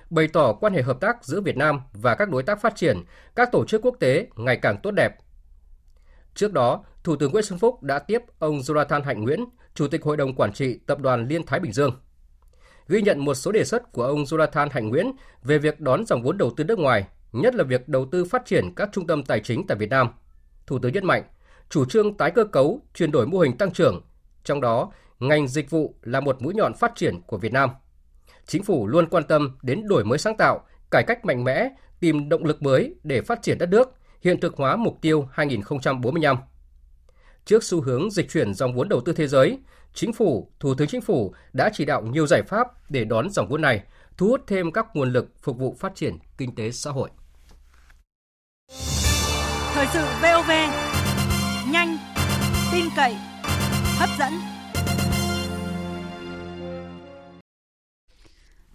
bày 0.09 0.27
tỏ 0.27 0.53
quan 0.53 0.73
hệ 0.73 0.81
hợp 0.81 0.99
tác 1.01 1.25
giữa 1.25 1.41
Việt 1.41 1.57
Nam 1.57 1.81
và 1.93 2.15
các 2.15 2.29
đối 2.29 2.43
tác 2.43 2.61
phát 2.61 2.75
triển, 2.75 3.03
các 3.35 3.49
tổ 3.51 3.65
chức 3.65 3.81
quốc 3.81 3.95
tế 3.99 4.27
ngày 4.35 4.57
càng 4.57 4.77
tốt 4.83 4.91
đẹp. 4.91 5.15
Trước 6.33 6.53
đó, 6.53 6.83
Thủ 7.03 7.15
tướng 7.15 7.31
Nguyễn 7.31 7.43
Xuân 7.43 7.59
Phúc 7.59 7.83
đã 7.83 7.99
tiếp 7.99 8.21
ông 8.39 8.59
Jonathan 8.59 9.03
Hạnh 9.03 9.23
Nguyễn, 9.23 9.45
Chủ 9.73 9.87
tịch 9.87 10.03
Hội 10.03 10.17
đồng 10.17 10.35
Quản 10.35 10.53
trị 10.53 10.79
Tập 10.87 10.99
đoàn 10.99 11.27
Liên 11.27 11.45
Thái 11.45 11.59
Bình 11.59 11.73
Dương. 11.73 11.99
Ghi 12.87 13.01
nhận 13.01 13.25
một 13.25 13.33
số 13.33 13.51
đề 13.51 13.63
xuất 13.63 13.91
của 13.91 14.03
ông 14.03 14.23
Jonathan 14.23 14.67
Hạnh 14.71 14.89
Nguyễn 14.89 15.11
về 15.43 15.57
việc 15.57 15.79
đón 15.79 16.05
dòng 16.05 16.23
vốn 16.23 16.37
đầu 16.37 16.51
tư 16.57 16.63
nước 16.63 16.79
ngoài, 16.79 17.07
nhất 17.31 17.55
là 17.55 17.63
việc 17.63 17.89
đầu 17.89 18.07
tư 18.11 18.25
phát 18.25 18.45
triển 18.45 18.75
các 18.75 18.89
trung 18.91 19.07
tâm 19.07 19.23
tài 19.23 19.39
chính 19.39 19.67
tại 19.67 19.77
Việt 19.77 19.89
Nam. 19.89 20.07
Thủ 20.67 20.79
tướng 20.79 20.93
nhấn 20.93 21.05
mạnh, 21.05 21.23
chủ 21.69 21.85
trương 21.85 22.17
tái 22.17 22.31
cơ 22.31 22.43
cấu, 22.43 22.81
chuyển 22.93 23.11
đổi 23.11 23.27
mô 23.27 23.39
hình 23.39 23.57
tăng 23.57 23.71
trưởng, 23.71 24.01
trong 24.43 24.61
đó 24.61 24.91
ngành 25.19 25.47
dịch 25.47 25.69
vụ 25.69 25.95
là 26.01 26.19
một 26.19 26.41
mũi 26.41 26.53
nhọn 26.53 26.73
phát 26.73 26.91
triển 26.95 27.21
của 27.21 27.37
Việt 27.37 27.53
Nam. 27.53 27.69
Chính 28.45 28.63
phủ 28.63 28.87
luôn 28.87 29.09
quan 29.09 29.23
tâm 29.23 29.57
đến 29.61 29.87
đổi 29.87 30.05
mới 30.05 30.17
sáng 30.17 30.37
tạo, 30.37 30.65
cải 30.91 31.03
cách 31.07 31.25
mạnh 31.25 31.43
mẽ, 31.43 31.69
tìm 31.99 32.29
động 32.29 32.45
lực 32.45 32.61
mới 32.61 32.95
để 33.03 33.21
phát 33.21 33.41
triển 33.41 33.57
đất 33.57 33.69
nước, 33.69 33.89
hiện 34.21 34.39
thực 34.39 34.57
hóa 34.57 34.75
mục 34.75 34.97
tiêu 35.01 35.27
2045. 35.31 36.37
Trước 37.45 37.63
xu 37.63 37.81
hướng 37.81 38.11
dịch 38.11 38.29
chuyển 38.29 38.53
dòng 38.53 38.73
vốn 38.73 38.89
đầu 38.89 39.01
tư 39.01 39.13
thế 39.13 39.27
giới, 39.27 39.59
Chính 39.93 40.13
phủ, 40.13 40.51
Thủ 40.59 40.73
tướng 40.75 40.87
Chính 40.87 41.01
phủ 41.01 41.33
đã 41.53 41.69
chỉ 41.73 41.85
đạo 41.85 42.01
nhiều 42.01 42.27
giải 42.27 42.41
pháp 42.43 42.67
để 42.89 43.05
đón 43.05 43.29
dòng 43.29 43.47
vốn 43.47 43.61
này, 43.61 43.83
thu 44.17 44.27
hút 44.27 44.41
thêm 44.47 44.71
các 44.71 44.85
nguồn 44.93 45.13
lực 45.13 45.27
phục 45.41 45.57
vụ 45.57 45.75
phát 45.79 45.95
triển 45.95 46.17
kinh 46.37 46.55
tế 46.55 46.71
xã 46.71 46.91
hội. 46.91 47.09
Thời 49.73 49.87
sự 49.93 50.05
VOV, 50.21 50.51
nhanh, 51.71 51.97
tin 52.71 52.85
cậy, 52.95 53.15
hấp 53.97 54.09
dẫn. 54.19 54.33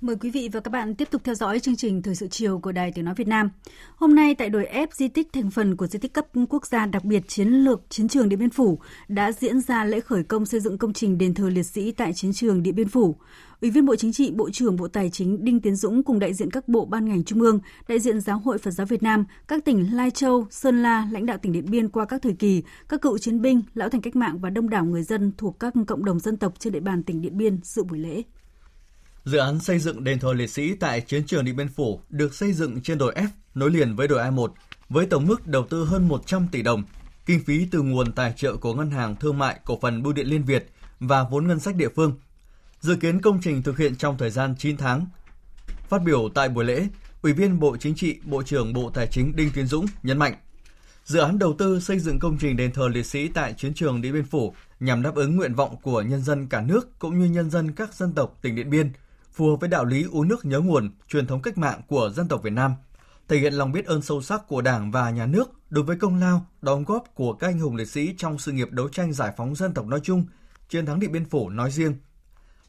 Mời 0.01 0.17
quý 0.21 0.31
vị 0.31 0.49
và 0.53 0.61
các 0.61 0.71
bạn 0.71 0.95
tiếp 0.95 1.09
tục 1.11 1.23
theo 1.25 1.35
dõi 1.35 1.61
chương 1.61 1.77
trình 1.77 2.03
Thời 2.03 2.15
sự 2.15 2.29
chiều 2.29 2.59
của 2.59 2.73
Đài 2.73 2.93
Tiếng 2.93 3.05
Nói 3.05 3.15
Việt 3.15 3.29
Nam. 3.29 3.51
Hôm 3.97 4.15
nay 4.15 4.35
tại 4.35 4.49
đồi 4.49 4.67
ép 4.67 4.95
di 4.95 5.09
tích 5.09 5.29
thành 5.33 5.51
phần 5.51 5.77
của 5.77 5.87
di 5.87 5.99
tích 5.99 6.13
cấp 6.13 6.27
quốc 6.49 6.67
gia 6.67 6.87
đặc 6.87 7.05
biệt 7.05 7.29
chiến 7.29 7.49
lược 7.49 7.83
Chiến 7.89 8.09
trường 8.09 8.29
Điện 8.29 8.39
Biên 8.39 8.51
Phủ 8.51 8.79
đã 9.09 9.33
diễn 9.33 9.61
ra 9.61 9.85
lễ 9.85 10.01
khởi 10.01 10.23
công 10.23 10.47
xây 10.47 10.61
dựng 10.61 10.79
công 10.79 10.93
trình 10.93 11.19
đền 11.19 11.35
thờ 11.35 11.49
liệt 11.49 11.63
sĩ 11.63 11.93
tại 11.93 12.13
Chiến 12.13 12.33
trường 12.33 12.63
Điện 12.63 12.75
Biên 12.75 12.89
Phủ. 12.89 13.17
Ủy 13.63 13.71
viên 13.71 13.85
Bộ 13.87 13.97
Chính 13.97 14.13
trị, 14.13 14.31
Bộ 14.31 14.51
trưởng 14.51 14.77
Bộ 14.77 14.89
Tài 14.89 15.11
chính 15.11 15.45
Đinh 15.45 15.61
Tiến 15.61 15.77
Dũng 15.77 16.03
cùng 16.03 16.19
đại 16.19 16.35
diện 16.35 16.51
các 16.51 16.69
bộ 16.69 16.85
ban 16.85 17.09
ngành 17.09 17.25
trung 17.25 17.41
ương, 17.41 17.61
đại 17.89 17.99
diện 17.99 18.21
Giáo 18.21 18.39
hội 18.39 18.59
Phật 18.59 18.71
giáo 18.71 18.87
Việt 18.87 19.03
Nam, 19.03 19.25
các 19.49 19.65
tỉnh 19.65 19.97
Lai 19.97 20.11
Châu, 20.11 20.47
Sơn 20.51 20.83
La, 20.83 21.09
lãnh 21.13 21.27
đạo 21.27 21.39
tỉnh 21.43 21.53
Điện 21.53 21.71
Biên 21.71 21.89
qua 21.89 22.05
các 22.05 22.23
thời 22.23 22.33
kỳ, 22.33 22.63
các 22.89 23.03
cựu 23.03 23.19
chiến 23.19 23.43
binh, 23.43 23.63
lão 23.75 23.89
thành 23.89 24.01
cách 24.01 24.17
mạng 24.17 24.39
và 24.39 24.51
đông 24.51 24.71
đảo 24.71 24.85
người 24.85 25.03
dân 25.03 25.33
thuộc 25.39 25.61
các 25.61 25.73
cộng 25.87 26.05
đồng 26.05 26.21
dân 26.21 26.37
tộc 26.37 26.53
trên 26.59 26.73
địa 26.73 26.81
bàn 26.81 27.03
tỉnh 27.03 27.23
Điện 27.23 27.39
Biên 27.39 27.61
dự 27.63 27.85
buổi 27.85 27.99
lễ. 27.99 28.23
Dự 29.25 29.39
án 29.39 29.61
xây 29.61 29.79
dựng 29.79 30.05
đền 30.05 30.19
thờ 30.19 30.33
liệt 30.33 30.51
sĩ 30.51 30.75
tại 30.75 31.01
chiến 31.01 31.27
trường 31.27 31.45
Điện 31.45 31.57
Biên 31.57 31.69
Phủ 31.69 32.01
được 32.09 32.35
xây 32.35 32.53
dựng 32.53 32.81
trên 32.81 32.99
đồi 32.99 33.15
F 33.15 33.29
nối 33.55 33.71
liền 33.71 33.97
với 33.97 34.09
đồi 34.09 34.31
A1 34.31 34.49
với 34.89 35.07
tổng 35.07 35.27
mức 35.27 35.47
đầu 35.47 35.67
tư 35.67 35.85
hơn 35.85 36.09
100 36.09 36.47
tỷ 36.53 36.63
đồng, 36.63 36.83
kinh 37.27 37.41
phí 37.45 37.67
từ 37.71 37.83
nguồn 37.83 38.13
tài 38.13 38.33
trợ 38.37 38.57
của 38.57 38.75
Ngân 38.75 38.91
hàng 38.91 39.17
Thương 39.17 39.39
mại 39.39 39.61
Cổ 39.65 39.79
phần 39.83 40.03
Bưu 40.03 40.13
điện 40.13 40.27
Liên 40.27 40.45
Việt 40.45 40.71
và 41.01 41.25
vốn 41.31 41.47
ngân 41.47 41.61
sách 41.61 41.77
địa 41.77 41.89
phương. 41.89 42.13
Dự 42.83 42.97
kiến 42.97 43.21
công 43.21 43.41
trình 43.41 43.63
thực 43.63 43.79
hiện 43.79 43.97
trong 43.97 44.19
thời 44.19 44.31
gian 44.31 44.55
9 44.59 44.77
tháng. 44.77 45.07
Phát 45.89 46.03
biểu 46.03 46.29
tại 46.35 46.49
buổi 46.49 46.65
lễ, 46.65 46.87
Ủy 47.23 47.33
viên 47.33 47.61
Bộ 47.61 47.77
Chính 47.77 47.95
trị, 47.95 48.19
Bộ 48.25 48.43
trưởng 48.43 48.73
Bộ 48.73 48.91
Tài 48.91 49.07
chính 49.07 49.37
Đinh 49.37 49.51
Tiến 49.55 49.67
Dũng 49.67 49.87
nhấn 50.03 50.19
mạnh, 50.19 50.35
dự 51.05 51.19
án 51.19 51.39
đầu 51.39 51.55
tư 51.59 51.81
xây 51.81 51.99
dựng 51.99 52.19
công 52.19 52.39
trình 52.41 52.57
đền 52.57 52.73
thờ 52.73 52.89
liệt 52.89 53.07
sĩ 53.07 53.29
tại 53.29 53.55
chiến 53.59 53.75
trường 53.75 54.03
Điện 54.03 54.13
Biên 54.13 54.25
Phủ 54.25 54.55
nhằm 54.81 55.03
đáp 55.03 55.15
ứng 55.15 55.37
nguyện 55.37 55.55
vọng 55.55 55.77
của 55.83 56.03
nhân 56.03 56.23
dân 56.23 56.47
cả 56.47 56.61
nước 56.61 56.99
cũng 56.99 57.19
như 57.19 57.27
nhân 57.27 57.51
dân 57.51 57.73
các 57.73 57.95
dân 57.95 58.13
tộc 58.13 58.39
tỉnh 58.43 58.55
Điện 58.55 58.71
Biên– 58.71 58.93
phù 59.33 59.51
hợp 59.51 59.57
với 59.61 59.69
đạo 59.69 59.85
lý 59.85 60.07
uống 60.13 60.29
nước 60.29 60.45
nhớ 60.45 60.61
nguồn, 60.61 60.91
truyền 61.09 61.27
thống 61.27 61.43
cách 61.43 61.59
mạng 61.59 61.81
của 61.89 62.11
dân 62.15 62.29
tộc 62.29 62.43
Việt 62.43 62.53
Nam, 62.53 62.75
thể 63.29 63.39
hiện 63.39 63.55
lòng 63.55 63.73
biết 63.73 63.87
ơn 63.87 64.03
sâu 64.03 64.23
sắc 64.23 64.49
của 64.49 64.61
Đảng 64.61 64.91
và 64.91 65.11
Nhà 65.11 65.27
nước 65.27 65.51
đối 65.71 65.85
với 65.85 65.97
công 65.97 66.21
lao, 66.21 66.47
đóng 66.63 66.85
góp 66.85 67.05
của 67.15 67.33
các 67.33 67.47
anh 67.47 67.59
hùng 67.59 67.77
liệt 67.77 67.89
sĩ 67.89 68.15
trong 68.19 68.39
sự 68.39 68.53
nghiệp 68.53 68.69
đấu 68.71 68.89
tranh 68.89 69.13
giải 69.13 69.33
phóng 69.37 69.55
dân 69.55 69.75
tộc 69.75 69.87
nói 69.87 70.01
chung, 70.03 70.25
chiến 70.69 70.87
thắng 70.87 71.01
Điện 71.01 71.13
Biên 71.13 71.25
Phủ 71.25 71.49
nói 71.49 71.71
riêng. 71.71 71.95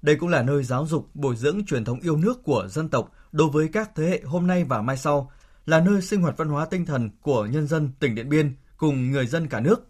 Đây 0.04 0.16
cũng 0.16 0.30
là 0.30 0.44
nơi 0.44 0.63
giáo 0.63 0.86
dục, 0.88 1.10
bồi 1.13 1.36
dưỡng 1.36 1.66
truyền 1.66 1.86
thống 1.86 2.00
yêu 2.00 2.18
nước 2.18 2.44
của 2.44 2.68
dân 2.70 2.89
tộc 2.89 3.12
đối 3.32 3.50
với 3.50 3.68
các 3.68 3.92
thế 3.96 4.10
hệ 4.10 4.22
hôm 4.26 4.48
nay 4.48 4.63
và 4.63 4.82
mai 4.82 4.98
sau, 4.98 5.32
là 5.66 5.80
nơi 5.80 6.02
sinh 6.02 6.22
hoạt 6.22 6.38
văn 6.38 6.48
hóa 6.48 6.66
tinh 6.66 6.86
thần 6.86 7.10
của 7.22 7.46
nhân 7.46 7.68
dân 7.68 7.92
tỉnh 8.00 8.16
Điện 8.16 8.30
Biên 8.30 8.56
cùng 8.78 9.12
người 9.12 9.28
dân 9.28 9.48
cả 9.48 9.60
nước. 9.60 9.88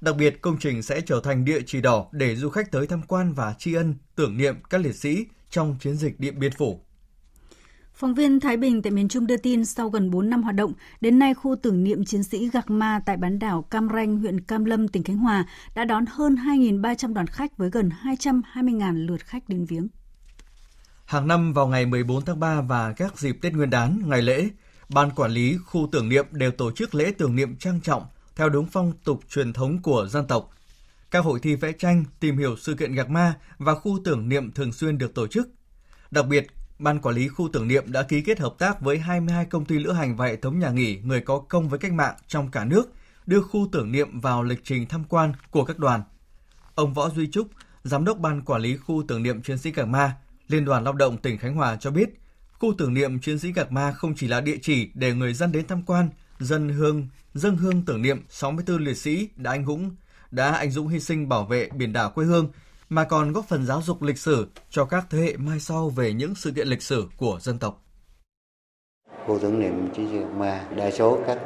Đặc 0.00 0.16
biệt, 0.16 0.42
công 0.42 0.58
trình 0.58 0.82
sẽ 0.82 1.00
trở 1.00 1.20
thành 1.20 1.44
địa 1.44 1.60
chỉ 1.66 1.80
đỏ 1.80 2.06
để 2.12 2.36
du 2.36 2.50
khách 2.50 2.70
tới 2.70 2.86
tham 2.86 3.02
quan 3.02 3.32
và 3.32 3.54
tri 3.58 3.74
ân, 3.74 3.94
tưởng 4.14 4.36
niệm 4.36 4.54
các 4.70 4.80
liệt 4.80 4.96
sĩ, 4.96 5.26
trong 5.50 5.76
chiến 5.80 5.96
dịch 5.96 6.20
Điện 6.20 6.38
Biên 6.38 6.52
Phủ. 6.52 6.80
Phóng 7.98 8.14
viên 8.14 8.40
Thái 8.40 8.56
Bình 8.56 8.82
tại 8.82 8.90
miền 8.90 9.08
Trung 9.08 9.26
đưa 9.26 9.36
tin 9.36 9.64
sau 9.64 9.88
gần 9.88 10.10
4 10.10 10.30
năm 10.30 10.42
hoạt 10.42 10.54
động, 10.54 10.72
đến 11.00 11.18
nay 11.18 11.34
khu 11.34 11.56
tưởng 11.62 11.84
niệm 11.84 12.04
chiến 12.04 12.22
sĩ 12.22 12.50
Gạc 12.50 12.70
Ma 12.70 13.00
tại 13.06 13.16
bán 13.16 13.38
đảo 13.38 13.62
Cam 13.62 13.88
Ranh, 13.94 14.18
huyện 14.18 14.40
Cam 14.40 14.64
Lâm, 14.64 14.88
tỉnh 14.88 15.02
Khánh 15.02 15.16
Hòa 15.16 15.44
đã 15.74 15.84
đón 15.84 16.04
hơn 16.06 16.34
2.300 16.34 17.14
đoàn 17.14 17.26
khách 17.26 17.56
với 17.56 17.70
gần 17.70 17.90
220.000 18.02 19.06
lượt 19.06 19.24
khách 19.24 19.48
đến 19.48 19.64
viếng. 19.64 19.88
Hàng 21.04 21.28
năm 21.28 21.52
vào 21.52 21.66
ngày 21.66 21.86
14 21.86 22.24
tháng 22.24 22.40
3 22.40 22.60
và 22.60 22.92
các 22.92 23.18
dịp 23.18 23.38
Tết 23.42 23.52
Nguyên 23.52 23.70
đán, 23.70 24.02
ngày 24.06 24.22
lễ, 24.22 24.48
Ban 24.88 25.10
Quản 25.10 25.30
lý 25.30 25.56
khu 25.66 25.88
tưởng 25.92 26.08
niệm 26.08 26.26
đều 26.32 26.50
tổ 26.50 26.72
chức 26.72 26.94
lễ 26.94 27.12
tưởng 27.18 27.36
niệm 27.36 27.56
trang 27.56 27.80
trọng 27.80 28.02
theo 28.36 28.48
đúng 28.48 28.66
phong 28.66 28.92
tục 29.04 29.20
truyền 29.28 29.52
thống 29.52 29.82
của 29.82 30.06
dân 30.10 30.26
tộc 30.26 30.50
các 31.10 31.24
hội 31.24 31.40
thi 31.40 31.54
vẽ 31.54 31.72
tranh, 31.72 32.04
tìm 32.20 32.38
hiểu 32.38 32.56
sự 32.56 32.74
kiện 32.74 32.94
Gạc 32.94 33.10
Ma 33.10 33.34
và 33.58 33.74
khu 33.74 33.98
tưởng 34.04 34.28
niệm 34.28 34.52
thường 34.52 34.72
xuyên 34.72 34.98
được 34.98 35.14
tổ 35.14 35.26
chức. 35.26 35.48
Đặc 36.10 36.26
biệt, 36.26 36.46
Ban 36.78 37.00
quản 37.00 37.14
lý 37.14 37.28
khu 37.28 37.48
tưởng 37.52 37.68
niệm 37.68 37.92
đã 37.92 38.02
ký 38.02 38.20
kết 38.20 38.38
hợp 38.38 38.54
tác 38.58 38.80
với 38.80 38.98
22 38.98 39.44
công 39.44 39.64
ty 39.64 39.78
lữ 39.78 39.92
hành 39.92 40.16
và 40.16 40.26
hệ 40.26 40.36
thống 40.36 40.58
nhà 40.58 40.70
nghỉ 40.70 40.98
người 41.02 41.20
có 41.20 41.38
công 41.38 41.68
với 41.68 41.78
cách 41.78 41.92
mạng 41.92 42.14
trong 42.28 42.50
cả 42.50 42.64
nước, 42.64 42.92
đưa 43.26 43.42
khu 43.42 43.68
tưởng 43.72 43.92
niệm 43.92 44.20
vào 44.20 44.42
lịch 44.42 44.60
trình 44.64 44.86
tham 44.86 45.04
quan 45.04 45.32
của 45.50 45.64
các 45.64 45.78
đoàn. 45.78 46.02
Ông 46.74 46.94
Võ 46.94 47.10
Duy 47.10 47.26
Trúc, 47.30 47.48
Giám 47.84 48.04
đốc 48.04 48.18
Ban 48.18 48.42
quản 48.42 48.62
lý 48.62 48.76
khu 48.76 49.02
tưởng 49.08 49.22
niệm 49.22 49.42
chiến 49.42 49.58
sĩ 49.58 49.70
cảng 49.70 49.92
Ma, 49.92 50.16
Liên 50.48 50.64
đoàn 50.64 50.84
Lao 50.84 50.92
động 50.92 51.18
tỉnh 51.18 51.38
Khánh 51.38 51.54
Hòa 51.54 51.76
cho 51.76 51.90
biết, 51.90 52.08
khu 52.52 52.74
tưởng 52.78 52.94
niệm 52.94 53.18
chiến 53.18 53.38
sĩ 53.38 53.52
Gạc 53.52 53.72
Ma 53.72 53.92
không 53.92 54.14
chỉ 54.16 54.28
là 54.28 54.40
địa 54.40 54.58
chỉ 54.62 54.90
để 54.94 55.14
người 55.14 55.34
dân 55.34 55.52
đến 55.52 55.66
tham 55.66 55.82
quan, 55.82 56.08
dân 56.38 56.68
hương, 56.68 57.08
dân 57.34 57.56
hương 57.56 57.84
tưởng 57.84 58.02
niệm 58.02 58.22
64 58.28 58.84
liệt 58.84 58.96
sĩ 58.96 59.28
đã 59.36 59.50
anh 59.50 59.64
hùng 59.64 59.96
đã 60.30 60.52
anh 60.52 60.70
dũng 60.70 60.88
hy 60.88 61.00
sinh 61.00 61.28
bảo 61.28 61.44
vệ 61.44 61.68
biển 61.74 61.92
đảo 61.92 62.10
quê 62.10 62.24
hương, 62.24 62.48
mà 62.88 63.04
còn 63.04 63.32
góp 63.32 63.44
phần 63.44 63.66
giáo 63.66 63.82
dục 63.82 64.02
lịch 64.02 64.18
sử 64.18 64.46
cho 64.70 64.84
các 64.84 65.06
thế 65.10 65.18
hệ 65.18 65.36
mai 65.36 65.60
sau 65.60 65.88
về 65.88 66.12
những 66.12 66.34
sự 66.34 66.50
kiện 66.50 66.68
lịch 66.68 66.82
sử 66.82 67.08
của 67.16 67.38
dân 67.40 67.58
tộc. 67.58 67.82
Khu 69.26 69.38
tưởng 69.38 69.60
niệm 69.60 69.88
Chí 69.96 70.02
tịch 70.12 70.26
Ma, 70.36 70.64
đa 70.76 70.90
số 70.90 71.18
các 71.26 71.38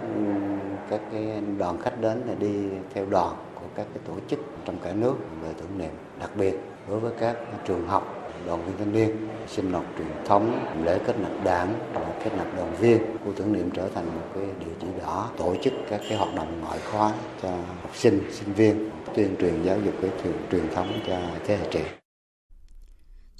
các 0.91 1.01
cái 1.13 1.43
đoàn 1.59 1.83
khách 1.83 2.01
đến 2.01 2.23
là 2.27 2.35
đi 2.35 2.69
theo 2.95 3.07
đoàn 3.07 3.37
của 3.55 3.67
các 3.77 3.87
cái 3.95 4.03
tổ 4.07 4.15
chức 4.31 4.39
trong 4.65 4.79
cả 4.85 4.93
nước 4.93 5.15
về 5.43 5.53
tưởng 5.59 5.79
niệm, 5.79 5.93
đặc 6.21 6.31
biệt 6.37 6.55
đối 6.89 7.01
với 7.01 7.13
các 7.21 7.37
trường 7.67 7.89
học 7.89 8.22
đoàn 8.47 8.65
viên 8.67 8.77
thanh 8.79 8.93
niên 8.93 9.29
sinh 9.47 9.73
hoạt 9.73 9.85
truyền 9.99 10.09
thống 10.25 10.67
lễ 10.85 10.99
kết 11.07 11.19
nạp 11.19 11.45
đảng 11.45 11.75
và 11.95 12.07
kết 12.25 12.31
nạp 12.37 12.57
đoàn 12.57 12.75
viên. 12.81 12.99
Khu 13.25 13.33
tưởng 13.37 13.53
niệm 13.53 13.71
trở 13.75 13.89
thành 13.95 14.07
một 14.07 14.27
cái 14.35 14.45
địa 14.61 14.73
chỉ 14.81 14.87
đỏ, 15.01 15.31
tổ 15.39 15.55
chức 15.63 15.73
các 15.91 16.01
cái 16.09 16.19
hoạt 16.19 16.35
động 16.35 16.61
ngoại 16.61 16.79
khóa 16.93 17.13
cho 17.43 17.49
học 17.83 17.91
sinh 17.95 18.21
sinh 18.31 18.53
viên, 18.53 18.91
tuyên 19.15 19.37
truyền 19.41 19.63
giáo 19.65 19.77
dục 19.85 19.95
cái 20.03 20.11
truyền 20.51 20.75
thống 20.75 20.93
cho 21.07 21.17
thế 21.47 21.57
hệ 21.57 21.67
trẻ. 21.71 22.02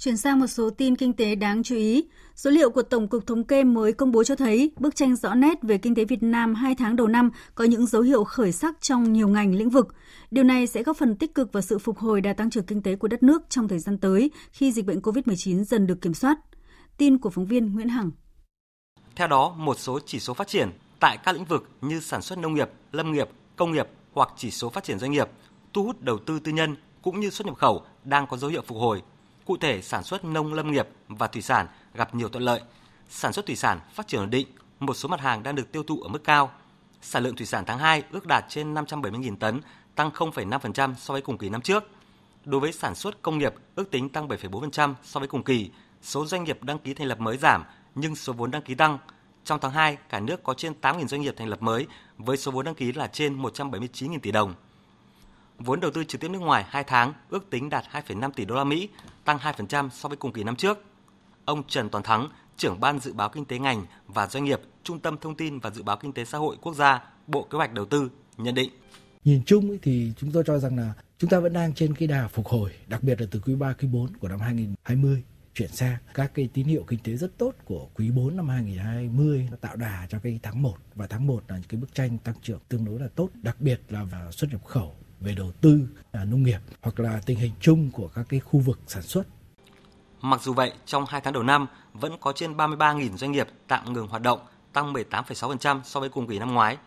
Chuyển 0.03 0.17
sang 0.17 0.39
một 0.39 0.47
số 0.47 0.69
tin 0.69 0.95
kinh 0.95 1.13
tế 1.13 1.35
đáng 1.35 1.63
chú 1.63 1.75
ý. 1.75 2.05
Số 2.35 2.49
liệu 2.49 2.69
của 2.69 2.81
Tổng 2.81 3.07
cục 3.07 3.27
Thống 3.27 3.43
kê 3.43 3.63
mới 3.63 3.93
công 3.93 4.11
bố 4.11 4.23
cho 4.23 4.35
thấy 4.35 4.71
bức 4.79 4.95
tranh 4.95 5.15
rõ 5.15 5.35
nét 5.35 5.59
về 5.61 5.77
kinh 5.77 5.95
tế 5.95 6.05
Việt 6.05 6.23
Nam 6.23 6.55
2 6.55 6.75
tháng 6.75 6.95
đầu 6.95 7.07
năm 7.07 7.31
có 7.55 7.63
những 7.63 7.85
dấu 7.85 8.01
hiệu 8.01 8.23
khởi 8.23 8.51
sắc 8.51 8.81
trong 8.81 9.13
nhiều 9.13 9.27
ngành 9.27 9.55
lĩnh 9.55 9.69
vực. 9.69 9.87
Điều 10.31 10.43
này 10.43 10.67
sẽ 10.67 10.83
góp 10.83 10.97
phần 10.97 11.15
tích 11.15 11.35
cực 11.35 11.53
vào 11.53 11.61
sự 11.61 11.79
phục 11.79 11.97
hồi 11.97 12.21
đà 12.21 12.33
tăng 12.33 12.49
trưởng 12.49 12.65
kinh 12.65 12.81
tế 12.81 12.95
của 12.95 13.07
đất 13.07 13.23
nước 13.23 13.41
trong 13.49 13.67
thời 13.67 13.79
gian 13.79 13.97
tới 13.97 14.31
khi 14.51 14.71
dịch 14.71 14.85
bệnh 14.85 14.99
COVID-19 14.99 15.63
dần 15.63 15.87
được 15.87 16.01
kiểm 16.01 16.13
soát. 16.13 16.37
Tin 16.97 17.17
của 17.17 17.29
phóng 17.29 17.45
viên 17.45 17.73
Nguyễn 17.73 17.89
Hằng. 17.89 18.11
Theo 19.15 19.27
đó, 19.27 19.55
một 19.57 19.79
số 19.79 19.99
chỉ 20.05 20.19
số 20.19 20.33
phát 20.33 20.47
triển 20.47 20.69
tại 20.99 21.17
các 21.23 21.35
lĩnh 21.35 21.45
vực 21.45 21.69
như 21.81 21.99
sản 21.99 22.21
xuất 22.21 22.39
nông 22.39 22.53
nghiệp, 22.53 22.69
lâm 22.91 23.11
nghiệp, 23.11 23.29
công 23.55 23.71
nghiệp 23.71 23.87
hoặc 24.13 24.29
chỉ 24.37 24.51
số 24.51 24.69
phát 24.69 24.83
triển 24.83 24.99
doanh 24.99 25.11
nghiệp, 25.11 25.29
thu 25.73 25.83
hút 25.83 26.01
đầu 26.01 26.17
tư 26.17 26.39
tư 26.39 26.51
nhân 26.51 26.75
cũng 27.01 27.19
như 27.19 27.29
xuất 27.29 27.47
nhập 27.47 27.57
khẩu 27.57 27.81
đang 28.03 28.27
có 28.27 28.37
dấu 28.37 28.49
hiệu 28.49 28.61
phục 28.67 28.77
hồi 28.77 29.01
Cụ 29.45 29.57
thể, 29.57 29.81
sản 29.81 30.03
xuất 30.03 30.25
nông 30.25 30.53
lâm 30.53 30.71
nghiệp 30.71 30.87
và 31.07 31.27
thủy 31.27 31.41
sản 31.41 31.67
gặp 31.93 32.15
nhiều 32.15 32.29
thuận 32.29 32.43
lợi. 32.43 32.61
Sản 33.09 33.33
xuất 33.33 33.45
thủy 33.45 33.55
sản 33.55 33.79
phát 33.93 34.07
triển 34.07 34.19
ổn 34.21 34.29
định, 34.29 34.47
một 34.79 34.93
số 34.93 35.09
mặt 35.09 35.19
hàng 35.19 35.43
đang 35.43 35.55
được 35.55 35.71
tiêu 35.71 35.83
thụ 35.83 36.01
ở 36.01 36.07
mức 36.07 36.23
cao. 36.23 36.51
Sản 37.01 37.23
lượng 37.23 37.35
thủy 37.35 37.45
sản 37.45 37.63
tháng 37.67 37.79
2 37.79 38.03
ước 38.11 38.27
đạt 38.27 38.45
trên 38.49 38.73
570.000 38.73 39.35
tấn, 39.35 39.61
tăng 39.95 40.09
0,5% 40.09 40.93
so 40.95 41.11
với 41.11 41.21
cùng 41.21 41.37
kỳ 41.37 41.49
năm 41.49 41.61
trước. 41.61 41.83
Đối 42.45 42.61
với 42.61 42.71
sản 42.71 42.95
xuất 42.95 43.21
công 43.21 43.37
nghiệp, 43.37 43.53
ước 43.75 43.91
tính 43.91 44.09
tăng 44.09 44.27
7,4% 44.27 44.93
so 45.03 45.19
với 45.19 45.27
cùng 45.27 45.43
kỳ. 45.43 45.69
Số 46.01 46.25
doanh 46.25 46.43
nghiệp 46.43 46.63
đăng 46.63 46.79
ký 46.79 46.93
thành 46.93 47.07
lập 47.07 47.19
mới 47.19 47.37
giảm, 47.37 47.63
nhưng 47.95 48.15
số 48.15 48.33
vốn 48.33 48.51
đăng 48.51 48.61
ký 48.61 48.75
tăng. 48.75 48.97
Trong 49.45 49.59
tháng 49.61 49.71
2, 49.71 49.97
cả 50.09 50.19
nước 50.19 50.43
có 50.43 50.53
trên 50.53 50.73
8.000 50.81 51.07
doanh 51.07 51.21
nghiệp 51.21 51.35
thành 51.37 51.47
lập 51.47 51.61
mới, 51.61 51.87
với 52.17 52.37
số 52.37 52.51
vốn 52.51 52.65
đăng 52.65 52.75
ký 52.75 52.93
là 52.93 53.07
trên 53.07 53.41
179.000 53.41 54.19
tỷ 54.19 54.31
đồng. 54.31 54.53
Vốn 55.59 55.79
đầu 55.79 55.91
tư 55.91 56.03
trực 56.03 56.21
tiếp 56.21 56.27
nước 56.27 56.39
ngoài 56.39 56.65
2 56.67 56.83
tháng 56.83 57.13
ước 57.29 57.49
tính 57.49 57.69
đạt 57.69 57.85
2,5 57.91 58.31
tỷ 58.31 58.45
đô 58.45 58.55
la 58.55 58.63
Mỹ, 58.63 58.89
tăng 59.25 59.37
2% 59.37 59.89
so 59.89 60.09
với 60.09 60.17
cùng 60.17 60.31
kỳ 60.31 60.43
năm 60.43 60.55
trước. 60.55 60.83
Ông 61.45 61.63
Trần 61.67 61.89
Toàn 61.89 62.03
Thắng, 62.03 62.29
trưởng 62.57 62.79
ban 62.79 62.99
dự 62.99 63.13
báo 63.13 63.29
kinh 63.29 63.45
tế 63.45 63.59
ngành 63.59 63.85
và 64.07 64.27
doanh 64.27 64.43
nghiệp, 64.43 64.61
Trung 64.83 64.99
tâm 64.99 65.17
Thông 65.17 65.35
tin 65.35 65.59
và 65.59 65.69
Dự 65.69 65.83
báo 65.83 65.97
Kinh 65.97 66.13
tế 66.13 66.25
Xã 66.25 66.37
hội 66.37 66.57
Quốc 66.61 66.75
gia, 66.75 67.03
Bộ 67.27 67.43
Kế 67.43 67.57
hoạch 67.57 67.73
Đầu 67.73 67.85
tư 67.85 68.11
nhận 68.37 68.55
định. 68.55 68.69
Nhìn 69.23 69.43
chung 69.45 69.77
thì 69.81 70.13
chúng 70.17 70.31
tôi 70.31 70.43
cho 70.47 70.59
rằng 70.59 70.77
là 70.77 70.93
chúng 71.17 71.29
ta 71.29 71.39
vẫn 71.39 71.53
đang 71.53 71.73
trên 71.73 71.95
cái 71.95 72.07
đà 72.07 72.27
phục 72.27 72.47
hồi, 72.47 72.71
đặc 72.87 73.03
biệt 73.03 73.21
là 73.21 73.27
từ 73.31 73.39
quý 73.39 73.55
3, 73.55 73.73
quý 73.73 73.87
4 73.87 74.17
của 74.17 74.27
năm 74.27 74.39
2020 74.39 75.23
chuyển 75.55 75.69
sang 75.69 75.97
các 76.13 76.31
cái 76.33 76.49
tín 76.53 76.65
hiệu 76.65 76.83
kinh 76.87 76.99
tế 77.03 77.15
rất 77.15 77.37
tốt 77.37 77.53
của 77.65 77.89
quý 77.95 78.11
4 78.11 78.35
năm 78.35 78.49
2020 78.49 79.47
nó 79.51 79.57
tạo 79.57 79.75
đà 79.75 80.07
cho 80.09 80.19
cái 80.19 80.39
tháng 80.43 80.61
1 80.61 80.75
và 80.95 81.07
tháng 81.07 81.27
1 81.27 81.43
là 81.47 81.59
cái 81.69 81.81
bức 81.81 81.95
tranh 81.95 82.17
tăng 82.17 82.35
trưởng 82.41 82.59
tương 82.69 82.85
đối 82.85 82.99
là 82.99 83.07
tốt, 83.15 83.29
đặc 83.33 83.61
biệt 83.61 83.81
là 83.89 84.03
vào 84.03 84.31
xuất 84.31 84.51
nhập 84.51 84.65
khẩu 84.65 84.95
về 85.23 85.33
đầu 85.35 85.51
tư 85.61 85.87
à, 86.11 86.25
nông 86.25 86.43
nghiệp 86.43 86.59
hoặc 86.81 86.99
là 86.99 87.21
tình 87.25 87.39
hình 87.39 87.51
chung 87.59 87.91
của 87.91 88.07
các 88.07 88.25
cái 88.29 88.39
khu 88.39 88.59
vực 88.59 88.79
sản 88.87 89.03
xuất. 89.03 89.23
Mặc 90.21 90.41
dù 90.41 90.53
vậy, 90.53 90.73
trong 90.85 91.05
2 91.07 91.21
tháng 91.21 91.33
đầu 91.33 91.43
năm 91.43 91.67
vẫn 91.93 92.17
có 92.19 92.33
trên 92.33 92.57
33.000 92.57 93.17
doanh 93.17 93.31
nghiệp 93.31 93.47
tạm 93.67 93.93
ngừng 93.93 94.07
hoạt 94.07 94.21
động, 94.21 94.39
tăng 94.73 94.93
18,6% 94.93 95.81
so 95.83 95.99
với 95.99 96.09
cùng 96.09 96.27
kỳ 96.27 96.39
năm 96.39 96.53
ngoái. 96.53 96.77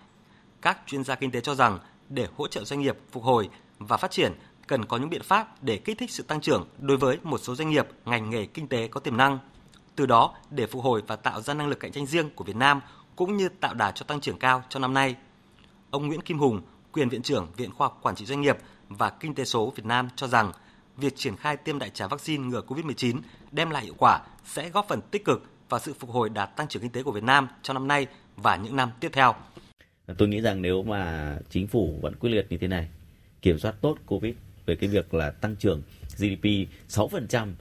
Các 0.62 0.78
chuyên 0.86 1.04
gia 1.04 1.14
kinh 1.14 1.30
tế 1.30 1.40
cho 1.40 1.54
rằng 1.54 1.78
để 2.08 2.28
hỗ 2.36 2.48
trợ 2.48 2.64
doanh 2.64 2.80
nghiệp 2.80 2.96
phục 3.12 3.22
hồi 3.22 3.48
và 3.78 3.96
phát 3.96 4.10
triển 4.10 4.32
cần 4.66 4.84
có 4.84 4.96
những 4.96 5.10
biện 5.10 5.22
pháp 5.22 5.62
để 5.62 5.76
kích 5.78 5.98
thích 5.98 6.10
sự 6.10 6.22
tăng 6.22 6.40
trưởng 6.40 6.68
đối 6.78 6.96
với 6.96 7.18
một 7.22 7.38
số 7.38 7.54
doanh 7.54 7.70
nghiệp 7.70 7.86
ngành 8.04 8.30
nghề 8.30 8.46
kinh 8.46 8.68
tế 8.68 8.88
có 8.88 9.00
tiềm 9.00 9.16
năng. 9.16 9.38
Từ 9.96 10.06
đó 10.06 10.34
để 10.50 10.66
phục 10.66 10.82
hồi 10.82 11.02
và 11.06 11.16
tạo 11.16 11.40
ra 11.40 11.54
năng 11.54 11.68
lực 11.68 11.80
cạnh 11.80 11.92
tranh 11.92 12.06
riêng 12.06 12.30
của 12.34 12.44
Việt 12.44 12.56
Nam 12.56 12.80
cũng 13.16 13.36
như 13.36 13.48
tạo 13.48 13.74
đà 13.74 13.92
cho 13.92 14.04
tăng 14.04 14.20
trưởng 14.20 14.38
cao 14.38 14.62
trong 14.68 14.82
năm 14.82 14.94
nay. 14.94 15.16
Ông 15.90 16.06
Nguyễn 16.06 16.20
Kim 16.20 16.38
Hùng, 16.38 16.62
quyền 16.96 17.08
viện 17.08 17.22
trưởng 17.22 17.48
Viện 17.56 17.70
Khoa 17.70 17.86
học 17.86 17.98
Quản 18.02 18.14
trị 18.14 18.24
Doanh 18.24 18.40
nghiệp 18.40 18.56
và 18.88 19.10
Kinh 19.10 19.34
tế 19.34 19.44
số 19.44 19.72
Việt 19.76 19.84
Nam 19.86 20.08
cho 20.16 20.26
rằng 20.26 20.52
việc 20.96 21.16
triển 21.16 21.36
khai 21.36 21.56
tiêm 21.56 21.78
đại 21.78 21.90
trà 21.90 22.06
vaccine 22.06 22.46
ngừa 22.46 22.62
COVID-19 22.66 23.20
đem 23.52 23.70
lại 23.70 23.84
hiệu 23.84 23.94
quả 23.98 24.20
sẽ 24.44 24.70
góp 24.70 24.86
phần 24.88 25.00
tích 25.10 25.24
cực 25.24 25.42
vào 25.68 25.80
sự 25.80 25.94
phục 25.98 26.10
hồi 26.10 26.28
đạt 26.28 26.56
tăng 26.56 26.68
trưởng 26.68 26.82
kinh 26.82 26.92
tế 26.92 27.02
của 27.02 27.12
Việt 27.12 27.22
Nam 27.22 27.48
trong 27.62 27.74
năm 27.74 27.88
nay 27.88 28.06
và 28.36 28.56
những 28.56 28.76
năm 28.76 28.90
tiếp 29.00 29.08
theo. 29.12 29.34
Tôi 30.18 30.28
nghĩ 30.28 30.40
rằng 30.40 30.62
nếu 30.62 30.82
mà 30.82 31.36
chính 31.50 31.66
phủ 31.66 31.98
vẫn 32.02 32.14
quyết 32.14 32.30
liệt 32.30 32.46
như 32.50 32.58
thế 32.58 32.68
này, 32.68 32.88
kiểm 33.42 33.58
soát 33.58 33.74
tốt 33.80 33.96
COVID 34.06 34.34
về 34.66 34.76
cái 34.76 34.90
việc 34.90 35.14
là 35.14 35.30
tăng 35.30 35.56
trưởng 35.56 35.82
GDP 36.16 36.44
6%, 36.88 37.52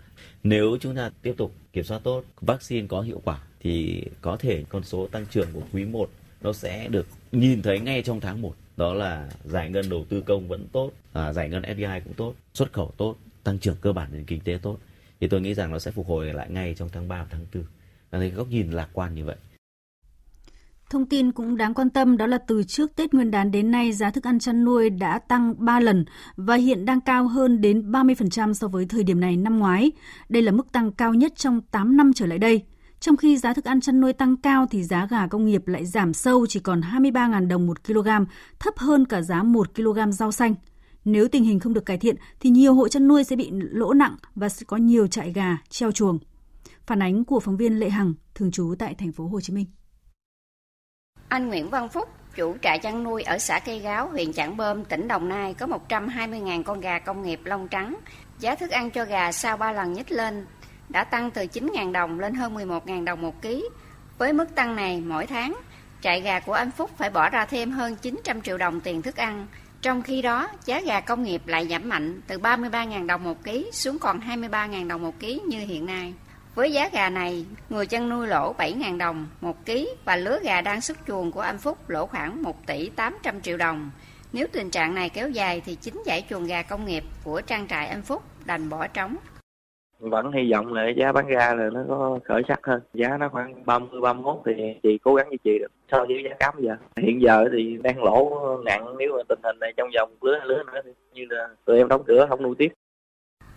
nếu 0.44 0.78
chúng 0.82 0.96
ta 0.96 1.12
tiếp 1.22 1.34
tục 1.38 1.56
kiểm 1.74 1.84
soát 1.84 2.00
tốt, 2.04 2.24
vaccine 2.42 2.88
có 2.88 3.02
hiệu 3.02 3.22
quả 3.26 3.40
thì 3.60 4.04
có 4.22 4.38
thể 4.38 4.64
con 4.70 4.84
số 4.84 5.08
tăng 5.08 5.26
trưởng 5.32 5.48
của 5.54 5.62
quý 5.74 5.86
1 5.86 6.10
nó 6.42 6.54
sẽ 6.54 6.88
được 6.88 7.08
nhìn 7.32 7.62
thấy 7.62 7.80
ngay 7.80 8.02
trong 8.02 8.20
tháng 8.20 8.42
1 8.42 8.56
đó 8.78 8.94
là 8.94 9.30
giải 9.44 9.70
ngân 9.70 9.90
đầu 9.90 10.06
tư 10.10 10.22
công 10.22 10.48
vẫn 10.48 10.68
tốt 10.72 10.92
à, 11.14 11.34
giải 11.34 11.50
ngân 11.50 11.64
FDI 11.64 12.02
cũng 12.04 12.14
tốt 12.14 12.34
xuất 12.54 12.74
khẩu 12.74 12.92
tốt 12.98 13.16
tăng 13.44 13.60
trưởng 13.60 13.76
cơ 13.82 13.94
bản 13.94 14.10
nền 14.12 14.26
kinh 14.26 14.40
tế 14.40 14.60
tốt 14.62 14.78
thì 15.20 15.28
tôi 15.28 15.42
nghĩ 15.42 15.54
rằng 15.54 15.72
nó 15.72 15.80
sẽ 15.80 15.92
phục 15.92 16.08
hồi 16.08 16.34
lại 16.34 16.50
ngay 16.50 16.76
trong 16.78 16.90
tháng 16.94 17.08
3 17.08 17.24
và 17.24 17.28
tháng 17.32 17.46
4 17.54 17.64
là 18.12 18.20
thấy 18.20 18.30
góc 18.30 18.48
nhìn 18.50 18.72
lạc 18.72 18.90
quan 18.94 19.16
như 19.16 19.26
vậy 19.26 19.36
Thông 20.90 21.06
tin 21.06 21.32
cũng 21.32 21.58
đáng 21.58 21.74
quan 21.74 21.90
tâm 21.90 22.18
đó 22.18 22.28
là 22.28 22.38
từ 22.38 22.64
trước 22.64 22.96
Tết 22.96 23.14
Nguyên 23.14 23.32
đán 23.32 23.52
đến 23.52 23.72
nay 23.72 23.92
giá 23.92 24.12
thức 24.12 24.24
ăn 24.24 24.40
chăn 24.40 24.66
nuôi 24.66 24.90
đã 24.90 25.20
tăng 25.20 25.66
3 25.66 25.80
lần 25.80 26.06
và 26.36 26.56
hiện 26.56 26.86
đang 26.86 27.02
cao 27.02 27.28
hơn 27.28 27.62
đến 27.62 27.92
30% 27.92 28.54
so 28.54 28.68
với 28.68 28.86
thời 28.86 29.04
điểm 29.04 29.20
này 29.20 29.38
năm 29.38 29.60
ngoái. 29.60 29.92
Đây 30.30 30.42
là 30.42 30.52
mức 30.52 30.72
tăng 30.72 30.92
cao 30.92 31.14
nhất 31.14 31.34
trong 31.36 31.62
8 31.62 31.98
năm 31.98 32.12
trở 32.16 32.26
lại 32.26 32.38
đây. 32.38 32.64
Trong 33.00 33.18
khi 33.18 33.38
giá 33.38 33.54
thức 33.54 33.66
ăn 33.66 33.82
chăn 33.82 34.02
nuôi 34.02 34.14
tăng 34.14 34.38
cao 34.38 34.66
thì 34.72 34.84
giá 34.84 35.08
gà 35.10 35.28
công 35.28 35.46
nghiệp 35.46 35.68
lại 35.68 35.86
giảm 35.86 36.14
sâu 36.14 36.46
chỉ 36.50 36.60
còn 36.60 36.82
23.000 36.82 37.48
đồng 37.48 37.68
một 37.68 37.84
kg, 37.84 38.10
thấp 38.60 38.78
hơn 38.78 39.06
cả 39.06 39.22
giá 39.22 39.44
1 39.44 39.76
kg 39.76 40.12
rau 40.12 40.32
xanh. 40.32 40.56
Nếu 41.06 41.28
tình 41.28 41.44
hình 41.44 41.60
không 41.60 41.74
được 41.74 41.86
cải 41.86 41.98
thiện 41.98 42.16
thì 42.40 42.50
nhiều 42.50 42.74
hộ 42.74 42.88
chăn 42.88 43.08
nuôi 43.08 43.24
sẽ 43.24 43.36
bị 43.36 43.52
lỗ 43.52 43.94
nặng 43.94 44.16
và 44.36 44.50
sẽ 44.50 44.64
có 44.68 44.78
nhiều 44.78 45.08
trại 45.08 45.34
gà 45.34 45.58
treo 45.70 45.92
chuồng. 45.92 46.20
Phản 46.88 47.02
ánh 47.02 47.26
của 47.26 47.40
phóng 47.40 47.58
viên 47.58 47.80
Lệ 47.80 47.90
Hằng, 47.90 48.14
thường 48.36 48.52
trú 48.52 48.76
tại 48.80 48.96
thành 48.96 49.12
phố 49.12 49.28
Hồ 49.28 49.42
Chí 49.42 49.54
Minh. 49.54 49.66
Anh 51.30 51.48
Nguyễn 51.48 51.70
Văn 51.70 51.90
Phúc, 51.90 52.10
chủ 52.36 52.56
trại 52.62 52.80
chăn 52.80 53.04
nuôi 53.04 53.24
ở 53.24 53.38
xã 53.38 53.60
Cây 53.60 53.80
Gáo, 53.80 54.10
huyện 54.10 54.34
Trảng 54.34 54.58
Bơm, 54.58 54.86
tỉnh 54.86 55.08
Đồng 55.08 55.30
Nai 55.30 55.54
có 55.54 55.68
120.000 55.90 56.64
con 56.64 56.80
gà 56.80 57.00
công 57.00 57.24
nghiệp 57.24 57.40
lông 57.44 57.68
trắng. 57.68 57.96
Giá 58.40 58.56
thức 58.56 58.70
ăn 58.70 58.92
cho 58.92 59.06
gà 59.06 59.32
sau 59.32 59.58
3 59.58 59.72
lần 59.72 59.94
nhích 59.94 60.12
lên 60.12 60.46
đã 60.90 61.04
tăng 61.04 61.32
từ 61.32 61.42
9.000 61.42 61.92
đồng 61.92 62.20
lên 62.20 62.34
hơn 62.34 62.56
11.000 62.56 63.04
đồng 63.04 63.22
một 63.22 63.42
ký. 63.42 63.70
Với 64.18 64.34
mức 64.34 64.56
tăng 64.56 64.76
này 64.76 65.04
mỗi 65.06 65.28
tháng, 65.28 65.56
trại 66.02 66.22
gà 66.22 66.40
của 66.40 66.54
anh 66.54 66.72
Phúc 66.72 66.92
phải 66.98 67.10
bỏ 67.10 67.30
ra 67.30 67.46
thêm 67.46 67.72
hơn 67.72 67.96
900 67.96 68.42
triệu 68.42 68.58
đồng 68.58 68.82
tiền 68.82 69.02
thức 69.02 69.16
ăn. 69.16 69.48
Trong 69.82 70.02
khi 70.02 70.22
đó, 70.22 70.50
giá 70.66 70.82
gà 70.82 71.00
công 71.00 71.24
nghiệp 71.24 71.48
lại 71.48 71.68
giảm 71.68 71.90
mạnh 71.90 72.22
từ 72.28 72.38
33.000 72.38 73.08
đồng 73.08 73.24
một 73.24 73.44
ký 73.44 73.70
xuống 73.74 74.00
còn 74.00 74.20
23.000 74.20 74.88
đồng 74.88 75.02
một 75.02 75.20
ký 75.20 75.42
như 75.48 75.60
hiện 75.60 75.86
nay. 75.86 76.14
Với 76.56 76.72
giá 76.72 76.90
gà 76.90 77.10
này, 77.10 77.46
người 77.70 77.88
chăn 77.88 78.10
nuôi 78.10 78.28
lỗ 78.28 78.56
7.000 78.58 78.98
đồng 78.98 79.28
một 79.42 79.66
ký 79.66 79.90
và 80.06 80.16
lứa 80.16 80.40
gà 80.44 80.62
đang 80.62 80.82
xuất 80.82 80.98
chuồng 81.08 81.32
của 81.32 81.42
anh 81.42 81.58
Phúc 81.58 81.90
lỗ 81.90 82.06
khoảng 82.06 82.44
1 82.44 82.68
tỷ 82.68 82.90
800 82.90 83.42
triệu 83.42 83.58
đồng. 83.58 83.92
Nếu 84.34 84.48
tình 84.52 84.72
trạng 84.72 84.96
này 84.96 85.10
kéo 85.10 85.30
dài 85.30 85.62
thì 85.66 85.76
chính 85.76 86.04
giải 86.06 86.26
chuồng 86.30 86.46
gà 86.46 86.62
công 86.62 86.86
nghiệp 86.86 87.04
của 87.24 87.42
trang 87.42 87.68
trại 87.68 87.88
anh 87.88 88.02
Phúc 88.02 88.24
đành 88.46 88.70
bỏ 88.70 88.88
trống 88.88 89.16
vẫn 90.00 90.32
hy 90.32 90.52
vọng 90.52 90.74
là 90.74 90.90
giá 90.90 91.12
bán 91.12 91.28
ra 91.28 91.54
là 91.54 91.70
nó 91.74 91.84
có 91.88 92.20
khởi 92.26 92.42
sắc 92.48 92.60
hơn 92.64 92.82
giá 92.94 93.18
nó 93.20 93.30
khoảng 93.30 93.66
30 93.66 94.02
31 94.02 94.42
thì 94.46 94.54
chị 94.84 94.98
cố 95.04 95.16
gắng 95.16 95.28
duy 95.32 95.38
trì 95.44 95.60
được 95.60 95.72
so 95.92 96.06
với 96.08 96.24
giá 96.24 96.36
cám 96.40 96.54
giờ 96.60 96.76
hiện 96.98 97.22
giờ 97.22 97.46
thì 97.52 97.78
đang 97.84 98.04
lỗ 98.04 98.42
nặng 98.66 98.96
nếu 98.98 99.18
mà 99.18 99.24
tình 99.30 99.40
hình 99.44 99.60
này 99.60 99.74
trong 99.78 99.90
vòng 99.96 100.12
lứa 100.22 100.40
lứa 100.44 100.64
nữa 100.64 100.82
thì 100.86 100.92
như 101.14 101.26
là 101.30 101.48
tụi 101.66 101.78
em 101.78 101.88
đóng 101.88 102.04
cửa 102.08 102.26
không 102.30 102.44
nuôi 102.44 102.56
tiếp 102.58 102.70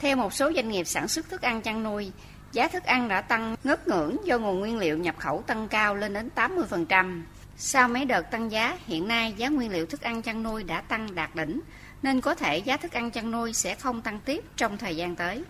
theo 0.00 0.16
một 0.16 0.32
số 0.32 0.52
doanh 0.52 0.68
nghiệp 0.68 0.84
sản 0.84 1.08
xuất 1.08 1.28
thức 1.30 1.42
ăn 1.42 1.62
chăn 1.62 1.82
nuôi 1.82 2.12
giá 2.52 2.68
thức 2.68 2.84
ăn 2.84 3.08
đã 3.08 3.20
tăng 3.20 3.56
ngất 3.64 3.88
ngưỡng 3.88 4.16
do 4.24 4.38
nguồn 4.38 4.60
nguyên 4.60 4.78
liệu 4.78 4.98
nhập 4.98 5.14
khẩu 5.18 5.42
tăng 5.46 5.68
cao 5.68 5.94
lên 5.94 6.14
đến 6.14 6.28
80%. 6.34 7.22
Sau 7.56 7.88
mấy 7.88 8.04
đợt 8.04 8.30
tăng 8.30 8.50
giá, 8.52 8.78
hiện 8.86 9.08
nay 9.08 9.34
giá 9.36 9.48
nguyên 9.48 9.72
liệu 9.72 9.86
thức 9.86 10.00
ăn 10.00 10.22
chăn 10.22 10.42
nuôi 10.42 10.64
đã 10.64 10.80
tăng 10.80 11.14
đạt 11.14 11.30
đỉnh, 11.34 11.60
nên 12.02 12.20
có 12.20 12.34
thể 12.34 12.58
giá 12.58 12.76
thức 12.76 12.92
ăn 12.92 13.10
chăn 13.10 13.30
nuôi 13.30 13.52
sẽ 13.52 13.74
không 13.74 14.02
tăng 14.02 14.20
tiếp 14.24 14.44
trong 14.56 14.78
thời 14.78 14.96
gian 14.96 15.16
tới. 15.16 15.44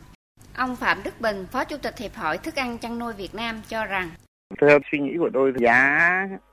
Ông 0.59 0.77
Phạm 0.77 1.03
Đức 1.05 1.21
Bình, 1.21 1.47
Phó 1.53 1.65
Chủ 1.65 1.77
tịch 1.83 1.99
Hiệp 1.99 2.15
hội 2.15 2.39
Thức 2.39 2.55
ăn 2.55 2.79
chăn 2.79 2.99
nuôi 2.99 3.13
Việt 3.13 3.35
Nam 3.35 3.61
cho 3.69 3.85
rằng. 3.85 4.11
Theo 4.61 4.79
suy 4.93 4.99
nghĩ 4.99 5.11
của 5.19 5.31
tôi 5.35 5.53
giá 5.59 5.99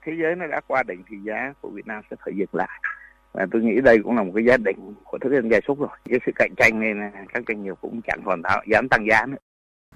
thế 0.06 0.12
giới 0.22 0.36
nó 0.36 0.48
đã 0.48 0.62
qua 0.68 0.84
đỉnh 0.84 1.04
thì 1.10 1.18
giá 1.24 1.54
của 1.62 1.70
Việt 1.70 1.88
Nam 1.88 2.02
sẽ 2.12 2.16
phải 2.26 2.34
dừng 2.38 2.50
lại. 2.52 2.82
Và 3.34 3.46
tôi 3.52 3.62
nghĩ 3.62 3.82
đây 3.82 3.98
cũng 4.04 4.16
là 4.16 4.24
một 4.24 4.32
cái 4.36 4.46
giá 4.46 4.58
định 4.58 4.94
của 5.04 5.18
thức 5.18 5.34
ăn 5.34 5.50
gia 5.52 5.60
súc 5.68 5.80
rồi. 5.80 5.90
Cái 6.10 6.20
sự 6.26 6.32
cạnh 6.36 6.52
tranh 6.58 6.80
nên 6.80 6.98
các 7.34 7.44
doanh 7.48 7.64
nghiệp 7.64 7.74
cũng 7.82 8.02
chẳng 8.08 8.22
còn 8.26 8.42
dám 8.72 8.90
tăng 8.90 9.06
giá 9.10 9.26
nữa. 9.26 9.38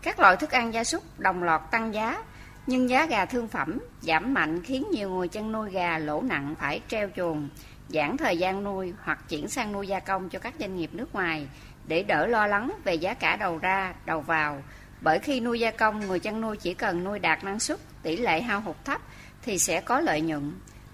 Các 0.01 0.19
loại 0.19 0.35
thức 0.37 0.51
ăn 0.51 0.73
gia 0.73 0.83
súc 0.83 1.03
đồng 1.17 1.43
loạt 1.43 1.61
tăng 1.71 1.93
giá 1.93 2.23
nhưng 2.67 2.89
giá 2.89 3.05
gà 3.05 3.25
thương 3.25 3.47
phẩm 3.47 3.79
giảm 4.01 4.33
mạnh 4.33 4.61
khiến 4.63 4.83
nhiều 4.91 5.09
người 5.09 5.27
chăn 5.27 5.51
nuôi 5.51 5.71
gà 5.71 5.97
lỗ 5.97 6.21
nặng 6.21 6.55
phải 6.59 6.81
treo 6.87 7.09
chuồng 7.15 7.49
giãn 7.89 8.17
thời 8.17 8.37
gian 8.37 8.63
nuôi 8.63 8.93
hoặc 9.03 9.19
chuyển 9.29 9.47
sang 9.47 9.71
nuôi 9.71 9.87
gia 9.87 9.99
công 9.99 10.29
cho 10.29 10.39
các 10.39 10.53
doanh 10.59 10.75
nghiệp 10.75 10.89
nước 10.93 11.15
ngoài 11.15 11.47
để 11.89 12.03
đỡ 12.03 12.27
lo 12.27 12.47
lắng 12.47 12.71
về 12.83 12.93
giá 12.93 13.13
cả 13.13 13.35
đầu 13.35 13.57
ra, 13.61 13.93
đầu 14.05 14.21
vào. 14.21 14.61
Bởi 15.01 15.19
khi 15.19 15.39
nuôi 15.39 15.59
gia 15.59 15.71
công, 15.71 15.99
người 15.99 16.19
chăn 16.19 16.41
nuôi 16.41 16.57
chỉ 16.57 16.73
cần 16.73 17.03
nuôi 17.03 17.19
đạt 17.19 17.43
năng 17.43 17.59
suất, 17.59 17.79
tỷ 18.03 18.17
lệ 18.17 18.41
hao 18.41 18.61
hụt 18.61 18.75
thấp 18.85 19.01
thì 19.41 19.57
sẽ 19.57 19.81
có 19.81 19.99
lợi 19.99 20.21
nhuận. 20.21 20.51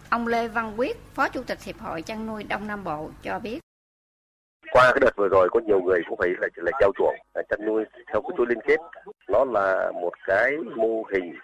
Ông 0.09 0.27
Lê 0.27 0.47
Văn 0.47 0.73
Quyết, 0.77 0.97
Phó 1.13 1.29
Chủ 1.29 1.43
tịch 1.43 1.63
Hiệp 1.63 1.79
hội 1.79 2.01
Chăn 2.01 2.27
nuôi 2.27 2.43
Đông 2.43 2.67
Nam 2.67 2.83
Bộ 2.83 3.09
cho 3.23 3.39
biết. 3.39 3.59
Qua 4.71 4.91
cái 4.93 4.99
đợt 5.01 5.15
vừa 5.15 5.27
rồi 5.27 5.49
có 5.51 5.59
nhiều 5.59 5.81
người 5.81 5.99
cũng 6.09 6.17
phải 6.17 6.29
là 6.39 6.47
là 6.55 6.71
treo 6.79 6.91
chuồng, 6.97 7.15
chăn 7.49 7.65
nuôi 7.65 7.83
theo 8.07 8.21
cái 8.21 8.31
chuỗi 8.37 8.45
liên 8.49 8.59
kết. 8.67 8.77
Nó 9.27 9.45
là 9.45 9.91
một 10.01 10.13
cái 10.27 10.51
mô 10.75 11.03
hình 11.13 11.35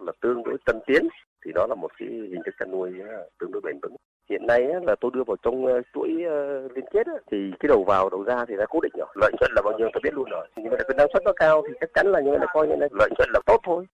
là 0.00 0.12
tương 0.20 0.42
đối 0.42 0.56
tân 0.66 0.80
tiến 0.86 1.08
thì 1.44 1.52
đó 1.54 1.66
là 1.68 1.74
một 1.74 1.90
cái 1.98 2.08
hình 2.08 2.42
thức 2.44 2.54
chăn 2.58 2.70
nuôi 2.70 2.92
tương 3.40 3.52
đối 3.52 3.60
bền 3.64 3.78
vững 3.82 3.96
hiện 4.30 4.46
nay 4.46 4.60
là 4.82 4.94
tôi 5.00 5.10
đưa 5.14 5.24
vào 5.26 5.36
trong 5.42 5.66
ờ, 5.66 5.80
chuỗi 5.94 6.24
ờ, 6.28 6.68
liên 6.74 6.84
kết 6.92 7.06
thì 7.30 7.36
cái 7.60 7.68
đầu 7.68 7.84
vào 7.84 8.10
đầu 8.10 8.22
ra 8.22 8.44
thì 8.48 8.54
đã 8.56 8.66
cố 8.70 8.80
định 8.80 8.92
rồi. 8.98 9.08
Lợi 9.14 9.30
nhuận 9.40 9.50
là 9.54 9.62
bao 9.64 9.78
nhiêu 9.78 9.88
tôi 9.92 10.00
biết 10.04 10.14
luôn 10.14 10.28
rồi. 10.30 10.48
Nhưng 10.56 10.70
mà 10.70 10.76
cái 10.88 10.94
năng 10.96 11.06
suất 11.12 11.22
nó 11.24 11.32
cao 11.36 11.62
thì 11.68 11.74
chắc 11.80 11.90
chắn 11.94 12.06
là 12.06 12.20
như 12.20 12.30
là 12.30 12.46
coi 12.52 12.68
như 12.68 12.74
là 12.76 12.88
lợi 12.98 13.10
nhuận 13.18 13.28
là 13.32 13.40
tốt 13.46 13.60
thôi. 13.64 13.86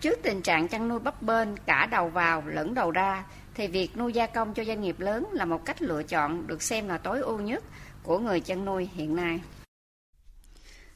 Trước 0.00 0.18
tình 0.22 0.42
trạng 0.42 0.68
chăn 0.68 0.88
nuôi 0.88 0.98
bấp 0.98 1.22
bênh 1.22 1.48
cả 1.66 1.88
đầu 1.90 2.08
vào 2.08 2.42
lẫn 2.46 2.74
đầu 2.74 2.90
ra, 2.90 3.24
thì 3.54 3.66
việc 3.66 3.88
nuôi 3.96 4.12
gia 4.12 4.26
công 4.26 4.54
cho 4.54 4.64
doanh 4.64 4.80
nghiệp 4.80 4.96
lớn 4.98 5.24
là 5.32 5.44
một 5.44 5.64
cách 5.64 5.82
lựa 5.82 6.02
chọn 6.02 6.46
được 6.46 6.62
xem 6.62 6.88
là 6.88 6.98
tối 6.98 7.20
ưu 7.20 7.38
nhất 7.38 7.64
của 8.02 8.18
người 8.18 8.40
chăn 8.40 8.64
nuôi 8.64 8.88
hiện 8.94 9.16
nay. 9.16 9.40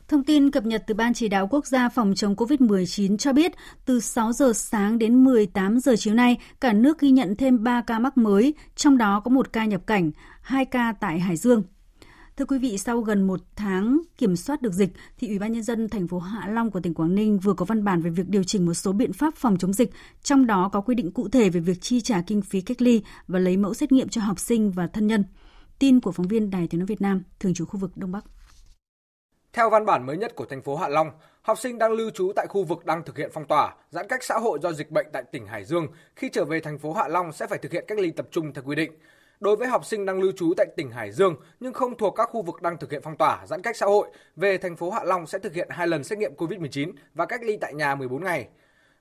Thông 0.08 0.24
tin 0.24 0.50
cập 0.50 0.66
nhật 0.66 0.84
từ 0.86 0.94
Ban 0.94 1.14
Chỉ 1.14 1.28
đạo 1.28 1.48
Quốc 1.50 1.66
gia 1.66 1.88
phòng 1.88 2.14
chống 2.14 2.34
COVID-19 2.34 3.16
cho 3.16 3.32
biết, 3.32 3.52
từ 3.84 4.00
6 4.00 4.32
giờ 4.32 4.52
sáng 4.52 4.98
đến 4.98 5.24
18 5.24 5.80
giờ 5.80 5.94
chiều 5.98 6.14
nay, 6.14 6.36
cả 6.60 6.72
nước 6.72 6.98
ghi 6.98 7.10
nhận 7.10 7.36
thêm 7.36 7.64
3 7.64 7.82
ca 7.82 7.98
mắc 7.98 8.18
mới, 8.18 8.54
trong 8.76 8.98
đó 8.98 9.20
có 9.20 9.30
một 9.30 9.52
ca 9.52 9.64
nhập 9.64 9.86
cảnh, 9.86 10.10
2 10.40 10.64
ca 10.64 10.94
tại 11.00 11.20
Hải 11.20 11.36
Dương. 11.36 11.62
Thưa 12.36 12.44
quý 12.44 12.58
vị, 12.58 12.78
sau 12.78 13.00
gần 13.00 13.26
một 13.26 13.40
tháng 13.56 14.00
kiểm 14.18 14.36
soát 14.36 14.62
được 14.62 14.72
dịch, 14.72 14.92
thì 15.18 15.28
Ủy 15.28 15.38
ban 15.38 15.52
Nhân 15.52 15.62
dân 15.62 15.88
thành 15.88 16.08
phố 16.08 16.18
Hạ 16.18 16.48
Long 16.48 16.70
của 16.70 16.80
tỉnh 16.80 16.94
Quảng 16.94 17.14
Ninh 17.14 17.38
vừa 17.38 17.54
có 17.54 17.64
văn 17.64 17.84
bản 17.84 18.02
về 18.02 18.10
việc 18.10 18.28
điều 18.28 18.44
chỉnh 18.44 18.66
một 18.66 18.74
số 18.74 18.92
biện 18.92 19.12
pháp 19.12 19.34
phòng 19.36 19.58
chống 19.58 19.72
dịch, 19.72 19.90
trong 20.22 20.46
đó 20.46 20.68
có 20.72 20.80
quy 20.80 20.94
định 20.94 21.12
cụ 21.12 21.28
thể 21.28 21.50
về 21.50 21.60
việc 21.60 21.78
chi 21.80 22.00
trả 22.00 22.20
kinh 22.20 22.42
phí 22.42 22.60
cách 22.60 22.82
ly 22.82 23.02
và 23.28 23.38
lấy 23.38 23.56
mẫu 23.56 23.74
xét 23.74 23.92
nghiệm 23.92 24.08
cho 24.08 24.20
học 24.20 24.40
sinh 24.40 24.70
và 24.70 24.86
thân 24.86 25.06
nhân. 25.06 25.24
Tin 25.78 26.00
của 26.00 26.12
phóng 26.12 26.28
viên 26.28 26.50
Đài 26.50 26.68
Tiếng 26.68 26.78
Nói 26.78 26.86
Việt 26.86 27.00
Nam, 27.00 27.22
thường 27.40 27.54
trú 27.54 27.64
khu 27.64 27.80
vực 27.80 27.96
Đông 27.96 28.12
Bắc. 28.12 28.24
Theo 29.56 29.70
văn 29.70 29.86
bản 29.86 30.06
mới 30.06 30.16
nhất 30.16 30.34
của 30.34 30.44
thành 30.44 30.62
phố 30.62 30.76
Hạ 30.76 30.88
Long, 30.88 31.10
học 31.42 31.58
sinh 31.58 31.78
đang 31.78 31.92
lưu 31.92 32.10
trú 32.10 32.32
tại 32.36 32.46
khu 32.48 32.64
vực 32.64 32.84
đang 32.84 33.04
thực 33.04 33.18
hiện 33.18 33.30
phong 33.32 33.44
tỏa, 33.44 33.74
giãn 33.90 34.08
cách 34.08 34.24
xã 34.24 34.38
hội 34.38 34.58
do 34.62 34.72
dịch 34.72 34.90
bệnh 34.90 35.06
tại 35.12 35.22
tỉnh 35.32 35.46
Hải 35.46 35.64
Dương 35.64 35.88
khi 36.16 36.28
trở 36.32 36.44
về 36.44 36.60
thành 36.60 36.78
phố 36.78 36.92
Hạ 36.92 37.08
Long 37.08 37.32
sẽ 37.32 37.46
phải 37.46 37.58
thực 37.58 37.72
hiện 37.72 37.84
cách 37.88 37.98
ly 37.98 38.10
tập 38.10 38.26
trung 38.30 38.52
theo 38.52 38.64
quy 38.66 38.76
định. 38.76 38.92
Đối 39.40 39.56
với 39.56 39.68
học 39.68 39.84
sinh 39.84 40.06
đang 40.06 40.20
lưu 40.20 40.32
trú 40.36 40.54
tại 40.56 40.66
tỉnh 40.76 40.90
Hải 40.90 41.12
Dương 41.12 41.36
nhưng 41.60 41.72
không 41.72 41.96
thuộc 41.96 42.14
các 42.16 42.28
khu 42.32 42.42
vực 42.42 42.62
đang 42.62 42.78
thực 42.78 42.90
hiện 42.90 43.00
phong 43.04 43.16
tỏa, 43.16 43.46
giãn 43.46 43.62
cách 43.62 43.76
xã 43.76 43.86
hội, 43.86 44.08
về 44.36 44.58
thành 44.58 44.76
phố 44.76 44.90
Hạ 44.90 45.00
Long 45.04 45.26
sẽ 45.26 45.38
thực 45.38 45.54
hiện 45.54 45.68
hai 45.70 45.86
lần 45.86 46.04
xét 46.04 46.18
nghiệm 46.18 46.34
COVID-19 46.36 46.92
và 47.14 47.26
cách 47.26 47.42
ly 47.42 47.56
tại 47.56 47.74
nhà 47.74 47.94
14 47.94 48.24
ngày. 48.24 48.48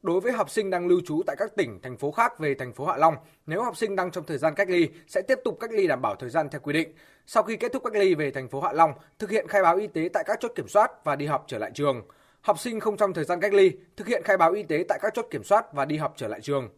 Đối 0.05 0.21
với 0.21 0.31
học 0.31 0.49
sinh 0.49 0.69
đang 0.69 0.87
lưu 0.87 1.01
trú 1.05 1.21
tại 1.27 1.35
các 1.39 1.55
tỉnh, 1.55 1.79
thành 1.81 1.97
phố 1.97 2.11
khác 2.11 2.39
về 2.39 2.55
thành 2.55 2.73
phố 2.73 2.85
Hạ 2.85 2.97
Long, 2.97 3.15
nếu 3.45 3.63
học 3.63 3.77
sinh 3.77 3.95
đang 3.95 4.11
trong 4.11 4.23
thời 4.23 4.37
gian 4.37 4.53
cách 4.55 4.69
ly 4.69 4.89
sẽ 5.07 5.21
tiếp 5.21 5.39
tục 5.43 5.57
cách 5.59 5.71
ly 5.71 5.87
đảm 5.87 6.01
bảo 6.01 6.15
thời 6.15 6.29
gian 6.29 6.49
theo 6.49 6.61
quy 6.61 6.73
định. 6.73 6.93
Sau 7.25 7.43
khi 7.43 7.57
kết 7.57 7.73
thúc 7.73 7.83
cách 7.83 7.95
ly 7.95 8.15
về 8.15 8.31
thành 8.31 8.49
phố 8.49 8.61
Hạ 8.61 8.73
Long, 8.73 8.93
thực 9.19 9.29
hiện 9.29 9.47
khai 9.47 9.63
báo 9.63 9.75
y 9.75 9.87
tế 9.87 10.09
tại 10.13 10.23
các 10.27 10.39
chốt 10.41 10.51
kiểm 10.55 10.67
soát 10.67 10.91
và 11.03 11.15
đi 11.15 11.25
học 11.25 11.43
trở 11.47 11.57
lại 11.57 11.71
trường. 11.73 12.01
Học 12.41 12.59
sinh 12.59 12.79
không 12.79 12.97
trong 12.97 13.13
thời 13.13 13.23
gian 13.23 13.39
cách 13.39 13.53
ly, 13.53 13.71
thực 13.97 14.07
hiện 14.07 14.23
khai 14.23 14.37
báo 14.37 14.51
y 14.51 14.63
tế 14.63 14.85
tại 14.89 14.99
các 15.01 15.13
chốt 15.13 15.27
kiểm 15.31 15.43
soát 15.43 15.73
và 15.73 15.85
đi 15.85 15.97
học 15.97 16.13
trở 16.17 16.27
lại 16.27 16.41
trường. 16.41 16.69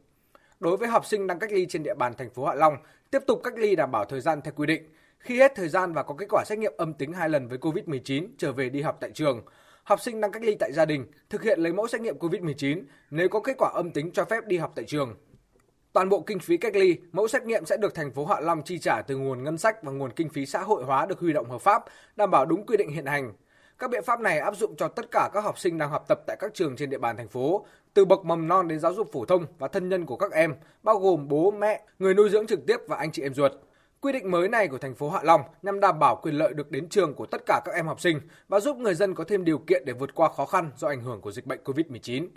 Đối 0.59 0.77
với 0.77 0.87
học 0.87 1.05
sinh 1.05 1.27
đang 1.27 1.39
cách 1.39 1.51
ly 1.51 1.65
trên 1.69 1.83
địa 1.83 1.95
bàn 1.95 2.13
thành 2.17 2.29
phố 2.29 2.45
Hạ 2.45 2.53
Long, 2.53 2.77
tiếp 3.11 3.19
tục 3.27 3.41
cách 3.43 3.57
ly 3.57 3.75
đảm 3.75 3.91
bảo 3.91 4.05
thời 4.05 4.21
gian 4.21 4.41
theo 4.41 4.53
quy 4.55 4.65
định. 4.67 4.83
Khi 5.19 5.39
hết 5.39 5.51
thời 5.55 5.69
gian 5.69 5.93
và 5.93 6.03
có 6.03 6.15
kết 6.17 6.25
quả 6.29 6.43
xét 6.45 6.59
nghiệm 6.59 6.73
âm 6.77 6.93
tính 6.93 7.13
hai 7.13 7.29
lần 7.29 7.47
với 7.47 7.57
COVID-19 7.57 8.27
trở 8.37 8.51
về 8.51 8.69
đi 8.69 8.81
học 8.81 8.97
tại 9.01 9.11
trường, 9.11 9.41
học 9.87 10.01
sinh 10.01 10.21
đang 10.21 10.31
cách 10.31 10.43
ly 10.43 10.55
tại 10.59 10.71
gia 10.73 10.85
đình 10.85 11.05
thực 11.29 11.43
hiện 11.43 11.59
lấy 11.59 11.73
mẫu 11.73 11.87
xét 11.87 12.01
nghiệm 12.01 12.17
COVID-19 12.17 12.83
nếu 13.11 13.29
có 13.29 13.39
kết 13.39 13.55
quả 13.57 13.71
âm 13.73 13.91
tính 13.91 14.11
cho 14.11 14.25
phép 14.25 14.45
đi 14.45 14.57
học 14.57 14.71
tại 14.75 14.85
trường. 14.85 15.15
Toàn 15.93 16.09
bộ 16.09 16.21
kinh 16.21 16.39
phí 16.39 16.57
cách 16.57 16.75
ly, 16.75 16.97
mẫu 17.11 17.27
xét 17.27 17.43
nghiệm 17.43 17.65
sẽ 17.65 17.77
được 17.77 17.95
thành 17.95 18.11
phố 18.11 18.25
Hạ 18.25 18.39
Long 18.39 18.61
chi 18.63 18.79
trả 18.79 19.01
từ 19.01 19.17
nguồn 19.17 19.43
ngân 19.43 19.57
sách 19.57 19.83
và 19.83 19.91
nguồn 19.91 20.11
kinh 20.11 20.29
phí 20.29 20.45
xã 20.45 20.59
hội 20.59 20.83
hóa 20.83 21.05
được 21.05 21.19
huy 21.19 21.33
động 21.33 21.49
hợp 21.49 21.61
pháp, 21.61 21.83
đảm 22.15 22.31
bảo 22.31 22.45
đúng 22.45 22.65
quy 22.65 22.77
định 22.77 22.89
hiện 22.89 23.05
hành. 23.05 23.33
Các 23.79 23.89
biện 23.89 24.03
pháp 24.03 24.19
này 24.19 24.39
áp 24.39 24.57
dụng 24.57 24.75
cho 24.75 24.87
tất 24.87 25.11
cả 25.11 25.29
các 25.33 25.43
học 25.43 25.59
sinh 25.59 25.77
đang 25.77 25.89
học 25.89 26.05
tập 26.07 26.19
tại 26.27 26.37
các 26.39 26.53
trường 26.53 26.75
trên 26.75 26.89
địa 26.89 26.97
bàn 26.97 27.17
thành 27.17 27.29
phố, 27.29 27.65
từ 27.93 28.05
bậc 28.05 28.25
mầm 28.25 28.47
non 28.47 28.67
đến 28.67 28.79
giáo 28.79 28.93
dục 28.93 29.09
phổ 29.13 29.25
thông 29.25 29.45
và 29.57 29.67
thân 29.67 29.89
nhân 29.89 30.05
của 30.05 30.17
các 30.17 30.31
em, 30.31 30.55
bao 30.83 30.99
gồm 30.99 31.27
bố, 31.27 31.51
mẹ, 31.51 31.81
người 31.99 32.13
nuôi 32.13 32.29
dưỡng 32.29 32.47
trực 32.47 32.65
tiếp 32.67 32.77
và 32.87 32.97
anh 32.97 33.11
chị 33.11 33.21
em 33.21 33.33
ruột. 33.33 33.51
Quy 34.01 34.11
định 34.11 34.31
mới 34.31 34.49
này 34.49 34.67
của 34.67 34.77
thành 34.77 34.95
phố 34.95 35.09
Hạ 35.09 35.19
Long 35.23 35.41
nhằm 35.61 35.79
đảm 35.79 35.99
bảo 35.99 36.15
quyền 36.15 36.35
lợi 36.35 36.53
được 36.53 36.71
đến 36.71 36.89
trường 36.89 37.13
của 37.13 37.25
tất 37.25 37.41
cả 37.45 37.61
các 37.65 37.71
em 37.75 37.87
học 37.87 37.99
sinh 37.99 38.19
và 38.47 38.59
giúp 38.59 38.77
người 38.77 38.95
dân 38.95 39.15
có 39.15 39.23
thêm 39.27 39.45
điều 39.45 39.57
kiện 39.57 39.85
để 39.85 39.93
vượt 39.93 40.15
qua 40.15 40.29
khó 40.37 40.45
khăn 40.45 40.71
do 40.75 40.87
ảnh 40.87 41.01
hưởng 41.01 41.21
của 41.21 41.31
dịch 41.31 41.45
bệnh 41.45 41.59
COVID-19. 41.63 42.27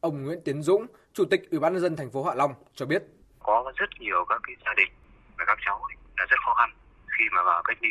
Ông 0.00 0.22
Nguyễn 0.22 0.40
Tiến 0.44 0.62
Dũng, 0.62 0.86
Chủ 1.12 1.24
tịch 1.24 1.50
Ủy 1.50 1.60
ban 1.60 1.72
nhân 1.72 1.82
dân 1.82 1.96
thành 1.96 2.10
phố 2.10 2.24
Hạ 2.24 2.34
Long 2.34 2.54
cho 2.74 2.86
biết: 2.86 3.02
Có 3.38 3.72
rất 3.76 3.90
nhiều 4.00 4.24
các 4.28 4.40
cái 4.46 4.56
gia 4.64 4.74
đình 4.74 4.88
và 5.38 5.44
các 5.46 5.58
cháu 5.64 5.80
là 6.16 6.26
rất 6.30 6.36
khó 6.44 6.54
khăn 6.54 6.70
khi 7.18 7.24
mà 7.32 7.42
vào 7.42 7.62
cách 7.62 7.78
ly 7.80 7.88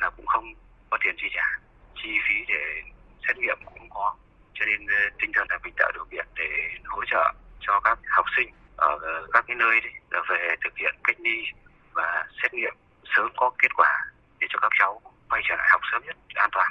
là 0.00 0.10
cũng 0.10 0.26
không 0.26 0.54
có 0.90 0.98
tiền 1.04 1.14
chi 1.18 1.26
trả, 1.34 1.60
chi 1.94 2.08
phí 2.28 2.34
để 2.48 2.90
xét 3.28 3.38
nghiệm 3.38 3.58
cũng 3.64 3.88
có, 3.90 4.14
cho 4.54 4.64
nên 4.66 4.86
ờ, 4.86 4.96
tinh 5.20 5.30
thần 5.34 5.46
là 5.50 5.58
mình 5.64 5.74
tạo 5.76 5.90
điều 5.94 6.04
kiện 6.10 6.26
để 6.34 6.48
hỗ 6.84 7.04
trợ 7.06 7.32
cho 7.60 7.80
các 7.84 7.98
học 8.16 8.26
sinh 8.36 8.48
ở 8.76 8.98
các 9.32 9.44
cái 9.48 9.56
nơi 9.56 9.80
đấy 9.80 9.92
về 10.30 10.56
thực 10.64 10.76
hiện 10.76 10.94
cách 11.04 11.16
ly 11.20 11.36
và 11.94 12.26
xét 12.42 12.54
nghiệm 12.54 12.74
sớm 13.16 13.26
có 13.36 13.50
kết 13.58 13.68
quả 13.76 14.12
để 14.40 14.46
cho 14.50 14.58
các 14.62 14.72
cháu 14.78 15.00
quay 15.30 15.42
trở 15.48 15.54
lại 15.56 15.68
học 15.72 15.80
sớm 15.92 16.02
nhất 16.06 16.16
an 16.34 16.50
toàn. 16.52 16.70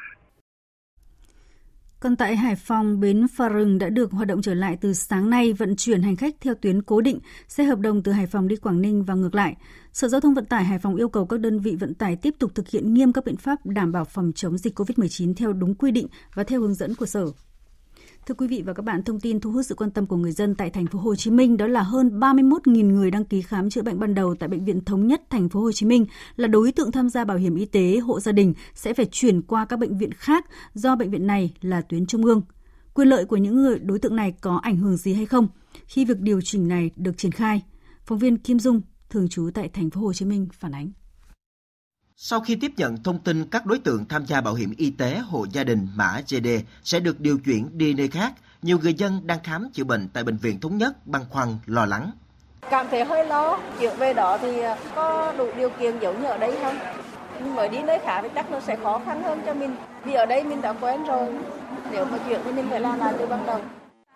Còn 2.03 2.15
tại 2.15 2.35
Hải 2.35 2.55
Phòng, 2.55 2.99
bến 2.99 3.27
Phà 3.37 3.49
Rừng 3.49 3.77
đã 3.77 3.89
được 3.89 4.11
hoạt 4.11 4.27
động 4.27 4.41
trở 4.41 4.53
lại 4.53 4.77
từ 4.81 4.93
sáng 4.93 5.29
nay 5.29 5.53
vận 5.53 5.75
chuyển 5.75 6.01
hành 6.01 6.15
khách 6.15 6.35
theo 6.41 6.53
tuyến 6.61 6.81
cố 6.81 7.01
định, 7.01 7.19
xe 7.47 7.63
hợp 7.63 7.79
đồng 7.79 8.03
từ 8.03 8.11
Hải 8.11 8.27
Phòng 8.27 8.47
đi 8.47 8.55
Quảng 8.55 8.81
Ninh 8.81 9.03
và 9.03 9.13
ngược 9.13 9.35
lại. 9.35 9.55
Sở 9.91 10.07
Giao 10.07 10.21
thông 10.21 10.33
Vận 10.33 10.45
tải 10.45 10.63
Hải 10.63 10.79
Phòng 10.79 10.95
yêu 10.95 11.09
cầu 11.09 11.25
các 11.25 11.39
đơn 11.39 11.59
vị 11.59 11.75
vận 11.79 11.93
tải 11.93 12.15
tiếp 12.15 12.33
tục 12.39 12.51
thực 12.55 12.69
hiện 12.69 12.93
nghiêm 12.93 13.13
các 13.13 13.25
biện 13.25 13.37
pháp 13.37 13.65
đảm 13.65 13.91
bảo 13.91 14.05
phòng 14.05 14.31
chống 14.35 14.57
dịch 14.57 14.79
COVID-19 14.79 15.33
theo 15.35 15.53
đúng 15.53 15.75
quy 15.75 15.91
định 15.91 16.07
và 16.33 16.43
theo 16.43 16.61
hướng 16.61 16.73
dẫn 16.73 16.95
của 16.95 17.05
Sở. 17.05 17.25
Thưa 18.27 18.35
quý 18.35 18.47
vị 18.47 18.63
và 18.65 18.73
các 18.73 18.85
bạn, 18.85 19.03
thông 19.03 19.19
tin 19.19 19.39
thu 19.39 19.51
hút 19.51 19.65
sự 19.65 19.75
quan 19.75 19.91
tâm 19.91 20.05
của 20.05 20.15
người 20.15 20.31
dân 20.31 20.55
tại 20.55 20.69
thành 20.69 20.87
phố 20.87 20.99
Hồ 20.99 21.15
Chí 21.15 21.31
Minh 21.31 21.57
đó 21.57 21.67
là 21.67 21.81
hơn 21.81 22.19
31.000 22.19 22.91
người 22.93 23.11
đăng 23.11 23.25
ký 23.25 23.41
khám 23.41 23.69
chữa 23.69 23.81
bệnh 23.81 23.99
ban 23.99 24.15
đầu 24.15 24.35
tại 24.35 24.49
bệnh 24.49 24.65
viện 24.65 24.85
thống 24.85 25.07
nhất 25.07 25.21
thành 25.29 25.49
phố 25.49 25.61
Hồ 25.61 25.71
Chí 25.71 25.85
Minh 25.85 26.05
là 26.35 26.47
đối 26.47 26.71
tượng 26.71 26.91
tham 26.91 27.09
gia 27.09 27.25
bảo 27.25 27.37
hiểm 27.37 27.55
y 27.55 27.65
tế 27.65 27.97
hộ 27.97 28.19
gia 28.19 28.31
đình 28.31 28.53
sẽ 28.75 28.93
phải 28.93 29.05
chuyển 29.11 29.41
qua 29.41 29.65
các 29.65 29.79
bệnh 29.79 29.97
viện 29.97 30.11
khác 30.13 30.45
do 30.73 30.95
bệnh 30.95 31.11
viện 31.11 31.27
này 31.27 31.53
là 31.61 31.81
tuyến 31.81 32.05
trung 32.05 32.25
ương. 32.25 32.41
Quyền 32.93 33.07
lợi 33.07 33.25
của 33.25 33.37
những 33.37 33.55
người 33.55 33.79
đối 33.79 33.99
tượng 33.99 34.15
này 34.15 34.33
có 34.41 34.59
ảnh 34.63 34.77
hưởng 34.77 34.97
gì 34.97 35.13
hay 35.13 35.25
không 35.25 35.47
khi 35.87 36.05
việc 36.05 36.19
điều 36.19 36.41
chỉnh 36.41 36.67
này 36.67 36.91
được 36.95 37.17
triển 37.17 37.31
khai? 37.31 37.63
Phóng 38.05 38.19
viên 38.19 38.37
Kim 38.37 38.59
Dung 38.59 38.81
thường 39.09 39.29
trú 39.29 39.49
tại 39.53 39.69
thành 39.69 39.89
phố 39.89 40.01
Hồ 40.01 40.13
Chí 40.13 40.25
Minh 40.25 40.47
phản 40.53 40.71
ánh. 40.71 40.91
Sau 42.25 42.39
khi 42.39 42.55
tiếp 42.55 42.71
nhận 42.77 43.03
thông 43.03 43.19
tin 43.19 43.45
các 43.45 43.65
đối 43.65 43.79
tượng 43.79 44.05
tham 44.05 44.25
gia 44.25 44.41
bảo 44.41 44.53
hiểm 44.53 44.73
y 44.77 44.89
tế 44.89 45.17
hộ 45.17 45.45
gia 45.51 45.63
đình 45.63 45.87
mã 45.95 46.21
GD 46.29 46.47
sẽ 46.83 46.99
được 46.99 47.19
điều 47.19 47.37
chuyển 47.37 47.77
đi 47.77 47.93
nơi 47.93 48.07
khác, 48.07 48.33
nhiều 48.61 48.79
người 48.79 48.93
dân 48.93 49.27
đang 49.27 49.39
khám 49.43 49.69
chữa 49.73 49.83
bệnh 49.83 50.07
tại 50.13 50.23
bệnh 50.23 50.37
viện 50.37 50.59
thống 50.59 50.77
nhất 50.77 51.07
băn 51.07 51.21
khoăn 51.29 51.47
lo 51.65 51.85
lắng. 51.85 52.11
Cảm 52.69 52.87
thấy 52.91 53.03
hơi 53.03 53.25
lo, 53.25 53.59
chuyện 53.79 53.97
về 53.97 54.13
đó 54.13 54.37
thì 54.37 54.59
ờ, 54.59 54.77
có 54.95 55.33
đủ 55.37 55.49
điều 55.57 55.69
kiện 55.69 55.99
giống 55.99 56.21
như 56.21 56.27
ở 56.27 56.37
đây 56.37 56.55
không? 56.61 56.75
Nhưng 57.39 57.55
mới 57.55 57.69
đi 57.69 57.83
nơi 57.83 57.99
khác 58.05 58.19
thì 58.23 58.29
chắc 58.35 58.51
nó 58.51 58.59
sẽ 58.59 58.75
khó 58.83 59.01
khăn 59.05 59.23
hơn 59.23 59.41
cho 59.45 59.53
mình. 59.53 59.75
Vì 60.05 60.13
ở 60.13 60.25
đây 60.25 60.43
mình 60.43 60.61
đã 60.61 60.73
quen 60.73 61.03
rồi, 61.03 61.27
nếu 61.91 62.05
mà 62.05 62.17
chuyện 62.27 62.41
thì 62.45 62.51
mình 62.51 62.65
phải 62.69 62.79
làm 62.79 62.99
lại 62.99 63.13
từ 63.19 63.27
ban 63.27 63.45
đầu. 63.45 63.61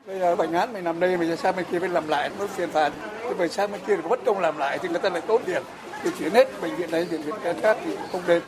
Bây 0.08 0.20
giờ 0.20 0.36
bệnh 0.36 0.54
án 0.54 0.74
mình 0.74 0.84
nằm 0.84 1.00
đây, 1.00 1.18
mình 1.18 1.38
sang 1.38 1.56
bên 1.56 1.66
kia 1.72 1.80
phải 1.80 1.90
làm 1.90 2.08
lại, 2.08 2.32
nó 2.40 2.48
phiền 2.48 2.70
phạt. 2.70 2.94
Thì 3.24 3.30
phải 3.38 3.50
sang 3.50 3.72
bên 3.72 3.82
kia 3.88 3.96
thì 3.96 4.10
bất 4.10 4.20
công 4.26 4.40
làm 4.40 4.58
lại 4.58 4.80
thì 4.82 4.90
người 4.90 5.00
ta 5.00 5.10
lại 5.10 5.22
tốn 5.28 5.42
tiền 5.46 5.64
thì 6.04 6.10
chuyển 6.20 6.34
hết 6.34 6.62
bệnh 6.62 6.76
viện 6.76 6.92
này 6.92 7.08
bệnh 7.12 7.22
viện 7.22 7.36
khác 7.62 7.78
thì 7.86 7.92
không 8.12 8.22
nên. 8.28 8.42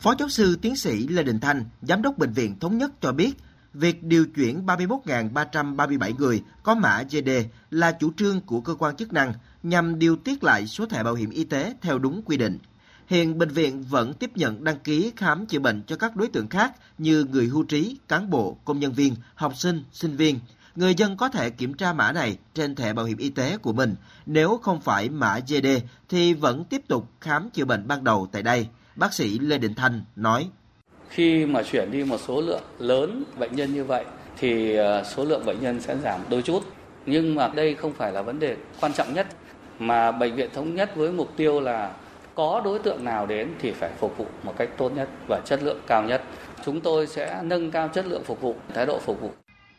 Phó 0.00 0.14
giáo 0.18 0.28
sư 0.28 0.58
tiến 0.62 0.76
sĩ 0.76 1.08
Lê 1.08 1.22
Đình 1.22 1.40
Thanh, 1.40 1.64
giám 1.82 2.02
đốc 2.02 2.18
bệnh 2.18 2.32
viện 2.32 2.58
thống 2.58 2.78
nhất 2.78 2.90
cho 3.00 3.12
biết, 3.12 3.32
việc 3.74 4.02
điều 4.02 4.26
chuyển 4.36 4.66
31.337 4.66 6.14
người 6.18 6.42
có 6.62 6.74
mã 6.74 7.02
GD 7.10 7.30
là 7.70 7.92
chủ 7.92 8.12
trương 8.16 8.40
của 8.40 8.60
cơ 8.60 8.74
quan 8.74 8.96
chức 8.96 9.12
năng 9.12 9.32
nhằm 9.62 9.98
điều 9.98 10.16
tiết 10.16 10.44
lại 10.44 10.66
số 10.66 10.86
thẻ 10.86 11.02
bảo 11.02 11.14
hiểm 11.14 11.30
y 11.30 11.44
tế 11.44 11.74
theo 11.80 11.98
đúng 11.98 12.22
quy 12.22 12.36
định. 12.36 12.58
Hiện 13.06 13.38
bệnh 13.38 13.50
viện 13.50 13.82
vẫn 13.82 14.14
tiếp 14.14 14.30
nhận 14.34 14.64
đăng 14.64 14.78
ký 14.78 15.12
khám 15.16 15.46
chữa 15.46 15.58
bệnh 15.58 15.82
cho 15.86 15.96
các 15.96 16.16
đối 16.16 16.28
tượng 16.28 16.48
khác 16.48 16.72
như 16.98 17.24
người 17.24 17.46
hưu 17.46 17.62
trí, 17.62 17.96
cán 18.08 18.30
bộ, 18.30 18.56
công 18.64 18.80
nhân 18.80 18.92
viên, 18.92 19.14
học 19.34 19.56
sinh, 19.56 19.84
sinh 19.92 20.16
viên 20.16 20.38
người 20.78 20.94
dân 20.94 21.16
có 21.16 21.28
thể 21.28 21.50
kiểm 21.50 21.74
tra 21.74 21.92
mã 21.92 22.12
này 22.12 22.36
trên 22.54 22.74
thẻ 22.74 22.92
bảo 22.92 23.04
hiểm 23.04 23.18
y 23.18 23.30
tế 23.30 23.56
của 23.62 23.72
mình. 23.72 23.94
Nếu 24.26 24.58
không 24.62 24.80
phải 24.80 25.08
mã 25.08 25.38
GD 25.48 25.66
thì 26.08 26.34
vẫn 26.34 26.64
tiếp 26.64 26.80
tục 26.88 27.04
khám 27.20 27.50
chữa 27.50 27.64
bệnh 27.64 27.88
ban 27.88 28.04
đầu 28.04 28.28
tại 28.32 28.42
đây. 28.42 28.66
Bác 28.96 29.12
sĩ 29.12 29.38
Lê 29.38 29.58
Đình 29.58 29.74
Thanh 29.74 30.02
nói. 30.16 30.48
Khi 31.08 31.46
mà 31.46 31.62
chuyển 31.62 31.90
đi 31.90 32.04
một 32.04 32.20
số 32.26 32.40
lượng 32.40 32.62
lớn 32.78 33.24
bệnh 33.38 33.56
nhân 33.56 33.74
như 33.74 33.84
vậy 33.84 34.04
thì 34.38 34.74
ờ, 34.74 35.04
số 35.04 35.24
lượng 35.24 35.46
bệnh 35.46 35.60
nhân 35.60 35.80
sẽ 35.80 35.96
giảm 35.96 36.20
đôi 36.28 36.42
chút. 36.42 36.64
Nhưng 37.06 37.34
mà 37.34 37.48
đây 37.48 37.74
không 37.74 37.92
phải 37.92 38.12
là 38.12 38.22
vấn 38.22 38.38
đề 38.38 38.56
quan 38.80 38.92
trọng 38.92 39.14
nhất 39.14 39.26
mà 39.78 40.12
bệnh 40.12 40.34
viện 40.34 40.50
thống 40.54 40.74
nhất 40.74 40.96
với 40.96 41.12
mục 41.12 41.32
tiêu 41.36 41.60
là 41.60 41.92
có 42.34 42.62
đối 42.64 42.78
tượng 42.78 43.04
nào 43.04 43.26
đến 43.26 43.48
thì 43.60 43.72
phải 43.72 43.90
phục 43.98 44.18
vụ 44.18 44.26
một 44.42 44.54
cách 44.58 44.68
tốt 44.76 44.92
nhất 44.96 45.08
và 45.28 45.40
chất 45.44 45.62
lượng 45.62 45.80
cao 45.86 46.02
nhất. 46.02 46.22
Chúng 46.64 46.80
tôi 46.80 47.06
sẽ 47.06 47.40
nâng 47.42 47.70
cao 47.70 47.88
chất 47.88 48.06
lượng 48.06 48.24
phục 48.24 48.40
vụ, 48.40 48.54
thái 48.74 48.86
độ 48.86 48.98
phục 48.98 49.20
vụ. 49.20 49.30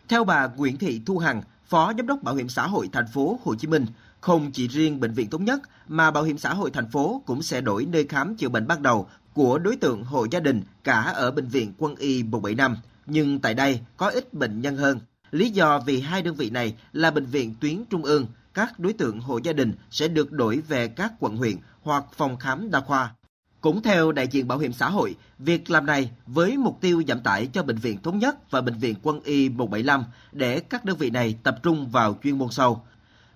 Theo 0.09 0.23
bà 0.23 0.47
Nguyễn 0.47 0.77
Thị 0.77 1.01
Thu 1.05 1.17
Hằng, 1.17 1.41
Phó 1.65 1.93
Giám 1.97 2.07
đốc 2.07 2.23
Bảo 2.23 2.35
hiểm 2.35 2.49
xã 2.49 2.67
hội 2.67 2.89
thành 2.91 3.07
phố 3.07 3.39
Hồ 3.43 3.55
Chí 3.55 3.67
Minh, 3.67 3.85
không 4.21 4.51
chỉ 4.51 4.67
riêng 4.67 4.99
bệnh 4.99 5.13
viện 5.13 5.29
thống 5.29 5.45
nhất 5.45 5.61
mà 5.87 6.11
Bảo 6.11 6.23
hiểm 6.23 6.37
xã 6.37 6.53
hội 6.53 6.71
thành 6.71 6.89
phố 6.91 7.21
cũng 7.25 7.41
sẽ 7.41 7.61
đổi 7.61 7.85
nơi 7.85 8.05
khám 8.09 8.35
chữa 8.35 8.49
bệnh 8.49 8.67
ban 8.67 8.83
đầu 8.83 9.07
của 9.33 9.57
đối 9.57 9.75
tượng 9.75 10.03
hộ 10.03 10.25
gia 10.31 10.39
đình 10.39 10.61
cả 10.83 11.01
ở 11.01 11.31
bệnh 11.31 11.47
viện 11.47 11.73
Quân 11.77 11.95
y 11.95 12.23
175, 12.23 12.77
nhưng 13.05 13.39
tại 13.39 13.53
đây 13.53 13.79
có 13.97 14.09
ít 14.09 14.33
bệnh 14.33 14.61
nhân 14.61 14.77
hơn. 14.77 14.99
Lý 15.31 15.49
do 15.49 15.79
vì 15.79 15.99
hai 16.01 16.21
đơn 16.21 16.35
vị 16.35 16.49
này 16.49 16.75
là 16.93 17.11
bệnh 17.11 17.25
viện 17.25 17.55
tuyến 17.61 17.85
trung 17.89 18.03
ương, 18.03 18.27
các 18.53 18.79
đối 18.79 18.93
tượng 18.93 19.19
hộ 19.19 19.37
gia 19.37 19.53
đình 19.53 19.73
sẽ 19.91 20.07
được 20.07 20.31
đổi 20.31 20.61
về 20.67 20.87
các 20.87 21.13
quận 21.19 21.37
huyện 21.37 21.55
hoặc 21.81 22.03
phòng 22.13 22.37
khám 22.37 22.71
đa 22.71 22.79
khoa. 22.79 23.13
Cũng 23.61 23.81
theo 23.81 24.11
đại 24.11 24.27
diện 24.27 24.47
Bảo 24.47 24.57
hiểm 24.57 24.73
xã 24.73 24.89
hội, 24.89 25.15
việc 25.39 25.69
làm 25.69 25.85
này 25.85 26.11
với 26.27 26.57
mục 26.57 26.77
tiêu 26.81 27.03
giảm 27.07 27.19
tải 27.19 27.47
cho 27.53 27.63
Bệnh 27.63 27.77
viện 27.77 28.01
Thống 28.03 28.19
nhất 28.19 28.51
và 28.51 28.61
Bệnh 28.61 28.75
viện 28.75 28.95
Quân 29.03 29.19
y 29.23 29.49
175 29.49 30.03
để 30.31 30.59
các 30.59 30.85
đơn 30.85 30.97
vị 30.97 31.09
này 31.09 31.35
tập 31.43 31.59
trung 31.63 31.87
vào 31.87 32.19
chuyên 32.23 32.37
môn 32.37 32.49
sâu. 32.51 32.81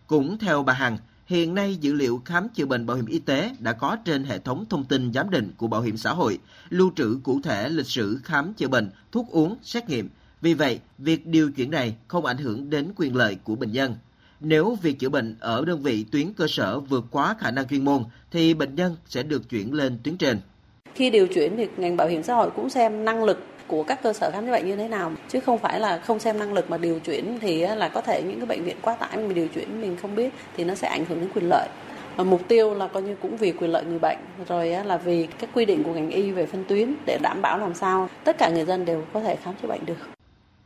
Cũng 0.07 0.37
theo 0.37 0.63
bà 0.63 0.73
Hằng, 0.73 0.97
hiện 1.25 1.55
nay 1.55 1.75
dữ 1.75 1.93
liệu 1.93 2.21
khám 2.25 2.49
chữa 2.49 2.65
bệnh 2.65 2.85
bảo 2.85 2.97
hiểm 2.97 3.05
y 3.05 3.19
tế 3.19 3.55
đã 3.59 3.73
có 3.73 3.97
trên 4.05 4.23
hệ 4.23 4.39
thống 4.39 4.65
thông 4.69 4.85
tin 4.85 5.13
giám 5.13 5.29
định 5.29 5.51
của 5.57 5.67
Bảo 5.67 5.81
hiểm 5.81 5.97
xã 5.97 6.13
hội, 6.13 6.39
lưu 6.69 6.91
trữ 6.95 7.19
cụ 7.23 7.39
thể 7.43 7.69
lịch 7.69 7.87
sử 7.87 8.19
khám 8.23 8.53
chữa 8.53 8.67
bệnh, 8.67 8.89
thuốc 9.11 9.27
uống, 9.29 9.57
xét 9.63 9.89
nghiệm. 9.89 10.09
Vì 10.41 10.53
vậy, 10.53 10.79
việc 10.97 11.27
điều 11.27 11.51
chuyển 11.51 11.71
này 11.71 11.95
không 12.07 12.25
ảnh 12.25 12.37
hưởng 12.37 12.69
đến 12.69 12.91
quyền 12.95 13.15
lợi 13.15 13.35
của 13.43 13.55
bệnh 13.55 13.71
nhân. 13.71 13.95
Nếu 14.45 14.77
việc 14.81 14.99
chữa 14.99 15.09
bệnh 15.09 15.35
ở 15.39 15.63
đơn 15.67 15.81
vị 15.83 16.05
tuyến 16.11 16.33
cơ 16.37 16.47
sở 16.47 16.79
vượt 16.79 17.05
quá 17.11 17.35
khả 17.39 17.51
năng 17.51 17.67
chuyên 17.67 17.85
môn, 17.85 18.03
thì 18.31 18.53
bệnh 18.53 18.75
nhân 18.75 18.95
sẽ 19.05 19.23
được 19.23 19.49
chuyển 19.49 19.73
lên 19.73 19.97
tuyến 20.03 20.17
trên. 20.17 20.39
Khi 20.95 21.09
điều 21.09 21.27
chuyển 21.27 21.57
thì 21.57 21.67
ngành 21.77 21.97
bảo 21.97 22.07
hiểm 22.07 22.23
xã 22.23 22.33
hội 22.33 22.49
cũng 22.55 22.69
xem 22.69 23.05
năng 23.05 23.23
lực 23.23 23.43
của 23.67 23.83
các 23.83 24.03
cơ 24.03 24.13
sở 24.13 24.31
khám 24.31 24.45
chữa 24.45 24.51
bệnh 24.51 24.67
như 24.67 24.75
thế 24.75 24.87
nào, 24.87 25.11
chứ 25.29 25.39
không 25.39 25.57
phải 25.57 25.79
là 25.79 25.97
không 25.97 26.19
xem 26.19 26.39
năng 26.39 26.53
lực 26.53 26.69
mà 26.69 26.77
điều 26.77 26.99
chuyển 26.99 27.37
thì 27.41 27.61
là 27.61 27.89
có 27.89 28.01
thể 28.01 28.23
những 28.23 28.37
cái 28.37 28.45
bệnh 28.45 28.63
viện 28.63 28.77
quá 28.81 28.95
tải 28.95 29.17
mình 29.17 29.33
điều 29.33 29.47
chuyển 29.47 29.81
mình 29.81 29.97
không 30.01 30.15
biết 30.15 30.33
thì 30.57 30.63
nó 30.63 30.75
sẽ 30.75 30.87
ảnh 30.87 31.05
hưởng 31.05 31.19
đến 31.19 31.29
quyền 31.35 31.49
lợi 31.49 31.69
và 32.15 32.23
mục 32.23 32.47
tiêu 32.47 32.73
là 32.73 32.87
coi 32.87 33.03
như 33.03 33.15
cũng 33.21 33.37
vì 33.37 33.51
quyền 33.51 33.71
lợi 33.71 33.83
người 33.85 33.99
bệnh, 33.99 34.17
rồi 34.47 34.69
là 34.69 34.97
vì 34.97 35.27
các 35.39 35.49
quy 35.53 35.65
định 35.65 35.83
của 35.83 35.93
ngành 35.93 36.09
y 36.09 36.31
về 36.31 36.45
phân 36.45 36.63
tuyến 36.67 36.95
để 37.05 37.17
đảm 37.21 37.41
bảo 37.41 37.57
làm 37.57 37.73
sao 37.73 38.09
tất 38.23 38.37
cả 38.37 38.49
người 38.49 38.65
dân 38.65 38.85
đều 38.85 39.05
có 39.13 39.19
thể 39.19 39.35
khám 39.35 39.53
chữa 39.61 39.67
bệnh 39.67 39.85
được 39.85 39.97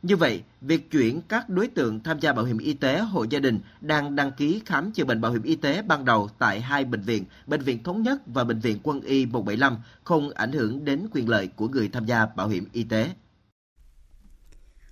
như 0.02 0.16
vậy, 0.16 0.42
việc 0.60 0.90
chuyển 0.90 1.20
các 1.28 1.48
đối 1.48 1.68
tượng 1.68 2.02
tham 2.02 2.20
gia 2.20 2.32
bảo 2.32 2.44
hiểm 2.44 2.58
y 2.58 2.74
tế 2.74 2.98
hộ 2.98 3.24
gia 3.30 3.38
đình 3.38 3.60
đang 3.80 4.16
đăng 4.16 4.32
ký 4.32 4.62
khám 4.66 4.92
chữa 4.92 5.04
bệnh 5.04 5.20
bảo 5.20 5.32
hiểm 5.32 5.42
y 5.42 5.56
tế 5.56 5.82
ban 5.82 6.04
đầu 6.04 6.28
tại 6.38 6.60
hai 6.60 6.84
bệnh 6.84 7.00
viện, 7.00 7.24
Bệnh 7.46 7.62
viện 7.62 7.82
Thống 7.82 8.02
nhất 8.02 8.22
và 8.26 8.44
Bệnh 8.44 8.60
viện 8.60 8.78
Quân 8.82 9.00
y 9.00 9.26
175 9.26 9.76
không 10.04 10.30
ảnh 10.30 10.52
hưởng 10.52 10.84
đến 10.84 11.06
quyền 11.12 11.28
lợi 11.28 11.46
của 11.46 11.68
người 11.68 11.88
tham 11.88 12.06
gia 12.06 12.26
bảo 12.26 12.48
hiểm 12.48 12.64
y 12.72 12.84
tế. 12.84 13.10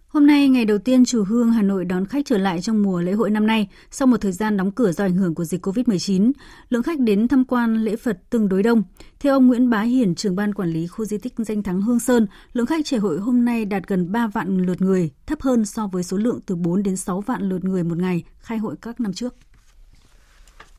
Hôm 0.09 0.26
nay, 0.26 0.48
ngày 0.48 0.64
đầu 0.64 0.78
tiên 0.78 1.04
chùa 1.04 1.24
Hương 1.24 1.50
Hà 1.50 1.62
Nội 1.62 1.84
đón 1.84 2.07
khách 2.07 2.26
trở 2.26 2.38
lại 2.38 2.61
trong 2.61 2.82
mùa 2.82 3.00
lễ 3.00 3.12
hội 3.12 3.30
năm 3.30 3.46
nay, 3.46 3.68
sau 3.90 4.07
một 4.07 4.16
thời 4.20 4.32
gian 4.32 4.57
đóng 4.57 4.70
cửa 4.70 4.92
do 4.92 5.04
ảnh 5.04 5.16
hưởng 5.16 5.34
của 5.34 5.44
dịch 5.44 5.66
COVID-19, 5.66 6.32
lượng 6.68 6.82
khách 6.82 7.00
đến 7.00 7.28
tham 7.28 7.44
quan 7.44 7.84
lễ 7.84 7.96
Phật 7.96 8.18
tương 8.30 8.48
đối 8.48 8.62
đông. 8.62 8.82
Theo 9.20 9.34
ông 9.34 9.46
Nguyễn 9.46 9.70
Bá 9.70 9.80
Hiển, 9.80 10.14
trưởng 10.14 10.36
ban 10.36 10.54
quản 10.54 10.68
lý 10.68 10.86
khu 10.86 11.04
di 11.04 11.18
tích 11.18 11.32
danh 11.38 11.62
thắng 11.62 11.82
Hương 11.82 12.00
Sơn, 12.00 12.26
lượng 12.52 12.66
khách 12.66 12.84
trải 12.84 13.00
hội 13.00 13.18
hôm 13.18 13.44
nay 13.44 13.64
đạt 13.64 13.82
gần 13.86 14.12
3 14.12 14.26
vạn 14.26 14.66
lượt 14.66 14.82
người, 14.82 15.11
thấp 15.26 15.40
hơn 15.40 15.64
so 15.64 15.86
với 15.86 16.02
số 16.02 16.16
lượng 16.16 16.40
từ 16.46 16.57
4 16.57 16.82
đến 16.82 16.96
6 16.96 17.20
vạn 17.20 17.42
lượt 17.42 17.64
người 17.64 17.84
một 17.84 17.98
ngày 17.98 18.24
khai 18.38 18.59
hội 18.59 18.74
các 18.82 19.00
năm 19.00 19.12
trước. 19.12 19.34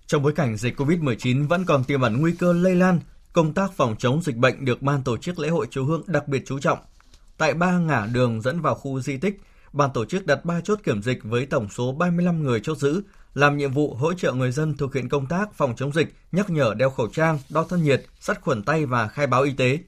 Trong 0.06 0.24
bối 0.24 0.34
cảnh 0.34 0.58
dịch 0.58 0.80
COVID-19 0.80 1.48
vẫn 1.48 1.66
còn 1.66 1.84
tiềm 1.84 2.02
ẩn 2.02 2.22
nguy 2.22 2.32
cơ 2.32 2.54
lây 2.54 2.76
lan, 2.76 3.00
công 3.34 3.54
tác 3.54 3.72
phòng 3.74 3.96
chống 4.00 4.22
dịch 4.22 4.36
bệnh 4.38 4.66
được 4.66 4.82
ban 4.82 5.04
tổ 5.04 5.18
chức 5.18 5.40
lễ 5.40 5.50
hội 5.50 5.68
chùa 5.70 5.86
Hương 5.86 6.04
đặc 6.08 6.28
biệt 6.28 6.44
chú 6.46 6.60
trọng– 6.60 6.80
Tại 7.38 7.54
ba 7.54 7.78
ngã 7.78 8.08
đường 8.14 8.42
dẫn 8.42 8.62
vào 8.62 8.76
khu 8.76 9.02
di 9.02 9.18
tích, 9.18 9.42
ban 9.74 9.90
tổ 9.94 10.06
chức 10.06 10.26
đặt 10.26 10.46
3 10.46 10.62
chốt 10.62 10.80
kiểm 10.84 11.02
dịch 11.04 11.24
với 11.24 11.46
tổng 11.46 11.70
số 11.70 11.92
35 11.92 12.44
người 12.44 12.60
chốt 12.60 12.78
giữ, 12.78 13.02
làm 13.34 13.58
nhiệm 13.58 13.72
vụ 13.72 13.94
hỗ 13.94 14.14
trợ 14.14 14.34
người 14.34 14.52
dân 14.52 14.78
thực 14.78 14.96
hiện 14.96 15.10
công 15.10 15.26
tác 15.26 15.54
phòng 15.54 15.76
chống 15.76 15.94
dịch, 15.94 16.14
nhắc 16.32 16.50
nhở 16.50 16.74
đeo 16.78 16.90
khẩu 16.90 17.08
trang, 17.08 17.40
đo 17.50 17.64
thân 17.64 17.84
nhiệt, 17.84 18.06
sát 18.20 18.42
khuẩn 18.42 18.64
tay 18.64 18.86
và 18.86 19.08
khai 19.08 19.28
báo 19.28 19.44
y 19.44 19.54
tế. 19.54 19.80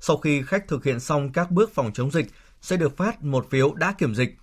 Sau 0.00 0.16
khi 0.16 0.42
khách 0.42 0.68
thực 0.68 0.84
hiện 0.84 1.00
xong 1.00 1.32
các 1.32 1.50
bước 1.50 1.74
phòng 1.74 1.90
chống 1.94 2.10
dịch, 2.10 2.26
sẽ 2.60 2.76
được 2.76 2.96
phát 2.96 3.24
một 3.24 3.46
phiếu 3.50 3.74
đã 3.74 3.92
kiểm 3.92 4.14
dịch. 4.14 4.36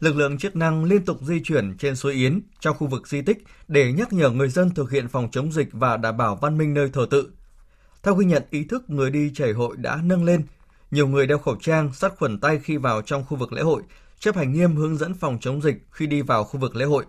Lực 0.00 0.16
lượng 0.16 0.38
chức 0.38 0.56
năng 0.56 0.84
liên 0.84 1.04
tục 1.04 1.18
di 1.22 1.40
chuyển 1.44 1.76
trên 1.78 1.96
suối 1.96 2.12
Yến 2.12 2.40
trong 2.60 2.76
khu 2.76 2.86
vực 2.86 3.08
di 3.08 3.22
tích 3.22 3.38
để 3.68 3.92
nhắc 3.92 4.12
nhở 4.12 4.30
người 4.30 4.48
dân 4.48 4.74
thực 4.74 4.90
hiện 4.90 5.08
phòng 5.08 5.28
chống 5.32 5.52
dịch 5.52 5.68
và 5.72 5.96
đảm 5.96 6.16
bảo 6.16 6.36
văn 6.36 6.58
minh 6.58 6.74
nơi 6.74 6.90
thờ 6.92 7.06
tự. 7.10 7.30
Theo 8.02 8.14
ghi 8.14 8.26
nhận, 8.26 8.42
ý 8.50 8.64
thức 8.64 8.90
người 8.90 9.10
đi 9.10 9.30
chảy 9.34 9.52
hội 9.52 9.76
đã 9.76 10.00
nâng 10.02 10.24
lên 10.24 10.46
nhiều 10.90 11.08
người 11.08 11.26
đeo 11.26 11.38
khẩu 11.38 11.56
trang, 11.56 11.92
sát 11.92 12.12
khuẩn 12.18 12.40
tay 12.40 12.60
khi 12.62 12.76
vào 12.76 13.02
trong 13.02 13.24
khu 13.24 13.36
vực 13.36 13.52
lễ 13.52 13.62
hội, 13.62 13.82
chấp 14.18 14.36
hành 14.36 14.52
nghiêm 14.52 14.76
hướng 14.76 14.96
dẫn 14.96 15.14
phòng 15.14 15.38
chống 15.40 15.62
dịch 15.62 15.76
khi 15.90 16.06
đi 16.06 16.22
vào 16.22 16.44
khu 16.44 16.60
vực 16.60 16.76
lễ 16.76 16.84
hội. 16.84 17.04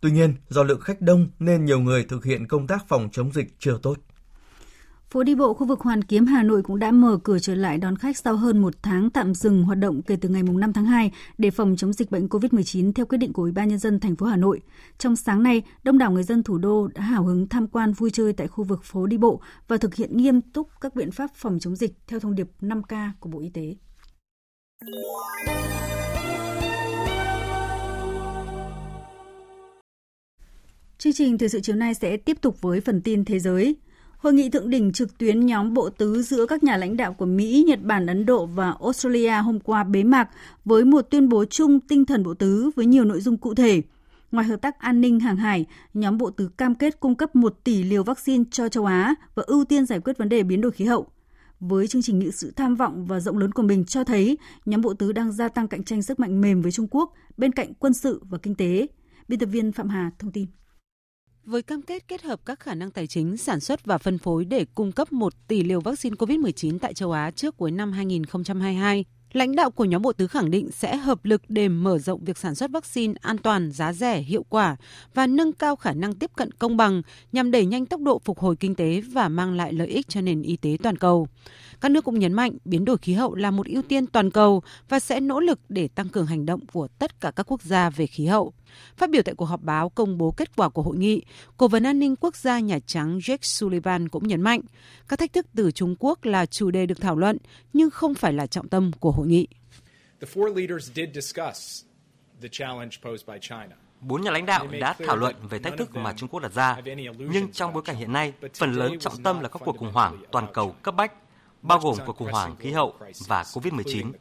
Tuy 0.00 0.10
nhiên, 0.10 0.34
do 0.48 0.62
lượng 0.62 0.80
khách 0.80 1.00
đông 1.00 1.30
nên 1.38 1.64
nhiều 1.64 1.80
người 1.80 2.04
thực 2.04 2.24
hiện 2.24 2.48
công 2.48 2.66
tác 2.66 2.88
phòng 2.88 3.08
chống 3.12 3.32
dịch 3.32 3.46
chưa 3.58 3.78
tốt. 3.82 3.96
Phố 5.12 5.22
đi 5.22 5.34
bộ 5.34 5.54
khu 5.54 5.66
vực 5.66 5.80
Hoàn 5.80 6.04
Kiếm 6.04 6.26
Hà 6.26 6.42
Nội 6.42 6.62
cũng 6.62 6.78
đã 6.78 6.90
mở 6.90 7.18
cửa 7.24 7.38
trở 7.38 7.54
lại 7.54 7.78
đón 7.78 7.96
khách 7.96 8.16
sau 8.16 8.36
hơn 8.36 8.58
một 8.62 8.74
tháng 8.82 9.10
tạm 9.10 9.34
dừng 9.34 9.62
hoạt 9.62 9.78
động 9.78 10.02
kể 10.02 10.16
từ 10.20 10.28
ngày 10.28 10.42
5 10.42 10.72
tháng 10.72 10.84
2 10.84 11.12
để 11.38 11.50
phòng 11.50 11.74
chống 11.78 11.92
dịch 11.92 12.10
bệnh 12.10 12.26
COVID-19 12.26 12.92
theo 12.92 13.06
quyết 13.06 13.18
định 13.18 13.32
của 13.32 13.42
Ủy 13.42 13.52
ban 13.52 13.68
nhân 13.68 13.78
dân 13.78 14.00
thành 14.00 14.16
phố 14.16 14.26
Hà 14.26 14.36
Nội. 14.36 14.60
Trong 14.98 15.16
sáng 15.16 15.42
nay, 15.42 15.62
đông 15.82 15.98
đảo 15.98 16.10
người 16.10 16.22
dân 16.22 16.42
thủ 16.42 16.58
đô 16.58 16.88
đã 16.94 17.02
hào 17.02 17.24
hứng 17.24 17.48
tham 17.48 17.66
quan 17.66 17.92
vui 17.92 18.10
chơi 18.10 18.32
tại 18.32 18.48
khu 18.48 18.64
vực 18.64 18.84
phố 18.84 19.06
đi 19.06 19.18
bộ 19.18 19.40
và 19.68 19.76
thực 19.76 19.94
hiện 19.94 20.16
nghiêm 20.16 20.40
túc 20.40 20.68
các 20.80 20.94
biện 20.94 21.10
pháp 21.10 21.30
phòng 21.34 21.58
chống 21.60 21.76
dịch 21.76 21.92
theo 22.06 22.20
thông 22.20 22.34
điệp 22.34 22.48
5K 22.60 23.10
của 23.20 23.28
Bộ 23.28 23.40
Y 23.40 23.48
tế. 23.48 23.76
Chương 30.98 31.12
trình 31.12 31.38
thời 31.38 31.48
sự 31.48 31.60
chiều 31.60 31.76
nay 31.76 31.94
sẽ 31.94 32.16
tiếp 32.16 32.36
tục 32.40 32.60
với 32.60 32.80
phần 32.80 33.00
tin 33.00 33.24
thế 33.24 33.38
giới. 33.38 33.76
Hội 34.22 34.32
nghị 34.32 34.50
thượng 34.50 34.70
đỉnh 34.70 34.92
trực 34.92 35.18
tuyến 35.18 35.46
nhóm 35.46 35.74
bộ 35.74 35.88
tứ 35.88 36.22
giữa 36.22 36.46
các 36.46 36.64
nhà 36.64 36.76
lãnh 36.76 36.96
đạo 36.96 37.12
của 37.12 37.26
Mỹ, 37.26 37.64
Nhật 37.66 37.82
Bản, 37.82 38.06
Ấn 38.06 38.26
Độ 38.26 38.46
và 38.46 38.74
Australia 38.80 39.30
hôm 39.30 39.60
qua 39.60 39.84
bế 39.84 40.02
mạc 40.02 40.28
với 40.64 40.84
một 40.84 41.00
tuyên 41.00 41.28
bố 41.28 41.44
chung 41.44 41.80
tinh 41.80 42.04
thần 42.04 42.22
bộ 42.22 42.34
tứ 42.34 42.70
với 42.76 42.86
nhiều 42.86 43.04
nội 43.04 43.20
dung 43.20 43.36
cụ 43.36 43.54
thể. 43.54 43.82
Ngoài 44.32 44.46
hợp 44.46 44.56
tác 44.56 44.78
an 44.78 45.00
ninh 45.00 45.20
hàng 45.20 45.36
hải, 45.36 45.66
nhóm 45.94 46.18
bộ 46.18 46.30
tứ 46.30 46.48
cam 46.48 46.74
kết 46.74 47.00
cung 47.00 47.14
cấp 47.14 47.36
1 47.36 47.64
tỷ 47.64 47.82
liều 47.82 48.04
vaccine 48.04 48.44
cho 48.50 48.68
châu 48.68 48.84
Á 48.84 49.14
và 49.34 49.42
ưu 49.46 49.64
tiên 49.64 49.86
giải 49.86 50.00
quyết 50.00 50.18
vấn 50.18 50.28
đề 50.28 50.42
biến 50.42 50.60
đổi 50.60 50.72
khí 50.72 50.84
hậu. 50.84 51.06
Với 51.60 51.86
chương 51.86 52.02
trình 52.02 52.18
nghị 52.18 52.30
sự 52.30 52.52
tham 52.56 52.74
vọng 52.74 53.06
và 53.06 53.20
rộng 53.20 53.38
lớn 53.38 53.52
của 53.52 53.62
mình 53.62 53.84
cho 53.84 54.04
thấy 54.04 54.38
nhóm 54.64 54.80
bộ 54.80 54.94
tứ 54.94 55.12
đang 55.12 55.32
gia 55.32 55.48
tăng 55.48 55.68
cạnh 55.68 55.84
tranh 55.84 56.02
sức 56.02 56.20
mạnh 56.20 56.40
mềm 56.40 56.62
với 56.62 56.72
Trung 56.72 56.86
Quốc 56.90 57.12
bên 57.36 57.52
cạnh 57.52 57.74
quân 57.74 57.94
sự 57.94 58.22
và 58.30 58.38
kinh 58.38 58.54
tế. 58.54 58.86
Biên 59.28 59.38
tập 59.38 59.46
viên 59.46 59.72
Phạm 59.72 59.88
Hà 59.88 60.10
thông 60.18 60.32
tin. 60.32 60.46
Với 61.46 61.62
cam 61.62 61.82
kết 61.82 62.08
kết 62.08 62.22
hợp 62.22 62.40
các 62.44 62.60
khả 62.60 62.74
năng 62.74 62.90
tài 62.90 63.06
chính, 63.06 63.36
sản 63.36 63.60
xuất 63.60 63.84
và 63.84 63.98
phân 63.98 64.18
phối 64.18 64.44
để 64.44 64.66
cung 64.74 64.92
cấp 64.92 65.12
1 65.12 65.32
tỷ 65.48 65.62
liều 65.62 65.80
vaccine 65.80 66.16
COVID-19 66.16 66.78
tại 66.78 66.94
châu 66.94 67.12
Á 67.12 67.30
trước 67.30 67.56
cuối 67.56 67.70
năm 67.70 67.92
2022, 67.92 69.04
lãnh 69.32 69.56
đạo 69.56 69.70
của 69.70 69.84
nhóm 69.84 70.02
bộ 70.02 70.12
tứ 70.12 70.26
khẳng 70.26 70.50
định 70.50 70.70
sẽ 70.70 70.96
hợp 70.96 71.24
lực 71.24 71.42
để 71.48 71.68
mở 71.68 71.98
rộng 71.98 72.24
việc 72.24 72.38
sản 72.38 72.54
xuất 72.54 72.70
vaccine 72.70 73.14
an 73.20 73.38
toàn, 73.38 73.70
giá 73.70 73.92
rẻ, 73.92 74.20
hiệu 74.20 74.44
quả 74.48 74.76
và 75.14 75.26
nâng 75.26 75.52
cao 75.52 75.76
khả 75.76 75.92
năng 75.92 76.14
tiếp 76.14 76.30
cận 76.36 76.52
công 76.52 76.76
bằng 76.76 77.02
nhằm 77.32 77.50
đẩy 77.50 77.66
nhanh 77.66 77.86
tốc 77.86 78.00
độ 78.00 78.20
phục 78.24 78.38
hồi 78.38 78.56
kinh 78.56 78.74
tế 78.74 79.00
và 79.00 79.28
mang 79.28 79.52
lại 79.54 79.72
lợi 79.72 79.88
ích 79.88 80.08
cho 80.08 80.20
nền 80.20 80.42
y 80.42 80.56
tế 80.56 80.76
toàn 80.82 80.96
cầu. 80.96 81.28
Các 81.82 81.90
nước 81.90 82.04
cũng 82.04 82.18
nhấn 82.18 82.32
mạnh 82.32 82.52
biến 82.64 82.84
đổi 82.84 82.98
khí 82.98 83.12
hậu 83.12 83.34
là 83.34 83.50
một 83.50 83.66
ưu 83.66 83.82
tiên 83.82 84.06
toàn 84.06 84.30
cầu 84.30 84.62
và 84.88 85.00
sẽ 85.00 85.20
nỗ 85.20 85.40
lực 85.40 85.60
để 85.68 85.88
tăng 85.88 86.08
cường 86.08 86.26
hành 86.26 86.46
động 86.46 86.60
của 86.72 86.88
tất 86.88 87.20
cả 87.20 87.30
các 87.30 87.52
quốc 87.52 87.62
gia 87.62 87.90
về 87.90 88.06
khí 88.06 88.26
hậu. 88.26 88.52
Phát 88.96 89.10
biểu 89.10 89.22
tại 89.22 89.34
cuộc 89.34 89.44
họp 89.44 89.62
báo 89.62 89.88
công 89.88 90.18
bố 90.18 90.30
kết 90.30 90.56
quả 90.56 90.68
của 90.68 90.82
hội 90.82 90.96
nghị, 90.96 91.22
Cố 91.56 91.68
vấn 91.68 91.86
an 91.86 91.98
ninh 91.98 92.16
quốc 92.16 92.36
gia 92.36 92.60
Nhà 92.60 92.78
Trắng 92.86 93.18
Jake 93.18 93.38
Sullivan 93.40 94.08
cũng 94.08 94.28
nhấn 94.28 94.40
mạnh 94.40 94.60
các 95.08 95.18
thách 95.18 95.32
thức 95.32 95.46
từ 95.56 95.70
Trung 95.70 95.96
Quốc 95.98 96.24
là 96.24 96.46
chủ 96.46 96.70
đề 96.70 96.86
được 96.86 97.00
thảo 97.00 97.16
luận 97.16 97.38
nhưng 97.72 97.90
không 97.90 98.14
phải 98.14 98.32
là 98.32 98.46
trọng 98.46 98.68
tâm 98.68 98.90
của 99.00 99.10
hội 99.10 99.26
nghị. 99.26 99.46
Bốn 104.00 104.22
nhà 104.22 104.30
lãnh 104.30 104.46
đạo 104.46 104.66
đã 104.80 104.94
thảo 105.06 105.16
luận 105.16 105.34
về 105.50 105.58
thách 105.58 105.76
thức 105.78 105.96
mà 105.96 106.12
Trung 106.12 106.28
Quốc 106.28 106.40
đặt 106.40 106.52
ra, 106.52 106.76
nhưng 107.18 107.52
trong 107.52 107.72
bối 107.72 107.82
cảnh 107.82 107.96
hiện 107.96 108.12
nay, 108.12 108.32
phần 108.54 108.72
lớn 108.72 108.98
trọng 108.98 109.22
tâm 109.22 109.40
là 109.40 109.48
các 109.48 109.62
cuộc 109.64 109.78
khủng 109.78 109.92
hoảng 109.92 110.22
toàn 110.32 110.46
cầu 110.52 110.74
cấp 110.82 110.94
bách 110.94 111.12
bao 111.62 111.78
gồm 111.78 111.96
cuộc 112.06 112.16
khủng 112.16 112.32
hoảng 112.32 112.56
khí 112.56 112.70
hậu 112.70 112.94
và 113.26 113.42
COVID-19. 113.42 114.12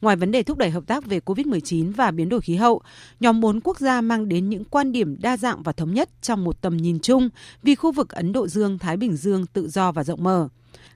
Ngoài 0.00 0.16
vấn 0.16 0.32
đề 0.32 0.42
thúc 0.42 0.58
đẩy 0.58 0.70
hợp 0.70 0.84
tác 0.86 1.06
về 1.06 1.20
COVID-19 1.24 1.92
và 1.92 2.10
biến 2.10 2.28
đổi 2.28 2.40
khí 2.40 2.56
hậu, 2.56 2.80
nhóm 3.20 3.40
4 3.40 3.60
quốc 3.60 3.78
gia 3.78 4.00
mang 4.00 4.28
đến 4.28 4.48
những 4.48 4.64
quan 4.64 4.92
điểm 4.92 5.16
đa 5.20 5.36
dạng 5.36 5.62
và 5.62 5.72
thống 5.72 5.94
nhất 5.94 6.08
trong 6.22 6.44
một 6.44 6.60
tầm 6.60 6.76
nhìn 6.76 7.00
chung 7.00 7.28
vì 7.62 7.74
khu 7.74 7.92
vực 7.92 8.08
Ấn 8.08 8.32
Độ 8.32 8.48
Dương-Thái 8.48 8.96
Bình 8.96 9.16
Dương 9.16 9.46
tự 9.46 9.68
do 9.68 9.92
và 9.92 10.04
rộng 10.04 10.22
mở. 10.22 10.48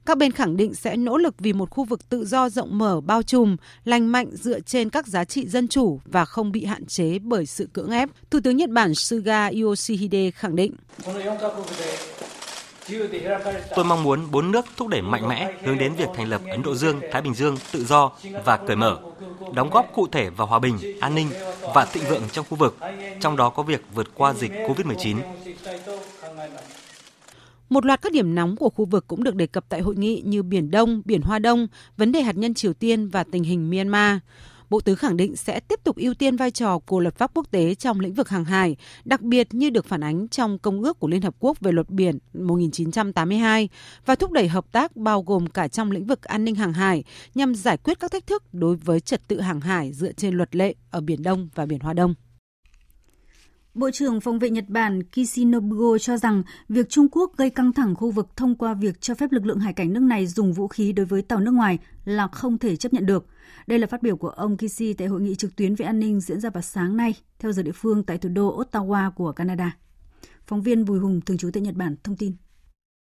Các 0.07 0.19
bên 0.19 0.33
khẳng 0.33 0.57
định 0.57 0.75
sẽ 0.75 0.97
nỗ 0.97 1.17
lực 1.17 1.35
vì 1.39 1.53
một 1.53 1.71
khu 1.71 1.85
vực 1.85 2.09
tự 2.09 2.25
do 2.25 2.49
rộng 2.49 2.79
mở 2.79 3.01
bao 3.01 3.23
trùm, 3.23 3.57
lành 3.85 4.13
mạnh 4.13 4.31
dựa 4.33 4.61
trên 4.61 4.91
các 4.91 5.07
giá 5.07 5.25
trị 5.25 5.49
dân 5.49 5.69
chủ 5.69 6.01
và 6.05 6.25
không 6.25 6.53
bị 6.53 6.65
hạn 6.65 6.87
chế 6.87 7.19
bởi 7.19 7.47
sự 7.47 7.69
cưỡng 7.73 7.91
ép. 7.91 8.09
Thủ 8.31 8.41
tướng 8.45 8.57
Nhật 8.57 8.71
Bản 8.71 8.95
Suga 8.95 9.51
Yoshihide 9.63 10.31
khẳng 10.31 10.57
định. 10.57 10.75
Tôi 13.77 13.85
mong 13.85 14.03
muốn 14.03 14.31
bốn 14.31 14.51
nước 14.51 14.65
thúc 14.77 14.89
đẩy 14.89 15.03
mạnh 15.03 15.29
mẽ 15.29 15.55
hướng 15.65 15.79
đến 15.79 15.95
việc 15.95 16.09
thành 16.15 16.29
lập 16.29 16.41
Ấn 16.51 16.63
Độ 16.63 16.75
Dương, 16.75 17.01
Thái 17.13 17.23
Bình 17.23 17.35
Dương 17.35 17.57
tự 17.73 17.85
do 17.85 18.11
và 18.45 18.57
cởi 18.57 18.77
mở, 18.77 18.99
đóng 19.55 19.71
góp 19.71 19.87
cụ 19.95 20.07
thể 20.13 20.31
vào 20.31 20.47
hòa 20.47 20.59
bình, 20.59 20.79
an 21.01 21.15
ninh 21.15 21.31
và 21.75 21.85
thịnh 21.85 22.05
vượng 22.09 22.23
trong 22.33 22.45
khu 22.51 22.57
vực, 22.57 22.77
trong 23.21 23.37
đó 23.37 23.51
có 23.51 23.63
việc 23.63 23.85
vượt 23.95 24.07
qua 24.15 24.33
dịch 24.35 24.53
COVID-19. 24.53 25.17
Một 27.69 27.87
loạt 27.87 28.03
các 28.03 28.13
điểm 28.13 28.35
nóng 28.35 28.57
của 28.57 28.71
khu 28.71 28.85
vực 28.85 29.05
cũng 29.09 29.25
được 29.25 29.35
đề 29.35 29.47
cập 29.47 29.65
tại 29.69 29.81
hội 29.81 29.97
nghị 29.97 30.23
như 30.25 30.43
Biển 30.43 30.71
Đông, 30.71 31.03
Biển 31.05 31.23
Hoa 31.23 31.39
Đông, 31.39 31.67
vấn 31.97 32.13
đề 32.13 32.23
hạt 32.23 32.37
nhân 32.37 32.55
Triều 32.55 32.73
Tiên 32.73 33.09
và 33.09 33.25
tình 33.33 33.45
hình 33.45 33.71
Myanmar. 33.71 34.19
Bộ 34.71 34.81
Tứ 34.81 34.95
khẳng 34.95 35.17
định 35.17 35.37
sẽ 35.37 35.61
tiếp 35.61 35.81
tục 35.85 35.97
ưu 35.97 36.15
tiên 36.15 36.37
vai 36.37 36.51
trò 36.51 36.79
của 36.79 37.01
luật 37.01 37.17
pháp 37.17 37.31
quốc 37.35 37.51
tế 37.51 37.75
trong 37.75 38.01
lĩnh 38.01 38.15
vực 38.15 38.29
hàng 38.29 38.45
hải, 38.45 38.77
đặc 39.05 39.21
biệt 39.21 39.55
như 39.55 39.71
được 39.71 39.87
phản 39.87 40.03
ánh 40.03 40.29
trong 40.29 40.59
Công 40.59 40.83
ước 40.83 40.99
của 40.99 41.09
Liên 41.09 41.23
Hợp 41.23 41.35
Quốc 41.39 41.61
về 41.61 41.73
luật 41.73 41.91
biển 41.91 42.19
1982 42.33 43.69
và 44.07 44.15
thúc 44.15 44.33
đẩy 44.33 44.49
hợp 44.49 44.73
tác 44.73 44.97
bao 44.97 45.23
gồm 45.23 45.47
cả 45.47 45.69
trong 45.69 45.91
lĩnh 45.91 46.07
vực 46.07 46.23
an 46.23 46.45
ninh 46.45 46.55
hàng 46.55 46.73
hải 46.73 47.05
nhằm 47.35 47.55
giải 47.55 47.77
quyết 47.77 48.01
các 48.01 48.13
thách 48.13 48.27
thức 48.27 48.43
đối 48.53 48.77
với 48.77 49.01
trật 49.01 49.29
tự 49.29 49.41
hàng 49.41 49.61
hải 49.61 49.93
dựa 49.93 50.13
trên 50.13 50.35
luật 50.35 50.57
lệ 50.57 50.75
ở 50.91 51.01
Biển 51.01 51.23
Đông 51.23 51.49
và 51.55 51.67
Biển 51.67 51.81
Hoa 51.81 51.93
Đông. 51.93 52.15
Bộ 53.75 53.91
trưởng 53.91 54.21
Phòng 54.21 54.39
vệ 54.39 54.51
Nhật 54.51 54.65
Bản 54.69 55.03
Kishinobu 55.03 55.99
cho 55.99 56.17
rằng 56.17 56.43
việc 56.69 56.89
Trung 56.89 57.09
Quốc 57.13 57.37
gây 57.37 57.51
căng 57.51 57.73
thẳng 57.73 57.95
khu 57.95 58.11
vực 58.11 58.29
thông 58.37 58.55
qua 58.55 58.75
việc 58.75 59.01
cho 59.01 59.15
phép 59.15 59.33
lực 59.33 59.47
lượng 59.47 59.59
hải 59.59 59.73
cảnh 59.73 59.93
nước 59.93 60.03
này 60.03 60.27
dùng 60.27 60.53
vũ 60.53 60.69
khí 60.69 60.93
đối 60.93 61.07
với 61.07 61.23
tàu 61.23 61.41
nước 61.41 61.51
ngoài 61.51 61.79
là 62.05 62.29
không 62.29 62.59
thể 62.59 62.77
chấp 62.77 62.93
nhận 62.93 63.07
được. 63.07 63.27
Đây 63.67 63.79
là 63.79 63.87
phát 63.87 64.03
biểu 64.03 64.17
của 64.17 64.29
ông 64.29 64.57
Kishi 64.57 64.93
tại 64.93 65.09
hội 65.09 65.21
nghị 65.21 65.35
trực 65.35 65.57
tuyến 65.57 65.75
về 65.75 65.87
an 65.87 66.01
ninh 66.01 66.21
diễn 66.21 66.41
ra 66.41 66.51
vào 66.51 66.63
sáng 66.63 66.97
nay, 66.97 67.15
theo 67.39 67.53
giờ 67.53 67.63
địa 67.63 67.73
phương 67.75 68.03
tại 68.03 68.19
thủ 68.19 68.29
đô 68.29 68.63
Ottawa 68.63 69.11
của 69.11 69.33
Canada. 69.33 69.77
Phóng 70.47 70.63
viên 70.63 70.85
Bùi 70.85 70.99
Hùng, 70.99 71.21
thường 71.21 71.39
trú 71.39 71.51
tại 71.53 71.61
Nhật 71.61 71.75
Bản, 71.75 71.97
thông 72.05 72.17
tin. 72.17 72.33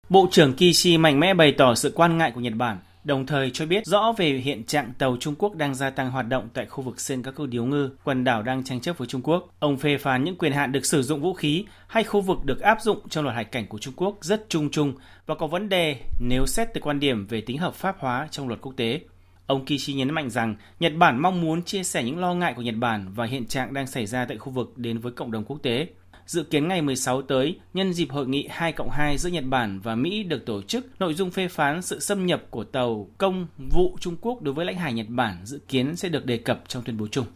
Bộ 0.09 0.29
trưởng 0.31 0.55
Kishi 0.57 0.99
mạnh 0.99 1.21
mẽ 1.21 1.35
bày 1.35 1.55
tỏ 1.59 1.75
sự 1.75 1.93
quan 1.95 2.19
ngại 2.19 2.33
của 2.35 2.41
Nhật 2.41 2.55
Bản 2.57 2.79
đồng 3.05 3.27
thời 3.27 3.51
cho 3.51 3.67
biết 3.67 3.87
rõ 3.87 4.13
về 4.17 4.29
hiện 4.31 4.65
trạng 4.65 4.93
tàu 4.99 5.17
Trung 5.21 5.35
Quốc 5.39 5.55
đang 5.55 5.75
gia 5.75 5.91
tăng 5.91 6.11
hoạt 6.11 6.29
động 6.29 6.49
tại 6.55 6.67
khu 6.67 6.85
vực 6.85 7.01
sen 7.01 7.23
các 7.23 7.35
câu 7.35 7.47
Điếu 7.47 7.65
Ngư, 7.65 7.91
quần 8.05 8.25
đảo 8.25 8.43
đang 8.43 8.65
tranh 8.65 8.81
chấp 8.81 8.99
với 8.99 9.09
Trung 9.09 9.23
Quốc. 9.23 9.49
Ông 9.59 9.77
phê 9.77 9.97
phán 9.99 10.25
những 10.25 10.37
quyền 10.37 10.53
hạn 10.53 10.73
được 10.73 10.87
sử 10.87 11.03
dụng 11.03 11.21
vũ 11.21 11.35
khí 11.35 11.65
hay 11.87 12.05
khu 12.05 12.21
vực 12.21 12.45
được 12.45 12.61
áp 12.61 12.83
dụng 12.83 13.09
trong 13.09 13.25
luật 13.25 13.37
hải 13.37 13.45
cảnh 13.45 13.67
của 13.67 13.79
Trung 13.79 13.95
Quốc 13.97 14.19
rất 14.21 14.47
chung 14.49 14.71
chung 14.71 14.95
và 15.27 15.35
có 15.35 15.47
vấn 15.47 15.69
đề 15.69 15.97
nếu 16.21 16.47
xét 16.47 16.69
từ 16.75 16.81
quan 16.81 17.01
điểm 17.01 17.27
về 17.27 17.41
tính 17.41 17.59
hợp 17.59 17.75
pháp 17.75 17.97
hóa 17.99 18.29
trong 18.31 18.49
luật 18.49 18.61
quốc 18.61 18.73
tế. 18.77 19.01
Ông 19.47 19.65
Kishi 19.65 19.93
nhấn 19.93 20.15
mạnh 20.15 20.31
rằng 20.31 20.57
Nhật 20.81 20.93
Bản 20.97 21.23
mong 21.23 21.41
muốn 21.41 21.63
chia 21.63 21.83
sẻ 21.83 22.03
những 22.03 22.19
lo 22.19 22.35
ngại 22.35 22.55
của 22.55 22.63
Nhật 22.63 22.75
Bản 22.79 23.13
và 23.15 23.27
hiện 23.27 23.47
trạng 23.47 23.75
đang 23.75 23.87
xảy 23.87 24.07
ra 24.07 24.25
tại 24.25 24.37
khu 24.37 24.53
vực 24.53 24.73
đến 24.77 24.99
với 24.99 25.13
cộng 25.13 25.31
đồng 25.31 25.45
quốc 25.45 25.59
tế. 25.63 25.87
Dự 26.27 26.43
kiến 26.43 26.69
ngày 26.69 26.83
16 26.83 27.23
tới, 27.23 27.59
nhân 27.75 27.93
dịp 27.93 28.11
hội 28.11 28.27
nghị 28.27 28.47
2 28.51 28.73
cộng 28.73 28.91
2 28.91 29.19
giữa 29.19 29.31
Nhật 29.31 29.45
Bản 29.45 29.81
và 29.81 29.95
Mỹ 29.95 30.23
được 30.23 30.47
tổ 30.47 30.63
chức, 30.63 30.87
nội 31.01 31.15
dung 31.15 31.31
phê 31.31 31.49
phán 31.49 31.83
sự 31.83 32.01
xâm 32.01 32.27
nhập 32.27 32.43
của 32.51 32.65
tàu 32.65 33.09
công 33.19 33.47
vụ 33.71 33.97
Trung 34.01 34.17
Quốc 34.21 34.43
đối 34.43 34.55
với 34.55 34.67
lãnh 34.67 34.77
hải 34.77 34.93
Nhật 34.93 35.07
Bản 35.09 35.41
dự 35.45 35.61
kiến 35.69 35.97
sẽ 35.97 36.09
được 36.09 36.27
đề 36.27 36.37
cập 36.37 36.63
trong 36.69 36.83
tuyên 36.83 36.97
bố 36.97 37.07
chung. 37.07 37.27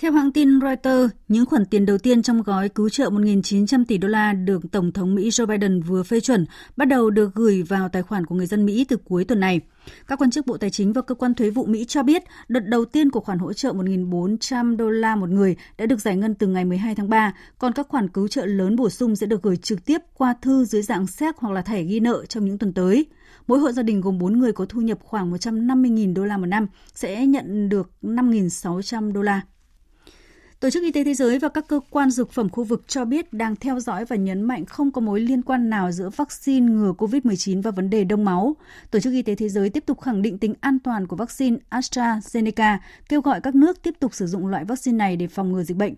Theo 0.00 0.12
hãng 0.12 0.32
tin 0.32 0.60
Reuters, 0.60 1.14
những 1.28 1.46
khoản 1.46 1.66
tiền 1.66 1.86
đầu 1.86 1.98
tiên 1.98 2.22
trong 2.22 2.42
gói 2.42 2.68
cứu 2.68 2.88
trợ 2.88 3.10
1.900 3.10 3.84
tỷ 3.88 3.98
đô 3.98 4.08
la 4.08 4.32
được 4.32 4.62
Tổng 4.72 4.92
thống 4.92 5.14
Mỹ 5.14 5.28
Joe 5.28 5.46
Biden 5.46 5.82
vừa 5.82 6.02
phê 6.02 6.20
chuẩn 6.20 6.46
bắt 6.76 6.84
đầu 6.84 7.10
được 7.10 7.34
gửi 7.34 7.62
vào 7.62 7.88
tài 7.88 8.02
khoản 8.02 8.26
của 8.26 8.34
người 8.34 8.46
dân 8.46 8.66
Mỹ 8.66 8.86
từ 8.88 8.96
cuối 8.96 9.24
tuần 9.24 9.40
này. 9.40 9.60
Các 10.06 10.18
quan 10.18 10.30
chức 10.30 10.46
Bộ 10.46 10.56
Tài 10.56 10.70
chính 10.70 10.92
và 10.92 11.02
Cơ 11.02 11.14
quan 11.14 11.34
Thuế 11.34 11.50
vụ 11.50 11.64
Mỹ 11.64 11.84
cho 11.84 12.02
biết 12.02 12.22
đợt 12.48 12.60
đầu 12.60 12.84
tiên 12.84 13.10
của 13.10 13.20
khoản 13.20 13.38
hỗ 13.38 13.52
trợ 13.52 13.72
1.400 13.72 14.76
đô 14.76 14.90
la 14.90 15.16
một 15.16 15.28
người 15.30 15.56
đã 15.78 15.86
được 15.86 16.00
giải 16.00 16.16
ngân 16.16 16.34
từ 16.34 16.46
ngày 16.46 16.64
12 16.64 16.94
tháng 16.94 17.08
3, 17.08 17.34
còn 17.58 17.72
các 17.72 17.88
khoản 17.88 18.08
cứu 18.08 18.28
trợ 18.28 18.46
lớn 18.46 18.76
bổ 18.76 18.90
sung 18.90 19.16
sẽ 19.16 19.26
được 19.26 19.42
gửi 19.42 19.56
trực 19.56 19.84
tiếp 19.84 19.98
qua 20.14 20.34
thư 20.42 20.64
dưới 20.64 20.82
dạng 20.82 21.06
séc 21.06 21.36
hoặc 21.36 21.52
là 21.52 21.62
thẻ 21.62 21.82
ghi 21.82 22.00
nợ 22.00 22.24
trong 22.26 22.44
những 22.44 22.58
tuần 22.58 22.72
tới. 22.72 23.06
Mỗi 23.46 23.58
hộ 23.58 23.72
gia 23.72 23.82
đình 23.82 24.00
gồm 24.00 24.18
4 24.18 24.38
người 24.38 24.52
có 24.52 24.66
thu 24.68 24.80
nhập 24.80 24.98
khoảng 25.02 25.32
150.000 25.32 26.14
đô 26.14 26.24
la 26.24 26.36
một 26.36 26.46
năm 26.46 26.66
sẽ 26.94 27.26
nhận 27.26 27.68
được 27.68 27.90
5.600 28.02 29.12
đô 29.12 29.22
la. 29.22 29.42
Tổ 30.60 30.70
chức 30.70 30.82
Y 30.82 30.92
tế 30.92 31.04
Thế 31.04 31.14
giới 31.14 31.38
và 31.38 31.48
các 31.48 31.68
cơ 31.68 31.80
quan 31.90 32.10
dược 32.10 32.32
phẩm 32.32 32.48
khu 32.48 32.64
vực 32.64 32.84
cho 32.88 33.04
biết 33.04 33.32
đang 33.32 33.56
theo 33.56 33.80
dõi 33.80 34.04
và 34.04 34.16
nhấn 34.16 34.42
mạnh 34.42 34.64
không 34.64 34.90
có 34.90 35.00
mối 35.00 35.20
liên 35.20 35.42
quan 35.42 35.70
nào 35.70 35.92
giữa 35.92 36.10
vaccine 36.16 36.72
ngừa 36.72 36.92
COVID-19 36.98 37.62
và 37.62 37.70
vấn 37.70 37.90
đề 37.90 38.04
đông 38.04 38.24
máu. 38.24 38.56
Tổ 38.90 39.00
chức 39.00 39.12
Y 39.12 39.22
tế 39.22 39.34
Thế 39.34 39.48
giới 39.48 39.70
tiếp 39.70 39.86
tục 39.86 40.00
khẳng 40.00 40.22
định 40.22 40.38
tính 40.38 40.54
an 40.60 40.78
toàn 40.78 41.06
của 41.06 41.16
vaccine 41.16 41.56
AstraZeneca, 41.70 42.78
kêu 43.08 43.20
gọi 43.20 43.40
các 43.40 43.54
nước 43.54 43.82
tiếp 43.82 43.94
tục 44.00 44.14
sử 44.14 44.26
dụng 44.26 44.46
loại 44.46 44.64
vaccine 44.64 44.96
này 44.96 45.16
để 45.16 45.26
phòng 45.26 45.52
ngừa 45.52 45.62
dịch 45.62 45.76
bệnh. 45.76 45.94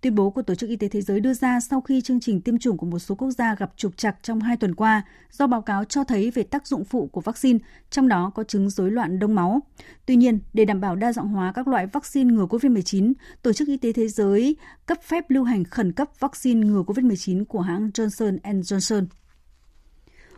Tuyên 0.00 0.14
bố 0.14 0.30
của 0.30 0.42
Tổ 0.42 0.54
chức 0.54 0.70
Y 0.70 0.76
tế 0.76 0.88
Thế 0.88 1.00
giới 1.00 1.20
đưa 1.20 1.34
ra 1.34 1.60
sau 1.60 1.80
khi 1.80 2.00
chương 2.00 2.20
trình 2.20 2.40
tiêm 2.40 2.58
chủng 2.58 2.76
của 2.76 2.86
một 2.86 2.98
số 2.98 3.14
quốc 3.14 3.30
gia 3.30 3.54
gặp 3.54 3.72
trục 3.76 3.96
trặc 3.96 4.16
trong 4.22 4.40
hai 4.40 4.56
tuần 4.56 4.74
qua 4.74 5.02
do 5.30 5.46
báo 5.46 5.62
cáo 5.62 5.84
cho 5.84 6.04
thấy 6.04 6.30
về 6.30 6.42
tác 6.42 6.66
dụng 6.66 6.84
phụ 6.84 7.06
của 7.06 7.20
vaccine, 7.20 7.58
trong 7.90 8.08
đó 8.08 8.32
có 8.34 8.44
chứng 8.44 8.70
rối 8.70 8.90
loạn 8.90 9.18
đông 9.18 9.34
máu. 9.34 9.62
Tuy 10.06 10.16
nhiên, 10.16 10.38
để 10.52 10.64
đảm 10.64 10.80
bảo 10.80 10.96
đa 10.96 11.12
dạng 11.12 11.28
hóa 11.28 11.52
các 11.52 11.68
loại 11.68 11.86
vaccine 11.86 12.34
ngừa 12.34 12.46
COVID-19, 12.46 13.12
Tổ 13.42 13.52
chức 13.52 13.68
Y 13.68 13.76
tế 13.76 13.92
Thế 13.92 14.08
giới 14.08 14.56
cấp 14.86 14.98
phép 15.02 15.30
lưu 15.30 15.44
hành 15.44 15.64
khẩn 15.64 15.92
cấp 15.92 16.08
vaccine 16.18 16.66
ngừa 16.66 16.82
COVID-19 16.82 17.44
của 17.44 17.60
hãng 17.60 17.90
Johnson 17.94 18.38
Johnson. 18.40 19.06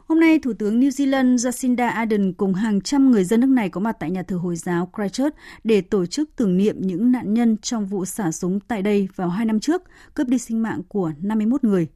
Hôm 0.08 0.20
nay, 0.20 0.38
Thủ 0.38 0.52
tướng 0.58 0.80
New 0.80 0.88
Zealand 0.88 1.36
Jacinda 1.36 1.90
Ardern 1.90 2.32
cùng 2.32 2.54
hàng 2.54 2.80
trăm 2.80 3.10
người 3.10 3.24
dân 3.24 3.40
nước 3.40 3.46
này 3.46 3.68
có 3.68 3.80
mặt 3.80 3.96
tại 4.00 4.10
nhà 4.10 4.22
thờ 4.22 4.36
Hồi 4.36 4.56
giáo 4.56 4.90
Christchurch 4.96 5.36
để 5.64 5.80
tổ 5.80 6.06
chức 6.06 6.30
tưởng 6.36 6.56
niệm 6.56 6.76
những 6.78 7.12
nạn 7.12 7.34
nhân 7.34 7.56
trong 7.56 7.86
vụ 7.86 8.04
xả 8.04 8.32
súng 8.32 8.60
tại 8.60 8.82
đây 8.82 9.08
vào 9.16 9.28
hai 9.28 9.46
năm 9.46 9.60
trước, 9.60 9.82
cướp 10.14 10.28
đi 10.28 10.38
sinh 10.38 10.62
mạng 10.62 10.82
của 10.88 11.12
51 11.22 11.64
người. 11.64 11.86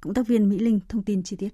Cộng 0.00 0.14
tác 0.14 0.26
viên 0.26 0.48
Mỹ 0.48 0.58
Linh 0.58 0.80
thông 0.88 1.02
tin 1.02 1.22
chi 1.22 1.36
tiết. 1.36 1.48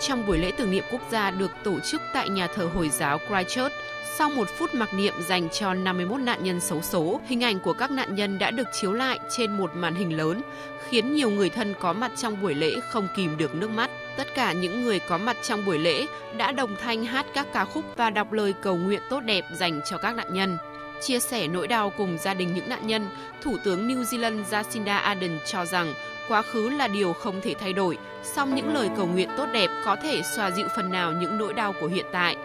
Trong 0.00 0.26
buổi 0.26 0.38
lễ 0.38 0.52
tưởng 0.58 0.70
niệm 0.70 0.84
quốc 0.92 1.02
gia 1.12 1.30
được 1.30 1.50
tổ 1.64 1.80
chức 1.80 2.00
tại 2.14 2.28
nhà 2.28 2.48
thờ 2.54 2.70
Hồi 2.74 2.90
giáo 2.98 3.18
Christchurch, 3.28 3.72
sau 4.18 4.30
một 4.30 4.48
phút 4.48 4.74
mặc 4.74 4.94
niệm 4.94 5.14
dành 5.28 5.48
cho 5.48 5.74
51 5.74 6.20
nạn 6.20 6.44
nhân 6.44 6.60
xấu 6.60 6.82
số, 6.82 7.20
hình 7.26 7.44
ảnh 7.44 7.60
của 7.60 7.72
các 7.72 7.90
nạn 7.90 8.14
nhân 8.14 8.38
đã 8.38 8.50
được 8.50 8.68
chiếu 8.72 8.92
lại 8.92 9.18
trên 9.36 9.56
một 9.56 9.70
màn 9.74 9.94
hình 9.94 10.16
lớn, 10.16 10.40
khiến 10.88 11.14
nhiều 11.14 11.30
người 11.30 11.50
thân 11.50 11.74
có 11.80 11.92
mặt 11.92 12.12
trong 12.16 12.42
buổi 12.42 12.54
lễ 12.54 12.74
không 12.88 13.08
kìm 13.16 13.36
được 13.36 13.54
nước 13.54 13.70
mắt. 13.70 13.90
Tất 14.16 14.34
cả 14.34 14.52
những 14.52 14.82
người 14.84 14.98
có 14.98 15.18
mặt 15.18 15.36
trong 15.42 15.64
buổi 15.64 15.78
lễ 15.78 16.06
đã 16.36 16.52
đồng 16.52 16.76
thanh 16.76 17.04
hát 17.04 17.26
các 17.34 17.46
ca 17.52 17.64
khúc 17.64 17.84
và 17.96 18.10
đọc 18.10 18.32
lời 18.32 18.54
cầu 18.62 18.76
nguyện 18.76 19.00
tốt 19.10 19.20
đẹp 19.20 19.44
dành 19.54 19.80
cho 19.90 19.98
các 19.98 20.16
nạn 20.16 20.34
nhân. 20.34 20.58
Chia 21.00 21.20
sẻ 21.20 21.48
nỗi 21.48 21.68
đau 21.68 21.90
cùng 21.90 22.18
gia 22.18 22.34
đình 22.34 22.54
những 22.54 22.68
nạn 22.68 22.86
nhân, 22.86 23.08
Thủ 23.42 23.56
tướng 23.64 23.88
New 23.88 24.02
Zealand 24.02 24.44
Jacinda 24.50 25.00
Ardern 25.00 25.38
cho 25.46 25.64
rằng 25.64 25.94
quá 26.28 26.42
khứ 26.42 26.68
là 26.68 26.88
điều 26.88 27.12
không 27.12 27.40
thể 27.40 27.54
thay 27.60 27.72
đổi, 27.72 27.98
song 28.22 28.54
những 28.54 28.74
lời 28.74 28.88
cầu 28.96 29.06
nguyện 29.06 29.28
tốt 29.36 29.46
đẹp 29.52 29.70
có 29.84 29.96
thể 29.96 30.22
xoa 30.22 30.50
dịu 30.50 30.68
phần 30.76 30.90
nào 30.90 31.12
những 31.12 31.38
nỗi 31.38 31.54
đau 31.54 31.74
của 31.80 31.86
hiện 31.86 32.06
tại. 32.12 32.36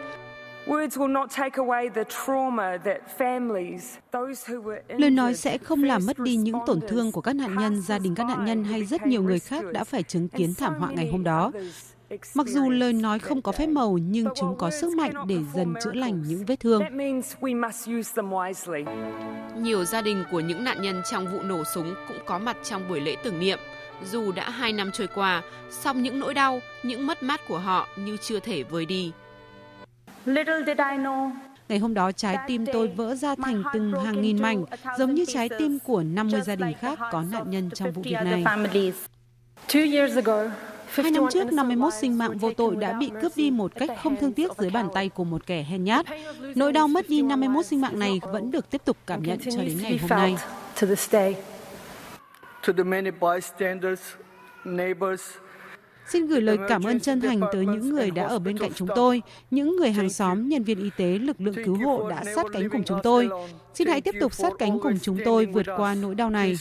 Lời 4.98 5.10
nói 5.10 5.34
sẽ 5.36 5.58
không 5.58 5.84
làm 5.84 6.06
mất 6.06 6.20
đi 6.20 6.36
những 6.36 6.56
tổn 6.66 6.80
thương 6.88 7.12
của 7.12 7.22
các 7.22 7.36
nạn 7.36 7.56
nhân, 7.56 7.82
gia 7.82 8.00
đình 8.00 8.16
các 8.16 8.28
nạn 8.28 8.46
nhân 8.46 8.64
hay 8.64 8.86
rất 8.86 9.06
nhiều 9.08 9.24
người 9.24 9.40
khác 9.40 9.64
đã 9.72 9.84
phải 9.84 10.04
chứng 10.04 10.28
kiến 10.28 10.54
thảm 10.58 10.74
họa 10.80 10.90
ngày 10.92 11.10
hôm 11.12 11.24
đó. 11.24 11.52
Mặc 12.36 12.48
dù 12.48 12.70
lời 12.70 12.94
nói 12.94 13.20
không 13.20 13.42
có 13.42 13.52
phép 13.52 13.68
màu 13.68 13.98
nhưng 13.98 14.28
chúng 14.36 14.58
có 14.58 14.70
sức 14.70 14.94
mạnh 14.94 15.14
để 15.28 15.38
dần 15.54 15.74
chữa 15.84 15.94
lành 15.94 16.24
những 16.28 16.46
vết 16.46 16.60
thương. 16.60 16.84
Nhiều 19.58 19.86
gia 19.86 20.02
đình 20.02 20.24
của 20.32 20.40
những 20.40 20.64
nạn 20.64 20.82
nhân 20.82 21.02
trong 21.12 21.28
vụ 21.32 21.42
nổ 21.42 21.64
súng 21.74 21.96
cũng 22.08 22.18
có 22.26 22.40
mặt 22.40 22.58
trong 22.64 22.90
buổi 22.90 23.00
lễ 23.00 23.16
tưởng 23.24 23.40
niệm. 23.40 23.60
Dù 24.12 24.32
đã 24.32 24.50
hai 24.50 24.74
năm 24.74 24.92
trôi 24.94 25.08
qua, 25.16 25.42
song 25.72 26.02
những 26.02 26.20
nỗi 26.20 26.34
đau, 26.34 26.60
những 26.84 27.08
mất 27.08 27.24
mát 27.24 27.42
của 27.48 27.58
họ 27.60 27.88
như 27.98 28.18
chưa 28.22 28.40
thể 28.40 28.64
vơi 28.64 28.86
đi. 28.86 29.12
Ngày 31.70 31.80
hôm 31.80 31.94
đó 31.94 32.12
trái 32.12 32.38
tim 32.48 32.66
tôi 32.74 32.88
vỡ 32.88 33.16
ra 33.16 33.36
thành 33.36 33.64
từng 33.74 33.94
hàng 34.06 34.22
nghìn 34.22 34.42
mảnh, 34.42 34.66
giống 34.98 35.14
như 35.16 35.26
trái 35.28 35.50
tim 35.58 35.80
của 35.80 36.04
50 36.04 36.42
gia 36.42 36.56
đình 36.56 36.74
khác 36.80 37.00
có 37.12 37.24
nạn 37.32 37.50
nhân 37.50 37.70
trong 37.74 37.92
vụ 37.92 38.02
việc 38.02 38.18
này. 38.24 38.44
Hai 40.88 41.12
năm 41.12 41.24
trước, 41.32 41.54
51 41.54 41.94
sinh 41.94 42.18
mạng 42.18 42.38
vô 42.38 42.52
tội 42.58 42.76
đã 42.76 42.94
bị 42.94 43.12
cướp 43.22 43.32
đi 43.36 43.52
một 43.52 43.72
cách 43.76 43.90
không 44.04 44.16
thương 44.16 44.34
tiếc 44.34 44.52
dưới 44.58 44.70
bàn 44.70 44.88
tay 44.94 45.10
của 45.10 45.24
một 45.24 45.46
kẻ 45.48 45.64
hèn 45.64 45.84
nhát. 45.84 46.06
Nỗi 46.56 46.72
đau 46.72 46.88
mất 46.88 47.10
đi 47.10 47.22
51 47.22 47.66
sinh 47.66 47.82
mạng 47.82 48.00
này 48.00 48.20
vẫn 48.32 48.52
được 48.52 48.70
tiếp 48.70 48.82
tục 48.86 48.98
cảm 49.08 49.24
nhận 49.24 49.40
cho 49.40 49.62
đến 49.62 49.78
ngày 49.82 49.98
hôm 50.02 50.10
nay. 50.10 50.36
Xin 56.08 56.28
gửi 56.28 56.42
lời 56.42 56.58
cảm 56.68 56.84
ơn 56.84 57.00
chân 57.00 57.22
thành 57.22 57.42
tới 57.54 57.66
những 57.66 57.90
người 57.90 58.12
đã 58.12 58.24
ở 58.24 58.40
bên 58.40 58.58
cạnh 58.58 58.72
chúng 58.76 58.88
tôi, 58.96 59.22
những 59.52 59.76
người 59.76 59.92
hàng 59.92 60.10
xóm, 60.10 60.50
nhân 60.50 60.64
viên 60.64 60.84
y 60.84 60.90
tế, 60.98 61.06
lực 61.06 61.42
lượng 61.42 61.66
cứu 61.66 61.78
hộ 61.86 62.10
đã 62.10 62.24
sát 62.36 62.46
cánh 62.54 62.70
cùng 62.70 62.84
chúng 62.84 63.00
tôi. 63.04 63.30
Xin 63.74 63.88
hãy 63.88 64.02
tiếp 64.02 64.16
tục 64.20 64.34
sát 64.34 64.54
cánh 64.60 64.80
cùng 64.80 65.00
chúng 65.02 65.18
tôi 65.26 65.46
vượt 65.46 65.66
qua 65.78 65.96
nỗi 65.96 66.16
đau 66.16 66.30
này. 66.30 66.58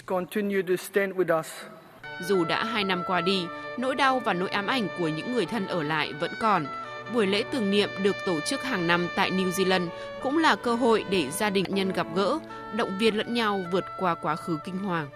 Dù 2.26 2.44
đã 2.44 2.64
hai 2.64 2.84
năm 2.84 3.02
qua 3.06 3.20
đi, 3.20 3.42
nỗi 3.78 3.94
đau 3.94 4.20
và 4.20 4.32
nỗi 4.32 4.48
ám 4.48 4.66
ảnh 4.66 4.88
của 4.98 5.08
những 5.08 5.32
người 5.32 5.46
thân 5.46 5.66
ở 5.66 5.82
lại 5.82 6.12
vẫn 6.20 6.30
còn. 6.40 6.66
Buổi 7.14 7.26
lễ 7.26 7.44
tưởng 7.52 7.70
niệm 7.70 7.88
được 8.02 8.16
tổ 8.26 8.40
chức 8.40 8.62
hàng 8.62 8.86
năm 8.86 9.08
tại 9.16 9.30
New 9.30 9.50
Zealand 9.50 9.86
cũng 10.22 10.38
là 10.38 10.56
cơ 10.56 10.74
hội 10.74 11.04
để 11.10 11.30
gia 11.30 11.50
đình 11.50 11.64
nhân 11.68 11.92
gặp 11.92 12.06
gỡ, 12.14 12.38
động 12.76 12.90
viên 12.98 13.16
lẫn 13.16 13.34
nhau 13.34 13.64
vượt 13.72 13.84
qua 13.98 14.14
quá 14.14 14.36
khứ 14.36 14.58
kinh 14.64 14.78
hoàng. 14.78 15.06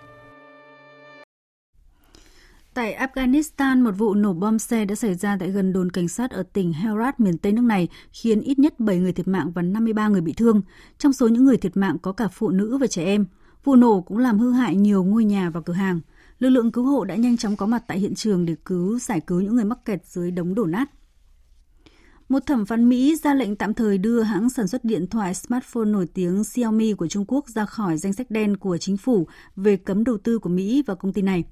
Tại 2.77 2.97
Afghanistan, 2.97 3.83
một 3.83 3.91
vụ 3.91 4.15
nổ 4.15 4.33
bom 4.33 4.59
xe 4.59 4.85
đã 4.85 4.95
xảy 4.95 5.15
ra 5.15 5.37
tại 5.41 5.51
gần 5.51 5.73
đồn 5.73 5.91
cảnh 5.91 6.09
sát 6.09 6.31
ở 6.31 6.43
tỉnh 6.43 6.73
Herat, 6.73 7.21
miền 7.21 7.39
Tây 7.39 7.53
nước 7.53 7.63
này, 7.63 7.89
khiến 8.13 8.41
ít 8.41 8.59
nhất 8.59 8.81
7 8.81 8.99
người 8.99 9.13
thiệt 9.13 9.29
mạng 9.29 9.53
và 9.55 9.63
53 9.63 10.09
người 10.09 10.21
bị 10.21 10.33
thương. 10.33 10.63
Trong 10.99 11.13
số 11.13 11.29
những 11.29 11.45
người 11.45 11.57
thiệt 11.57 11.77
mạng 11.77 11.97
có 12.03 12.13
cả 12.13 12.29
phụ 12.29 12.51
nữ 12.51 12.79
và 12.79 12.87
trẻ 12.87 13.05
em. 13.05 13.27
Vụ 13.65 13.77
nổ 13.77 14.01
cũng 14.01 14.19
làm 14.19 14.39
hư 14.39 14.53
hại 14.53 14.77
nhiều 14.77 15.05
ngôi 15.05 15.25
nhà 15.25 15.51
và 15.51 15.61
cửa 15.61 15.73
hàng. 15.73 16.01
Lực 16.39 16.49
lượng 16.49 16.73
cứu 16.73 16.85
hộ 16.85 17.05
đã 17.05 17.15
nhanh 17.15 17.37
chóng 17.37 17.57
có 17.57 17.67
mặt 17.67 17.83
tại 17.87 17.99
hiện 17.99 18.15
trường 18.15 18.47
để 18.47 18.55
cứu 18.65 18.99
giải 18.99 19.21
cứu 19.21 19.41
những 19.41 19.55
người 19.55 19.65
mắc 19.65 19.85
kẹt 19.85 20.07
dưới 20.07 20.31
đống 20.31 20.55
đổ 20.55 20.67
nát. 20.67 20.91
Một 22.29 22.47
thẩm 22.47 22.67
phán 22.67 22.89
Mỹ 22.89 23.17
ra 23.23 23.35
lệnh 23.35 23.57
tạm 23.57 23.75
thời 23.75 23.99
đưa 23.99 24.23
hãng 24.23 24.51
sản 24.51 24.69
xuất 24.69 24.85
điện 24.85 25.07
thoại 25.07 25.35
smartphone 25.35 25.85
nổi 25.85 26.07
tiếng 26.15 26.45
Xiaomi 26.45 26.93
của 26.93 27.09
Trung 27.09 27.25
Quốc 27.29 27.49
ra 27.49 27.67
khỏi 27.67 27.97
danh 27.97 28.13
sách 28.13 28.31
đen 28.31 28.57
của 28.57 28.79
chính 28.79 28.97
phủ 28.97 29.27
về 29.57 29.77
cấm 29.77 30.05
đầu 30.05 30.19
tư 30.19 30.39
của 30.39 30.49
Mỹ 30.49 30.83
vào 30.87 30.97
công 30.97 31.13
ty 31.13 31.23
này. 31.23 31.45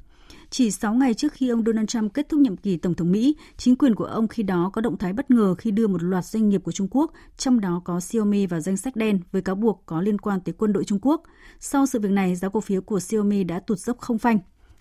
Chỉ 0.50 0.70
6 0.70 0.94
ngày 0.94 1.14
trước 1.14 1.32
khi 1.32 1.48
ông 1.48 1.64
Donald 1.66 1.88
Trump 1.88 2.14
kết 2.14 2.28
thúc 2.28 2.40
nhiệm 2.40 2.56
kỳ 2.56 2.76
Tổng 2.76 2.94
thống 2.94 3.12
Mỹ, 3.12 3.36
chính 3.56 3.76
quyền 3.76 3.94
của 3.94 4.04
ông 4.04 4.28
khi 4.28 4.42
đó 4.42 4.70
có 4.72 4.80
động 4.80 4.98
thái 4.98 5.12
bất 5.12 5.30
ngờ 5.30 5.54
khi 5.54 5.70
đưa 5.70 5.86
một 5.86 6.02
loạt 6.02 6.24
doanh 6.24 6.48
nghiệp 6.48 6.60
của 6.64 6.72
Trung 6.72 6.88
Quốc, 6.90 7.12
trong 7.36 7.60
đó 7.60 7.82
có 7.84 8.00
Xiaomi 8.00 8.46
vào 8.46 8.60
danh 8.60 8.76
sách 8.76 8.96
đen 8.96 9.20
với 9.32 9.42
cáo 9.42 9.54
buộc 9.54 9.82
có 9.86 10.00
liên 10.00 10.18
quan 10.18 10.40
tới 10.40 10.54
quân 10.58 10.72
đội 10.72 10.84
Trung 10.84 10.98
Quốc. 11.02 11.22
Sau 11.60 11.86
sự 11.86 12.00
việc 12.00 12.10
này, 12.10 12.36
giá 12.36 12.48
cổ 12.48 12.60
phiếu 12.60 12.80
của 12.80 13.00
Xiaomi 13.00 13.44
đã 13.44 13.60
tụt 13.60 13.78
dốc 13.78 13.98
không 13.98 14.18
phanh. 14.18 14.38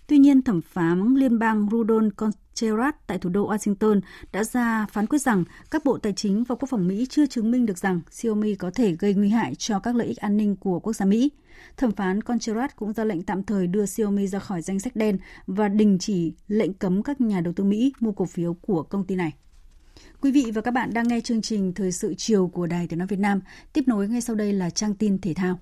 Tuy 0.07 0.17
nhiên, 0.17 0.41
thẩm 0.41 0.61
phán 0.61 1.15
liên 1.15 1.39
bang 1.39 1.67
Rudolph 1.71 2.15
Contreras 2.15 2.95
tại 3.07 3.17
thủ 3.17 3.29
đô 3.29 3.49
Washington 3.49 4.01
đã 4.31 4.43
ra 4.43 4.87
phán 4.91 5.07
quyết 5.07 5.21
rằng 5.21 5.43
các 5.71 5.85
bộ 5.85 5.97
tài 5.97 6.13
chính 6.13 6.43
và 6.43 6.55
quốc 6.55 6.69
phòng 6.69 6.87
Mỹ 6.87 7.05
chưa 7.09 7.25
chứng 7.25 7.51
minh 7.51 7.65
được 7.65 7.77
rằng 7.77 8.01
Xiaomi 8.11 8.55
có 8.55 8.71
thể 8.71 8.95
gây 8.99 9.13
nguy 9.13 9.29
hại 9.29 9.55
cho 9.55 9.79
các 9.79 9.95
lợi 9.95 10.07
ích 10.07 10.17
an 10.17 10.37
ninh 10.37 10.55
của 10.55 10.79
quốc 10.79 10.93
gia 10.93 11.05
Mỹ. 11.05 11.31
Thẩm 11.77 11.91
phán 11.91 12.21
Contreras 12.21 12.71
cũng 12.75 12.93
ra 12.93 13.03
lệnh 13.03 13.23
tạm 13.23 13.43
thời 13.43 13.67
đưa 13.67 13.85
Xiaomi 13.85 14.27
ra 14.27 14.39
khỏi 14.39 14.61
danh 14.61 14.79
sách 14.79 14.95
đen 14.95 15.17
và 15.47 15.67
đình 15.67 15.97
chỉ 15.99 16.33
lệnh 16.47 16.73
cấm 16.73 17.03
các 17.03 17.21
nhà 17.21 17.41
đầu 17.41 17.53
tư 17.53 17.63
Mỹ 17.63 17.93
mua 17.99 18.11
cổ 18.11 18.25
phiếu 18.25 18.53
của 18.53 18.83
công 18.83 19.05
ty 19.05 19.15
này. 19.15 19.33
Quý 20.21 20.31
vị 20.31 20.51
và 20.53 20.61
các 20.61 20.71
bạn 20.71 20.93
đang 20.93 21.07
nghe 21.07 21.21
chương 21.21 21.41
trình 21.41 21.73
Thời 21.73 21.91
sự 21.91 22.13
chiều 22.17 22.47
của 22.47 22.67
Đài 22.67 22.87
Tiếng 22.87 22.99
Nói 22.99 23.07
Việt 23.07 23.19
Nam. 23.19 23.41
Tiếp 23.73 23.83
nối 23.87 24.07
ngay 24.07 24.21
sau 24.21 24.35
đây 24.35 24.53
là 24.53 24.69
trang 24.69 24.95
tin 24.95 25.21
thể 25.21 25.33
thao. 25.33 25.59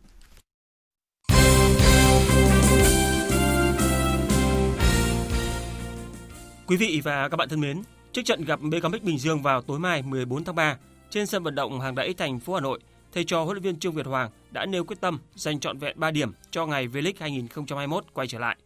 Quý 6.72 6.78
vị 6.78 7.01
và 7.03 7.30
các 7.30 7.38
bạn 7.38 7.49
thân 7.49 7.59
mến, 7.59 7.82
trước 8.11 8.22
trận 8.26 8.45
gặp 8.45 8.59
BKMX 8.61 9.01
Bình 9.01 9.17
Dương 9.17 9.41
vào 9.41 9.61
tối 9.61 9.80
mai 9.80 10.01
14 10.01 10.43
tháng 10.43 10.55
3 10.55 10.78
trên 11.09 11.26
sân 11.26 11.43
vận 11.43 11.55
động 11.55 11.80
Hàng 11.80 11.95
Đẫy 11.95 12.13
thành 12.13 12.39
phố 12.39 12.53
Hà 12.53 12.59
Nội, 12.59 12.80
thầy 13.13 13.24
trò 13.24 13.43
huấn 13.43 13.55
luyện 13.55 13.63
viên 13.63 13.80
Trương 13.80 13.93
Việt 13.93 14.05
Hoàng 14.05 14.30
đã 14.51 14.65
nêu 14.65 14.84
quyết 14.84 15.01
tâm 15.01 15.19
giành 15.36 15.59
trọn 15.59 15.78
vẹn 15.78 15.99
3 15.99 16.11
điểm 16.11 16.32
cho 16.51 16.65
ngày 16.65 16.88
V-League 16.88 17.13
2021 17.19 18.05
quay 18.13 18.28
trở 18.28 18.39
lại. 18.39 18.57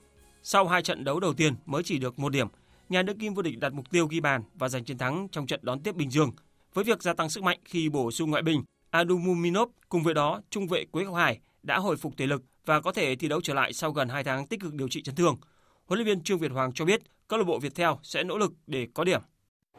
Sau 0.44 0.68
hai 0.68 0.82
trận 0.82 1.04
đấu 1.04 1.20
đầu 1.20 1.34
tiên 1.34 1.56
mới 1.66 1.84
chỉ 1.84 1.98
được 1.98 2.20
một 2.20 2.30
điểm, 2.30 2.48
nhà 2.90 3.02
đương 3.02 3.18
kim 3.18 3.34
vô 3.34 3.42
địch 3.42 3.60
đặt 3.60 3.74
mục 3.74 3.92
tiêu 3.92 4.08
ghi 4.08 4.20
bàn 4.20 4.44
và 4.56 4.70
giành 4.70 4.84
chiến 4.84 4.98
thắng 4.98 5.28
trong 5.32 5.48
trận 5.48 5.60
đón 5.64 5.80
tiếp 5.80 5.96
Bình 5.96 6.10
Dương. 6.10 6.32
Với 6.74 6.84
việc 6.84 7.04
gia 7.04 7.14
tăng 7.14 7.30
sức 7.30 7.44
mạnh 7.44 7.60
khi 7.66 7.90
bổ 7.90 8.12
sung 8.12 8.32
ngoại 8.32 8.44
binh, 8.44 8.64
Adumuminov 8.90 9.70
cùng 9.90 10.04
với 10.04 10.14
đó 10.14 10.42
trung 10.50 10.68
vệ 10.68 10.86
Quế 10.92 11.04
Ngọc 11.04 11.16
Hải 11.16 11.40
đã 11.64 11.78
hồi 11.78 11.98
phục 11.98 12.14
thể 12.18 12.28
lực 12.28 12.44
và 12.66 12.82
có 12.82 12.92
thể 12.92 13.16
thi 13.16 13.28
đấu 13.28 13.42
trở 13.42 13.54
lại 13.54 13.74
sau 13.74 13.92
gần 13.92 14.10
2 14.10 14.24
tháng 14.24 14.48
tích 14.48 14.60
cực 14.60 14.74
điều 14.74 14.88
trị 14.88 15.02
chấn 15.02 15.16
thương. 15.16 15.38
Huấn 15.86 16.00
luyện 16.00 16.08
viên 16.08 16.24
Trương 16.24 16.40
Việt 16.40 16.52
Hoàng 16.52 16.74
cho 16.74 16.86
biết 16.86 17.02
câu 17.28 17.40
lạc 17.40 17.46
bộ 17.46 17.60
Viettel 17.60 17.90
sẽ 18.04 18.24
nỗ 18.24 18.38
lực 18.38 18.54
để 18.68 18.88
có 18.94 19.04
điểm. 19.04 19.22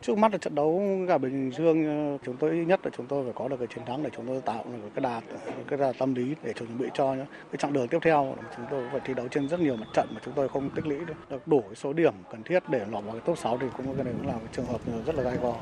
Trước 0.02 0.18
mắt 0.18 0.32
là 0.32 0.38
trận 0.38 0.54
đấu 0.54 0.82
gặp 1.08 1.18
Bình 1.18 1.50
Dương 1.58 2.18
chúng 2.24 2.36
tôi 2.36 2.56
nhất 2.56 2.80
là 2.84 2.90
chúng 2.96 3.06
tôi 3.06 3.24
phải 3.24 3.32
có 3.36 3.48
được 3.48 3.56
cái 3.58 3.68
chiến 3.74 3.84
thắng 3.86 4.02
để 4.02 4.10
chúng 4.16 4.26
tôi 4.26 4.40
tạo 4.40 4.64
được 4.64 4.90
cái 4.94 5.00
đà 5.00 5.20
cái 5.68 5.78
đà 5.78 5.92
tâm 5.92 6.14
lý 6.14 6.34
để 6.42 6.52
chuẩn 6.52 6.78
bị 6.78 6.86
cho 6.94 7.14
cái 7.16 7.56
chặng 7.58 7.72
đường 7.72 7.88
tiếp 7.88 7.98
theo 8.02 8.36
chúng 8.56 8.66
tôi 8.70 8.88
phải 8.92 9.00
thi 9.04 9.14
đấu 9.14 9.28
trên 9.28 9.48
rất 9.48 9.60
nhiều 9.60 9.76
mặt 9.76 9.86
trận 9.94 10.08
mà 10.14 10.20
chúng 10.24 10.34
tôi 10.34 10.48
không 10.48 10.70
tích 10.70 10.86
lũy 10.86 10.98
được, 11.04 11.46
đủ 11.46 11.64
số 11.76 11.92
điểm 11.92 12.14
cần 12.30 12.42
thiết 12.42 12.62
để 12.68 12.78
lọt 12.78 13.04
vào 13.04 13.12
cái 13.12 13.22
top 13.24 13.38
6 13.38 13.58
thì 13.60 13.66
cũng 13.76 13.94
cái 13.94 14.04
này 14.04 14.14
cũng 14.18 14.26
là 14.26 14.32
một 14.32 14.48
trường 14.52 14.66
hợp 14.66 14.80
rất 15.06 15.14
là 15.14 15.22
gai 15.22 15.36
go. 15.36 15.56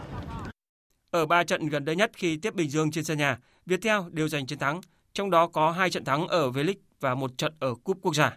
Ở 1.10 1.26
ba 1.26 1.44
trận 1.44 1.68
gần 1.68 1.84
đây 1.84 1.96
nhất 1.96 2.10
khi 2.14 2.36
tiếp 2.36 2.54
Bình 2.54 2.70
Dương 2.70 2.90
trên 2.90 3.04
sân 3.04 3.18
nhà, 3.18 3.38
Viettel 3.66 4.00
đều 4.10 4.28
giành 4.28 4.46
chiến 4.46 4.58
thắng, 4.58 4.80
trong 5.12 5.30
đó 5.30 5.46
có 5.46 5.70
hai 5.70 5.90
trận 5.90 6.04
thắng 6.04 6.28
ở 6.28 6.50
V-League 6.50 6.74
và 7.00 7.14
một 7.14 7.38
trận 7.38 7.52
ở 7.58 7.74
Cúp 7.84 7.98
Quốc 8.02 8.14
gia. 8.14 8.36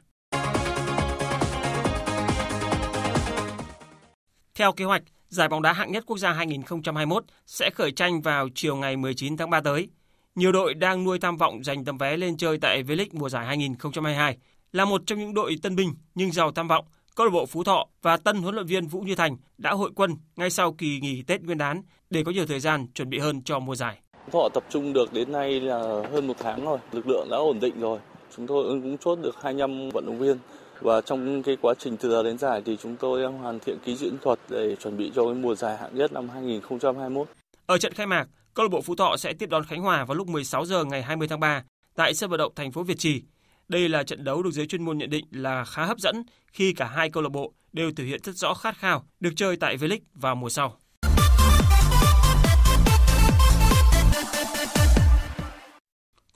Theo 4.58 4.72
kế 4.72 4.86
hoạch, 4.86 5.03
giải 5.30 5.47
bóng 5.47 5.62
đá 5.62 5.74
hạng 5.74 5.91
nhất 5.91 6.03
quốc 6.08 6.18
gia 6.18 6.32
2021 6.32 7.24
sẽ 7.45 7.70
khởi 7.76 7.91
tranh 7.91 8.22
vào 8.22 8.47
chiều 8.55 8.76
ngày 8.76 8.97
19 8.97 9.38
tháng 9.38 9.49
3 9.49 9.62
tới. 9.62 9.89
Nhiều 10.36 10.51
đội 10.51 10.74
đang 10.74 11.03
nuôi 11.03 11.20
tham 11.20 11.38
vọng 11.38 11.64
giành 11.64 11.86
tấm 11.86 11.97
vé 11.97 12.18
lên 12.18 12.38
chơi 12.38 12.58
tại 12.58 12.84
V-League 12.84 13.08
mùa 13.14 13.30
giải 13.30 13.45
2022. 13.45 14.38
Là 14.72 14.86
một 14.86 15.01
trong 15.05 15.20
những 15.20 15.34
đội 15.34 15.55
tân 15.62 15.76
binh 15.76 15.93
nhưng 16.16 16.32
giàu 16.32 16.51
tham 16.51 16.68
vọng, 16.68 16.86
câu 17.16 17.26
lạc 17.26 17.32
bộ 17.34 17.45
Phú 17.45 17.64
Thọ 17.64 17.88
và 18.01 18.18
tân 18.18 18.38
huấn 18.38 18.55
luyện 18.55 18.68
viên 18.68 18.88
Vũ 18.88 19.01
Như 19.01 19.16
Thành 19.16 19.38
đã 19.58 19.72
hội 19.72 19.91
quân 19.95 20.16
ngay 20.36 20.49
sau 20.49 20.72
kỳ 20.72 20.99
nghỉ 20.99 21.22
Tết 21.22 21.41
Nguyên 21.41 21.58
đán 21.58 21.82
để 22.10 22.24
có 22.24 22.32
nhiều 22.32 22.45
thời 22.45 22.60
gian 22.60 22.88
chuẩn 22.93 23.10
bị 23.10 23.20
hơn 23.20 23.41
cho 23.43 23.60
mùa 23.60 23.76
giải. 23.76 23.97
Thọ 24.32 24.49
tập 24.53 24.64
trung 24.70 24.93
được 24.93 25.14
đến 25.14 25.32
nay 25.32 25.60
là 25.60 25.78
hơn 26.12 26.28
một 26.28 26.36
tháng 26.39 26.66
rồi, 26.66 26.80
lực 26.91 27.08
lượng 27.08 27.28
đã 27.32 27.38
ổn 27.38 27.60
định 27.60 27.80
rồi. 27.80 27.99
Chúng 28.36 28.47
tôi 28.47 28.82
cũng 28.82 28.97
chốt 28.97 29.20
được 29.22 29.36
25 29.41 29.89
vận 29.89 30.05
động 30.05 30.20
viên 30.20 30.38
và 30.82 31.01
trong 31.01 31.43
cái 31.43 31.57
quá 31.61 31.73
trình 31.80 31.97
từ 31.97 32.09
giờ 32.09 32.23
đến 32.23 32.38
giải 32.38 32.61
thì 32.65 32.78
chúng 32.78 32.95
tôi 32.95 33.21
đang 33.21 33.38
hoàn 33.38 33.59
thiện 33.59 33.78
ký 33.86 33.95
diễn 33.95 34.17
thuật 34.21 34.39
để 34.49 34.75
chuẩn 34.75 34.97
bị 34.97 35.11
cho 35.15 35.25
cái 35.25 35.34
mùa 35.34 35.55
giải 35.55 35.78
hạng 35.78 35.95
nhất 35.95 36.13
năm 36.13 36.30
2021. 36.30 37.28
Ở 37.65 37.78
trận 37.78 37.93
khai 37.93 38.07
mạc, 38.07 38.28
câu 38.53 38.65
lạc 38.65 38.69
bộ 38.69 38.82
Phú 38.82 38.95
Thọ 38.95 39.17
sẽ 39.17 39.34
tiếp 39.34 39.49
đón 39.49 39.63
Khánh 39.65 39.82
Hòa 39.82 40.05
vào 40.05 40.15
lúc 40.15 40.28
16 40.28 40.65
giờ 40.65 40.84
ngày 40.86 41.01
20 41.03 41.28
tháng 41.28 41.39
3 41.39 41.63
tại 41.95 42.13
sân 42.13 42.30
vận 42.30 42.38
động 42.38 42.53
thành 42.55 42.71
phố 42.71 42.84
Việt 42.84 42.97
Trì. 42.97 43.21
Đây 43.67 43.89
là 43.89 44.03
trận 44.03 44.23
đấu 44.23 44.43
được 44.43 44.51
giới 44.51 44.67
chuyên 44.67 44.86
môn 44.86 44.97
nhận 44.97 45.09
định 45.09 45.25
là 45.32 45.65
khá 45.65 45.86
hấp 45.86 45.99
dẫn 45.99 46.23
khi 46.51 46.73
cả 46.73 46.86
hai 46.86 47.09
câu 47.09 47.23
lạc 47.23 47.30
bộ 47.30 47.53
đều 47.73 47.91
thể 47.95 48.03
hiện 48.03 48.19
rất 48.23 48.36
rõ 48.36 48.53
khát 48.53 48.78
khao 48.78 49.03
được 49.19 49.32
chơi 49.36 49.55
tại 49.55 49.78
V-League 49.78 49.99
vào 50.13 50.36
mùa 50.36 50.49
sau. 50.49 50.78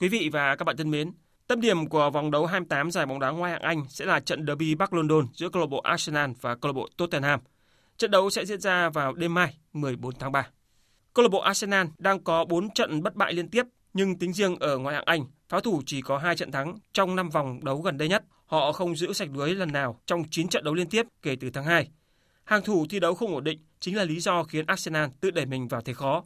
Quý 0.00 0.08
vị 0.08 0.28
và 0.32 0.56
các 0.56 0.64
bạn 0.64 0.76
thân 0.76 0.90
mến, 0.90 1.12
Tâm 1.52 1.60
điểm 1.60 1.86
của 1.86 2.10
vòng 2.10 2.30
đấu 2.30 2.46
28 2.46 2.90
giải 2.90 3.06
bóng 3.06 3.20
đá 3.20 3.30
ngoại 3.30 3.52
hạng 3.52 3.62
Anh 3.62 3.84
sẽ 3.88 4.04
là 4.04 4.20
trận 4.20 4.46
derby 4.46 4.74
Bắc 4.74 4.92
London 4.92 5.26
giữa 5.34 5.48
câu 5.48 5.60
lạc 5.60 5.66
bộ 5.66 5.80
Arsenal 5.80 6.30
và 6.40 6.54
câu 6.54 6.72
lạc 6.72 6.72
bộ 6.72 6.88
Tottenham. 6.96 7.40
Trận 7.96 8.10
đấu 8.10 8.30
sẽ 8.30 8.44
diễn 8.44 8.60
ra 8.60 8.88
vào 8.88 9.12
đêm 9.12 9.34
mai 9.34 9.58
14 9.72 10.14
tháng 10.18 10.32
3. 10.32 10.48
Câu 11.14 11.22
lạc 11.22 11.28
bộ 11.28 11.38
Arsenal 11.38 11.86
đang 11.98 12.24
có 12.24 12.44
4 12.44 12.70
trận 12.70 13.02
bất 13.02 13.16
bại 13.16 13.32
liên 13.32 13.48
tiếp, 13.48 13.66
nhưng 13.94 14.18
tính 14.18 14.32
riêng 14.32 14.56
ở 14.60 14.78
ngoại 14.78 14.94
hạng 14.94 15.04
Anh, 15.04 15.24
pháo 15.48 15.60
thủ 15.60 15.82
chỉ 15.86 16.02
có 16.02 16.18
2 16.18 16.36
trận 16.36 16.52
thắng 16.52 16.78
trong 16.92 17.16
5 17.16 17.30
vòng 17.30 17.64
đấu 17.64 17.80
gần 17.80 17.98
đây 17.98 18.08
nhất. 18.08 18.24
Họ 18.46 18.72
không 18.72 18.96
giữ 18.96 19.12
sạch 19.12 19.28
lưới 19.34 19.54
lần 19.54 19.72
nào 19.72 20.00
trong 20.06 20.24
9 20.30 20.48
trận 20.48 20.64
đấu 20.64 20.74
liên 20.74 20.88
tiếp 20.88 21.06
kể 21.22 21.36
từ 21.40 21.50
tháng 21.50 21.64
2. 21.64 21.88
Hàng 22.44 22.62
thủ 22.64 22.86
thi 22.90 23.00
đấu 23.00 23.14
không 23.14 23.34
ổn 23.34 23.44
định 23.44 23.58
chính 23.80 23.96
là 23.96 24.04
lý 24.04 24.20
do 24.20 24.42
khiến 24.42 24.66
Arsenal 24.66 25.10
tự 25.20 25.30
đẩy 25.30 25.46
mình 25.46 25.68
vào 25.68 25.80
thế 25.80 25.92
khó. 25.92 26.24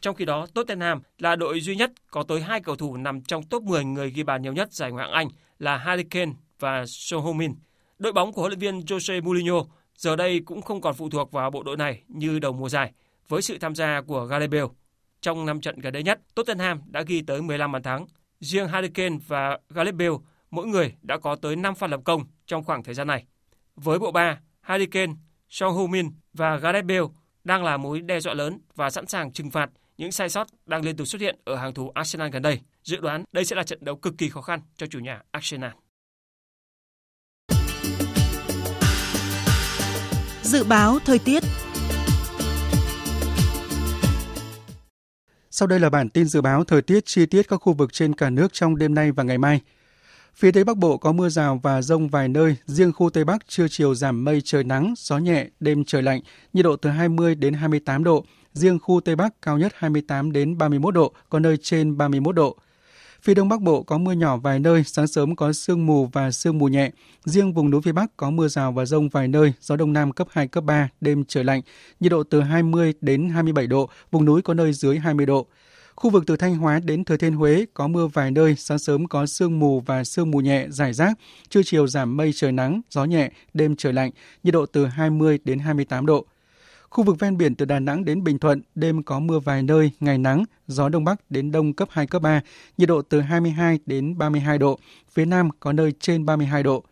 Trong 0.00 0.14
khi 0.14 0.24
đó, 0.24 0.46
Tottenham 0.54 1.00
là 1.18 1.36
đội 1.36 1.60
duy 1.60 1.76
nhất 1.76 1.92
có 2.10 2.22
tới 2.22 2.40
hai 2.40 2.60
cầu 2.60 2.76
thủ 2.76 2.96
nằm 2.96 3.20
trong 3.20 3.42
top 3.42 3.62
10 3.62 3.84
người 3.84 4.10
ghi 4.10 4.22
bàn 4.22 4.42
nhiều 4.42 4.52
nhất 4.52 4.72
giải 4.72 4.92
Ngoại 4.92 5.06
hạng 5.06 5.14
Anh 5.14 5.28
là 5.58 5.76
Harry 5.76 6.04
Kane 6.04 6.32
và 6.60 6.84
Son 6.86 7.24
Heung-min. 7.24 7.54
Đội 7.98 8.12
bóng 8.12 8.32
của 8.32 8.42
huấn 8.42 8.50
luyện 8.50 8.58
viên 8.58 8.80
Jose 8.80 9.22
Mourinho 9.22 9.64
giờ 9.96 10.16
đây 10.16 10.40
cũng 10.40 10.62
không 10.62 10.80
còn 10.80 10.94
phụ 10.94 11.10
thuộc 11.10 11.32
vào 11.32 11.50
bộ 11.50 11.62
đội 11.62 11.76
này 11.76 12.02
như 12.08 12.38
đầu 12.38 12.52
mùa 12.52 12.68
giải 12.68 12.92
với 13.28 13.42
sự 13.42 13.58
tham 13.58 13.74
gia 13.74 14.00
của 14.00 14.24
Gareth 14.24 14.50
Bale. 14.50 14.66
Trong 15.20 15.46
năm 15.46 15.60
trận 15.60 15.80
gần 15.80 15.92
đây 15.92 16.02
nhất, 16.02 16.20
Tottenham 16.34 16.80
đã 16.86 17.02
ghi 17.02 17.22
tới 17.22 17.42
15 17.42 17.72
bàn 17.72 17.82
thắng. 17.82 18.06
Riêng 18.40 18.68
Harry 18.68 18.88
Kane 18.88 19.16
và 19.26 19.58
Gareth 19.70 19.96
Bale 19.96 20.16
mỗi 20.50 20.66
người 20.66 20.94
đã 21.02 21.18
có 21.18 21.36
tới 21.36 21.56
5 21.56 21.74
pha 21.74 21.86
lập 21.86 22.00
công 22.04 22.24
trong 22.46 22.64
khoảng 22.64 22.82
thời 22.82 22.94
gian 22.94 23.06
này. 23.06 23.24
Với 23.76 23.98
bộ 23.98 24.12
ba, 24.12 24.40
Harry 24.60 24.86
Kane, 24.86 25.12
Son 25.48 25.74
Heung-min 25.74 26.10
và 26.32 26.56
Gareth 26.56 26.86
Bale 26.86 27.06
đang 27.44 27.64
là 27.64 27.76
mối 27.76 28.00
đe 28.00 28.20
dọa 28.20 28.34
lớn 28.34 28.58
và 28.74 28.90
sẵn 28.90 29.06
sàng 29.06 29.32
trừng 29.32 29.50
phạt 29.50 29.70
những 29.98 30.12
sai 30.12 30.28
sót 30.28 30.46
đang 30.66 30.84
liên 30.84 30.96
tục 30.96 31.08
xuất 31.08 31.20
hiện 31.20 31.36
ở 31.44 31.56
hàng 31.56 31.74
thủ 31.74 31.90
Arsenal 31.94 32.30
gần 32.30 32.42
đây. 32.42 32.60
Dự 32.84 32.96
đoán 32.96 33.24
đây 33.32 33.44
sẽ 33.44 33.56
là 33.56 33.62
trận 33.62 33.78
đấu 33.84 33.96
cực 33.96 34.18
kỳ 34.18 34.28
khó 34.28 34.40
khăn 34.40 34.60
cho 34.76 34.86
chủ 34.86 34.98
nhà 34.98 35.22
Arsenal. 35.30 35.70
Dự 40.42 40.64
báo 40.64 40.98
thời 41.04 41.18
tiết 41.18 41.42
Sau 45.50 45.68
đây 45.68 45.80
là 45.80 45.90
bản 45.90 46.08
tin 46.08 46.24
dự 46.24 46.40
báo 46.40 46.64
thời 46.64 46.82
tiết 46.82 47.06
chi 47.06 47.26
tiết 47.26 47.48
các 47.48 47.56
khu 47.56 47.72
vực 47.72 47.92
trên 47.92 48.14
cả 48.14 48.30
nước 48.30 48.52
trong 48.52 48.76
đêm 48.76 48.94
nay 48.94 49.12
và 49.12 49.22
ngày 49.22 49.38
mai. 49.38 49.60
Phía 50.34 50.50
Tây 50.50 50.64
Bắc 50.64 50.76
Bộ 50.76 50.96
có 50.96 51.12
mưa 51.12 51.28
rào 51.28 51.60
và 51.62 51.82
rông 51.82 52.08
vài 52.08 52.28
nơi, 52.28 52.56
riêng 52.66 52.92
khu 52.92 53.10
Tây 53.10 53.24
Bắc 53.24 53.48
trưa 53.48 53.66
chiều 53.70 53.94
giảm 53.94 54.24
mây 54.24 54.40
trời 54.44 54.64
nắng, 54.64 54.94
gió 54.96 55.18
nhẹ, 55.18 55.46
đêm 55.60 55.84
trời 55.84 56.02
lạnh, 56.02 56.20
nhiệt 56.52 56.64
độ 56.64 56.76
từ 56.76 56.90
20 56.90 57.34
đến 57.34 57.54
28 57.54 58.04
độ, 58.04 58.24
riêng 58.58 58.78
khu 58.78 59.00
Tây 59.00 59.16
Bắc 59.16 59.42
cao 59.42 59.58
nhất 59.58 59.72
28 59.76 60.32
đến 60.32 60.58
31 60.58 60.94
độ, 60.94 61.12
có 61.28 61.38
nơi 61.38 61.56
trên 61.56 61.96
31 61.96 62.34
độ. 62.34 62.56
Phía 63.22 63.34
Đông 63.34 63.48
Bắc 63.48 63.60
Bộ 63.60 63.82
có 63.82 63.98
mưa 63.98 64.12
nhỏ 64.12 64.36
vài 64.36 64.58
nơi, 64.58 64.84
sáng 64.84 65.06
sớm 65.06 65.36
có 65.36 65.52
sương 65.52 65.86
mù 65.86 66.06
và 66.06 66.30
sương 66.30 66.58
mù 66.58 66.68
nhẹ. 66.68 66.90
Riêng 67.24 67.52
vùng 67.52 67.70
núi 67.70 67.80
phía 67.84 67.92
Bắc 67.92 68.16
có 68.16 68.30
mưa 68.30 68.48
rào 68.48 68.72
và 68.72 68.84
rông 68.84 69.08
vài 69.08 69.28
nơi, 69.28 69.52
gió 69.60 69.76
Đông 69.76 69.92
Nam 69.92 70.12
cấp 70.12 70.28
2, 70.30 70.48
cấp 70.48 70.64
3, 70.64 70.88
đêm 71.00 71.24
trời 71.28 71.44
lạnh, 71.44 71.62
nhiệt 72.00 72.12
độ 72.12 72.22
từ 72.22 72.40
20 72.40 72.94
đến 73.00 73.28
27 73.28 73.66
độ, 73.66 73.88
vùng 74.10 74.24
núi 74.24 74.42
có 74.42 74.54
nơi 74.54 74.72
dưới 74.72 74.98
20 74.98 75.26
độ. 75.26 75.46
Khu 75.96 76.10
vực 76.10 76.24
từ 76.26 76.36
Thanh 76.36 76.56
Hóa 76.56 76.80
đến 76.84 77.04
Thừa 77.04 77.16
Thiên 77.16 77.34
Huế 77.34 77.66
có 77.74 77.88
mưa 77.88 78.06
vài 78.06 78.30
nơi, 78.30 78.54
sáng 78.58 78.78
sớm 78.78 79.06
có 79.06 79.26
sương 79.26 79.58
mù 79.58 79.80
và 79.80 80.04
sương 80.04 80.30
mù 80.30 80.40
nhẹ 80.40 80.66
rải 80.68 80.92
rác, 80.92 81.18
trưa 81.48 81.62
chiều 81.64 81.86
giảm 81.86 82.16
mây 82.16 82.32
trời 82.34 82.52
nắng, 82.52 82.80
gió 82.90 83.04
nhẹ, 83.04 83.30
đêm 83.54 83.76
trời 83.76 83.92
lạnh, 83.92 84.10
nhiệt 84.42 84.54
độ 84.54 84.66
từ 84.66 84.86
20 84.86 85.38
đến 85.44 85.58
28 85.58 86.06
độ. 86.06 86.26
Khu 86.90 87.04
vực 87.04 87.18
ven 87.18 87.36
biển 87.36 87.54
từ 87.54 87.64
Đà 87.64 87.78
Nẵng 87.78 88.04
đến 88.04 88.24
Bình 88.24 88.38
Thuận, 88.38 88.62
đêm 88.74 89.02
có 89.02 89.20
mưa 89.20 89.38
vài 89.38 89.62
nơi, 89.62 89.90
ngày 90.00 90.18
nắng, 90.18 90.44
gió 90.66 90.88
đông 90.88 91.04
bắc 91.04 91.30
đến 91.30 91.52
đông 91.52 91.72
cấp 91.72 91.88
2, 91.92 92.06
cấp 92.06 92.22
3, 92.22 92.40
nhiệt 92.78 92.88
độ 92.88 93.02
từ 93.02 93.20
22 93.20 93.78
đến 93.86 94.18
32 94.18 94.58
độ, 94.58 94.78
phía 95.12 95.24
Nam 95.24 95.48
có 95.60 95.72
nơi 95.72 95.92
trên 96.00 96.26
32 96.26 96.62
độ. 96.62 96.84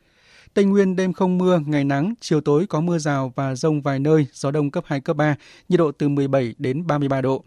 Tây 0.55 0.65
Nguyên 0.65 0.97
đêm 0.97 1.13
không 1.13 1.39
mưa, 1.39 1.61
ngày 1.67 1.85
nắng, 1.85 2.15
chiều 2.21 2.41
tối 2.41 2.67
có 2.67 2.81
mưa 2.81 2.99
rào 2.99 3.33
và 3.37 3.55
rông 3.55 3.83
vài 3.83 3.99
nơi, 3.99 4.27
gió 4.33 4.51
đông 4.51 4.71
cấp 4.71 4.85
2, 4.87 5.01
cấp 5.01 5.17
3, 5.17 5.37
nhiệt 5.69 5.79
độ 5.79 5.93
từ 5.93 6.09
17 6.09 6.55
đến 6.59 6.87
33 6.87 7.21
độ. 7.21 7.45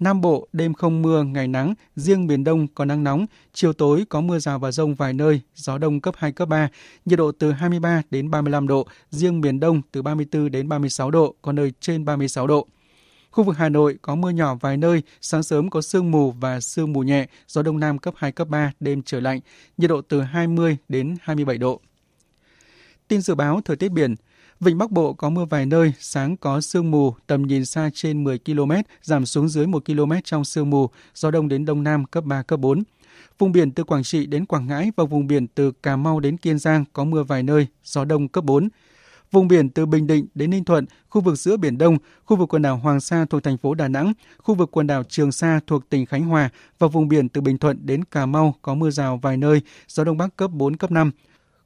Nam 0.00 0.20
Bộ 0.20 0.48
đêm 0.52 0.74
không 0.74 1.02
mưa, 1.02 1.22
ngày 1.22 1.48
nắng, 1.48 1.74
riêng 1.96 2.26
miền 2.26 2.44
Đông 2.44 2.66
có 2.74 2.84
nắng 2.84 3.04
nóng, 3.04 3.26
chiều 3.52 3.72
tối 3.72 4.04
có 4.08 4.20
mưa 4.20 4.38
rào 4.38 4.58
và 4.58 4.72
rông 4.72 4.94
vài 4.94 5.12
nơi, 5.12 5.40
gió 5.54 5.78
đông 5.78 6.00
cấp 6.00 6.14
2, 6.18 6.32
cấp 6.32 6.48
3, 6.48 6.68
nhiệt 7.04 7.18
độ 7.18 7.32
từ 7.32 7.52
23 7.52 8.02
đến 8.10 8.30
35 8.30 8.68
độ, 8.68 8.86
riêng 9.10 9.40
miền 9.40 9.60
Đông 9.60 9.82
từ 9.92 10.02
34 10.02 10.50
đến 10.50 10.68
36 10.68 11.10
độ, 11.10 11.34
có 11.42 11.52
nơi 11.52 11.72
trên 11.80 12.04
36 12.04 12.46
độ. 12.46 12.66
Khu 13.30 13.44
vực 13.44 13.56
Hà 13.56 13.68
Nội 13.68 13.98
có 14.02 14.14
mưa 14.14 14.30
nhỏ 14.30 14.54
vài 14.54 14.76
nơi, 14.76 15.02
sáng 15.20 15.42
sớm 15.42 15.70
có 15.70 15.82
sương 15.82 16.10
mù 16.10 16.30
và 16.30 16.60
sương 16.60 16.92
mù 16.92 17.02
nhẹ, 17.02 17.26
gió 17.48 17.62
đông 17.62 17.80
nam 17.80 17.98
cấp 17.98 18.14
2, 18.16 18.32
cấp 18.32 18.48
3, 18.48 18.72
đêm 18.80 19.02
trời 19.02 19.20
lạnh, 19.20 19.40
nhiệt 19.76 19.90
độ 19.90 20.00
từ 20.00 20.20
20 20.20 20.76
đến 20.88 21.16
27 21.20 21.58
độ. 21.58 21.80
Tin 23.08 23.20
dự 23.20 23.34
báo 23.34 23.60
thời 23.64 23.76
tiết 23.76 23.88
biển, 23.88 24.14
Vịnh 24.60 24.78
Bắc 24.78 24.90
Bộ 24.90 25.12
có 25.12 25.30
mưa 25.30 25.44
vài 25.44 25.66
nơi, 25.66 25.92
sáng 25.98 26.36
có 26.36 26.60
sương 26.60 26.90
mù, 26.90 27.14
tầm 27.26 27.42
nhìn 27.42 27.64
xa 27.64 27.90
trên 27.94 28.24
10 28.24 28.38
km, 28.38 28.72
giảm 29.02 29.26
xuống 29.26 29.48
dưới 29.48 29.66
1 29.66 29.84
km 29.84 30.12
trong 30.24 30.44
sương 30.44 30.70
mù, 30.70 30.90
gió 31.14 31.30
đông 31.30 31.48
đến 31.48 31.64
đông 31.64 31.82
nam 31.82 32.04
cấp 32.04 32.24
3, 32.24 32.42
cấp 32.42 32.60
4. 32.60 32.82
Vùng 33.38 33.52
biển 33.52 33.70
từ 33.70 33.84
Quảng 33.84 34.02
Trị 34.02 34.26
đến 34.26 34.46
Quảng 34.46 34.66
Ngãi 34.66 34.92
và 34.96 35.04
vùng 35.04 35.26
biển 35.26 35.46
từ 35.46 35.72
Cà 35.82 35.96
Mau 35.96 36.20
đến 36.20 36.36
Kiên 36.36 36.58
Giang 36.58 36.84
có 36.92 37.04
mưa 37.04 37.22
vài 37.22 37.42
nơi, 37.42 37.66
gió 37.84 38.04
đông 38.04 38.28
cấp 38.28 38.44
4. 38.44 38.68
Vùng 39.30 39.48
biển 39.48 39.70
từ 39.70 39.86
Bình 39.86 40.06
Định 40.06 40.26
đến 40.34 40.50
Ninh 40.50 40.64
Thuận, 40.64 40.86
khu 41.08 41.20
vực 41.20 41.38
giữa 41.38 41.56
Biển 41.56 41.78
Đông, 41.78 41.98
khu 42.24 42.36
vực 42.36 42.48
quần 42.54 42.62
đảo 42.62 42.76
Hoàng 42.76 43.00
Sa 43.00 43.24
thuộc 43.30 43.42
thành 43.42 43.58
phố 43.58 43.74
Đà 43.74 43.88
Nẵng, 43.88 44.12
khu 44.38 44.54
vực 44.54 44.70
quần 44.72 44.86
đảo 44.86 45.02
Trường 45.04 45.32
Sa 45.32 45.60
thuộc 45.66 45.88
tỉnh 45.88 46.06
Khánh 46.06 46.24
Hòa 46.24 46.50
và 46.78 46.88
vùng 46.88 47.08
biển 47.08 47.28
từ 47.28 47.40
Bình 47.40 47.58
Thuận 47.58 47.86
đến 47.86 48.04
Cà 48.04 48.26
Mau 48.26 48.54
có 48.62 48.74
mưa 48.74 48.90
rào 48.90 49.16
vài 49.22 49.36
nơi, 49.36 49.60
gió 49.88 50.04
Đông 50.04 50.16
Bắc 50.16 50.36
cấp 50.36 50.50
4, 50.50 50.76
cấp 50.76 50.90
5. 50.90 51.10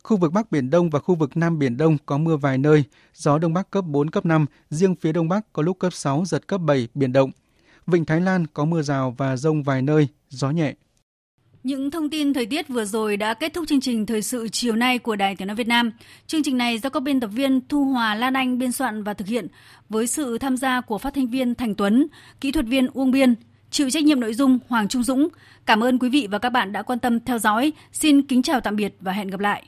Khu 0.02 0.16
vực 0.16 0.32
Bắc 0.32 0.50
Biển 0.50 0.70
Đông 0.70 0.90
và 0.90 0.98
khu 0.98 1.14
vực 1.14 1.36
Nam 1.36 1.58
Biển 1.58 1.76
Đông 1.76 1.96
có 2.06 2.18
mưa 2.18 2.36
vài 2.36 2.58
nơi, 2.58 2.84
gió 3.14 3.38
Đông 3.38 3.54
Bắc 3.54 3.70
cấp 3.70 3.84
4, 3.84 4.10
cấp 4.10 4.26
5, 4.26 4.46
riêng 4.70 4.94
phía 4.94 5.12
Đông 5.12 5.28
Bắc 5.28 5.52
có 5.52 5.62
lúc 5.62 5.78
cấp 5.78 5.92
6, 5.92 6.24
giật 6.26 6.46
cấp 6.46 6.60
7, 6.60 6.88
biển 6.94 7.12
động. 7.12 7.30
Vịnh 7.86 8.04
Thái 8.04 8.20
Lan 8.20 8.46
có 8.46 8.64
mưa 8.64 8.82
rào 8.82 9.14
và 9.18 9.36
rông 9.36 9.62
vài 9.62 9.82
nơi, 9.82 10.08
gió 10.28 10.50
nhẹ. 10.50 10.74
Những 11.62 11.90
thông 11.90 12.10
tin 12.10 12.34
thời 12.34 12.46
tiết 12.46 12.68
vừa 12.68 12.84
rồi 12.84 13.16
đã 13.16 13.34
kết 13.34 13.54
thúc 13.54 13.68
chương 13.68 13.80
trình 13.80 14.06
thời 14.06 14.22
sự 14.22 14.48
chiều 14.48 14.76
nay 14.76 14.98
của 14.98 15.16
Đài 15.16 15.36
Tiếng 15.36 15.48
nói 15.48 15.56
Việt 15.56 15.68
Nam. 15.68 15.90
Chương 16.26 16.42
trình 16.42 16.58
này 16.58 16.78
do 16.78 16.90
các 16.90 17.00
biên 17.00 17.20
tập 17.20 17.28
viên 17.28 17.60
Thu 17.68 17.84
Hòa, 17.84 18.14
Lan 18.14 18.34
Anh 18.34 18.58
biên 18.58 18.72
soạn 18.72 19.02
và 19.02 19.14
thực 19.14 19.28
hiện 19.28 19.46
với 19.88 20.06
sự 20.06 20.38
tham 20.38 20.56
gia 20.56 20.80
của 20.80 20.98
phát 20.98 21.14
thanh 21.14 21.26
viên 21.26 21.54
Thành 21.54 21.74
Tuấn, 21.74 22.06
kỹ 22.40 22.52
thuật 22.52 22.66
viên 22.66 22.86
Uông 22.86 23.10
Biên, 23.10 23.34
chịu 23.70 23.90
trách 23.90 24.04
nhiệm 24.04 24.20
nội 24.20 24.34
dung 24.34 24.58
Hoàng 24.68 24.88
Trung 24.88 25.02
Dũng. 25.02 25.28
Cảm 25.66 25.82
ơn 25.84 25.98
quý 25.98 26.08
vị 26.08 26.28
và 26.30 26.38
các 26.38 26.50
bạn 26.50 26.72
đã 26.72 26.82
quan 26.82 26.98
tâm 26.98 27.20
theo 27.20 27.38
dõi. 27.38 27.72
Xin 27.92 28.22
kính 28.22 28.42
chào 28.42 28.60
tạm 28.60 28.76
biệt 28.76 28.96
và 29.00 29.12
hẹn 29.12 29.28
gặp 29.28 29.40
lại. 29.40 29.64